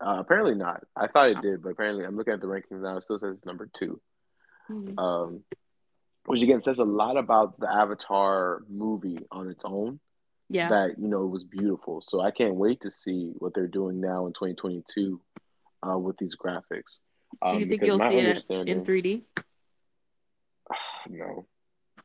[0.00, 0.84] Uh, apparently not.
[0.94, 2.96] I thought it did, but apparently I'm looking at the rankings now.
[2.98, 4.00] It still says it's number 2
[4.70, 4.98] mm-hmm.
[4.98, 5.42] Um,
[6.26, 10.00] which again says a lot about the Avatar movie on its own.
[10.48, 10.68] Yeah.
[10.68, 12.02] That you know it was beautiful.
[12.02, 15.20] So I can't wait to see what they're doing now in 2022
[15.88, 17.00] uh, with these graphics.
[17.42, 19.22] Um, Do you think you'll see it in 3D?
[21.08, 21.46] no.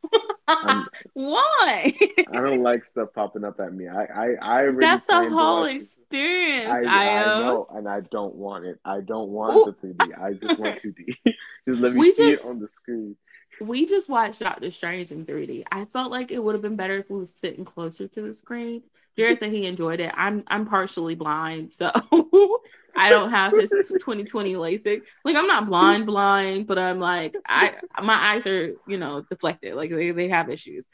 [1.13, 1.93] Why?
[2.33, 3.87] I don't like stuff popping up at me.
[3.87, 6.69] I I I really That's the whole experience.
[6.69, 8.79] I, I, know, and I don't want it.
[8.83, 9.75] I don't want Ooh.
[9.81, 10.21] the 3D.
[10.21, 11.15] I just want 2D.
[11.25, 13.15] just let me we see just, it on the screen.
[13.59, 15.63] We just watched Doctor Strange in 3D.
[15.71, 18.33] I felt like it would have been better if we were sitting closer to the
[18.33, 18.83] screen.
[19.17, 20.11] Jared said he enjoyed it.
[20.15, 21.91] I'm I'm partially blind, so
[22.95, 25.01] I don't have this 2020 LASIK.
[25.23, 29.75] Like I'm not blind blind, but I'm like I my eyes are, you know, deflected.
[29.75, 30.85] Like they, they have issues.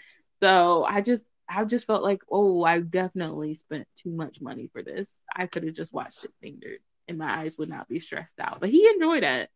[0.42, 4.84] So I just I just felt like, oh, I definitely spent too much money for
[4.84, 5.08] this.
[5.36, 8.60] I could have just watched it fingered and my eyes would not be stressed out.
[8.60, 9.50] But he enjoyed it.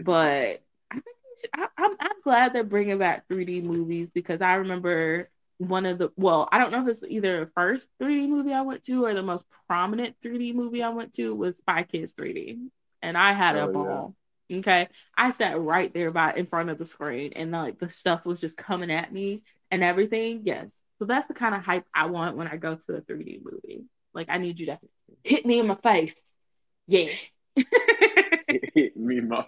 [0.00, 4.54] But I think should, I, I'm, I'm glad they're bringing back 3D movies because I
[4.54, 8.52] remember one of the well, I don't know if it's either the first 3D movie
[8.52, 12.12] I went to or the most prominent 3D movie I went to was Spy Kids
[12.12, 12.58] 3D,
[13.02, 14.14] and I had oh, a ball.
[14.48, 14.58] Yeah.
[14.58, 18.24] Okay, I sat right there by in front of the screen, and like the stuff
[18.24, 20.42] was just coming at me and everything.
[20.44, 20.68] Yes,
[20.98, 23.84] so that's the kind of hype I want when I go to a 3D movie.
[24.14, 24.78] Like I need you to
[25.22, 26.14] hit me in my face.
[26.86, 27.08] Yeah.
[28.74, 29.44] hit me in my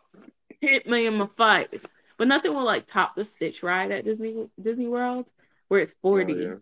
[0.61, 1.81] hit me in my face.
[2.19, 5.27] But nothing will like top the Stitch ride at Disney Disney World
[5.71, 6.33] where it's 40.
[6.33, 6.55] Oh, yeah.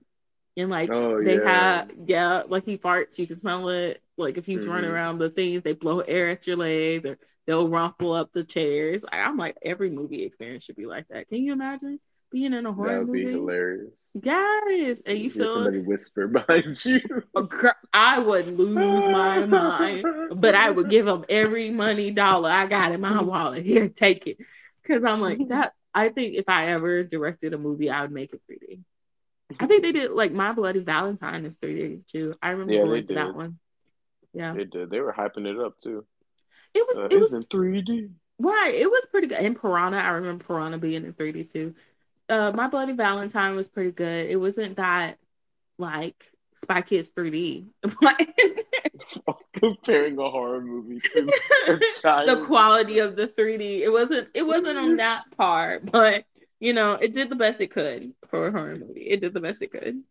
[0.63, 1.51] And like oh, they yeah.
[1.51, 4.03] have yeah, like he farts, you can smell it.
[4.17, 4.71] Like if he's mm-hmm.
[4.71, 7.17] running around the things, they blow air at your legs or
[7.47, 9.05] they'll rumple up the chairs.
[9.11, 11.29] I'm like every movie experience should be like that.
[11.29, 12.01] Can you imagine
[12.33, 13.25] being in a horror that would movie?
[13.25, 13.93] be hilarious.
[14.21, 17.01] Guys, and you feel somebody whisper behind you.
[17.93, 20.05] I would lose my mind,
[20.35, 23.65] but I would give them every money dollar I got in my wallet.
[23.65, 24.39] Here, take it,
[24.83, 25.73] because I'm like that.
[25.95, 28.81] I think if I ever directed a movie, I would make it 3D.
[29.59, 32.35] I think they did like My Bloody Valentine is 3D too.
[32.43, 33.59] I remember yeah, going to that one.
[34.35, 34.91] Yeah, they did.
[34.91, 36.05] They were hyping it up too.
[36.75, 36.99] It was.
[36.99, 38.11] Uh, it was in 3D.
[38.39, 38.75] Right.
[38.75, 39.39] It was pretty good.
[39.39, 41.75] And Piranha, I remember Piranha being in 3D too.
[42.29, 44.29] Uh, My Bloody Valentine was pretty good.
[44.29, 45.19] It wasn't that
[45.79, 46.25] like
[46.63, 47.67] Spy Kids 3D.
[49.55, 51.31] Comparing a horror movie to
[51.69, 52.29] a child.
[52.29, 53.81] the quality of the 3D.
[53.81, 54.29] It wasn't.
[54.35, 56.25] It wasn't on that part, but
[56.61, 59.03] you know, it did the best it could for a horror movie.
[59.03, 60.03] It did the best it could.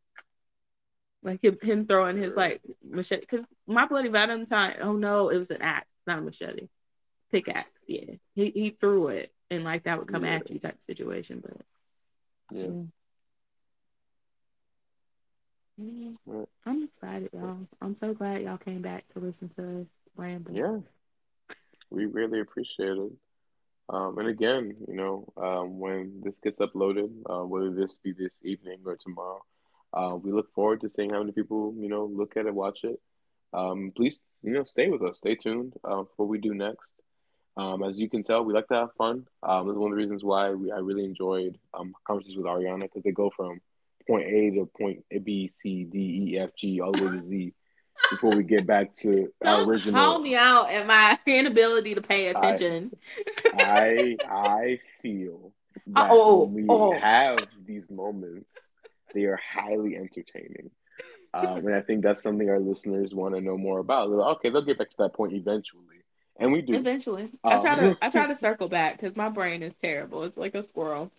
[1.24, 3.22] Like him, him throwing his like machete.
[3.22, 4.78] Because My Bloody Valentine.
[4.82, 6.70] Oh no, it was an axe, not a machete.
[7.32, 7.70] Pickaxe.
[7.88, 10.36] Yeah, he he threw it, and like that would come yeah.
[10.36, 11.44] at you type situation.
[11.44, 11.58] But
[12.52, 12.68] yeah.
[15.78, 16.44] yeah.
[16.66, 17.60] I'm excited, y'all.
[17.82, 20.54] I'm so glad y'all came back to listen to us ramble.
[20.54, 20.78] Yeah,
[21.90, 23.12] we really appreciate it.
[23.90, 28.38] Um, and again, you know, um, when this gets uploaded, uh, whether this be this
[28.44, 29.42] evening or tomorrow,
[29.94, 32.84] uh, we look forward to seeing how many people, you know, look at it, watch
[32.84, 33.00] it.
[33.54, 35.18] Um, please, you know, stay with us.
[35.18, 36.92] Stay tuned uh, for what we do next.
[37.56, 39.26] Um, as you can tell, we like to have fun.
[39.42, 42.82] Um, that's one of the reasons why we, I really enjoyed um, conversations with Ariana
[42.82, 43.62] because they go from
[44.06, 47.54] point A to point B, C, D, E, F, G, all the way to Z
[48.12, 50.00] before we get back to our original.
[50.00, 52.96] Call me out at my inability to pay attention.
[53.54, 55.54] I I, I feel
[55.88, 56.98] that oh, when we oh.
[56.98, 58.56] have these moments,
[59.14, 60.72] they are highly entertaining.
[61.34, 64.10] Um, and I think that's something our listeners want to know more about.
[64.10, 66.04] Like, okay, they'll get back to that point eventually,
[66.38, 66.74] and we do.
[66.74, 70.24] Eventually, um, I try to I try to circle back because my brain is terrible.
[70.24, 71.12] It's like a squirrel.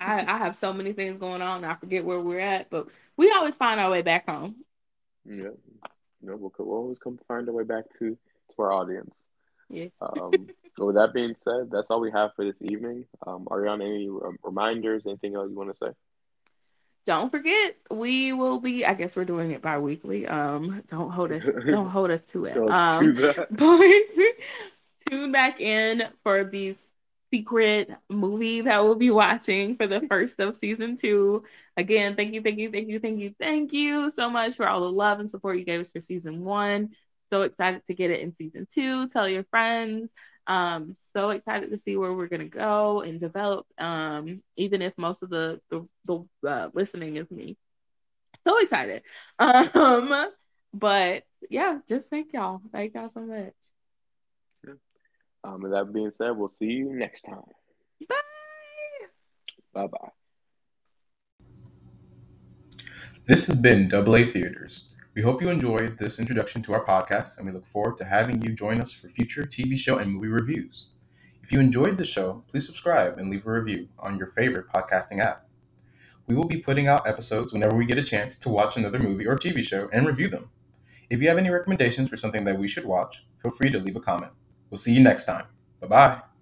[0.00, 1.64] I, I have so many things going on.
[1.64, 4.56] I forget where we're at, but we always find our way back home.
[5.24, 5.50] Yeah,
[6.24, 8.16] no, we'll, we'll always come find our way back to
[8.54, 9.22] to our audience.
[9.68, 9.88] Yeah.
[10.00, 10.48] Um,
[10.78, 13.06] with that being said, that's all we have for this evening.
[13.26, 15.06] Um, Ariana, any um, reminders?
[15.06, 15.92] Anything else you want to say?
[17.06, 18.84] Don't forget, we will be.
[18.86, 20.26] I guess we're doing it bi-weekly.
[20.26, 21.44] Um, don't hold us.
[21.66, 22.56] don't hold us to it.
[22.56, 23.16] Um,
[23.50, 23.80] but
[25.10, 26.74] tune back in for the
[27.34, 31.42] secret movie that we'll be watching for the first of season two.
[31.76, 34.82] Again, thank you, thank you, thank you, thank you, thank you so much for all
[34.82, 36.90] the love and support you gave us for season one.
[37.30, 39.08] So excited to get it in season two.
[39.08, 40.10] Tell your friends.
[40.46, 43.66] Um, so excited to see where we're gonna go and develop.
[43.78, 47.56] Um, even if most of the the, the uh, listening is me.
[48.46, 49.02] So excited.
[49.40, 50.30] Um,
[50.72, 52.60] but yeah, just thank y'all.
[52.72, 53.54] Thank y'all so much.
[55.44, 57.42] Um, with that being said, we'll see you next time.
[58.08, 58.16] Bye.
[59.74, 60.08] Bye bye.
[63.26, 64.88] This has been Double A Theaters.
[65.14, 68.42] We hope you enjoyed this introduction to our podcast, and we look forward to having
[68.42, 70.88] you join us for future TV show and movie reviews.
[71.42, 75.20] If you enjoyed the show, please subscribe and leave a review on your favorite podcasting
[75.20, 75.46] app.
[76.26, 79.26] We will be putting out episodes whenever we get a chance to watch another movie
[79.26, 80.48] or TV show and review them.
[81.10, 83.96] If you have any recommendations for something that we should watch, feel free to leave
[83.96, 84.32] a comment.
[84.74, 85.46] We'll see you next time.
[85.80, 86.33] Bye bye.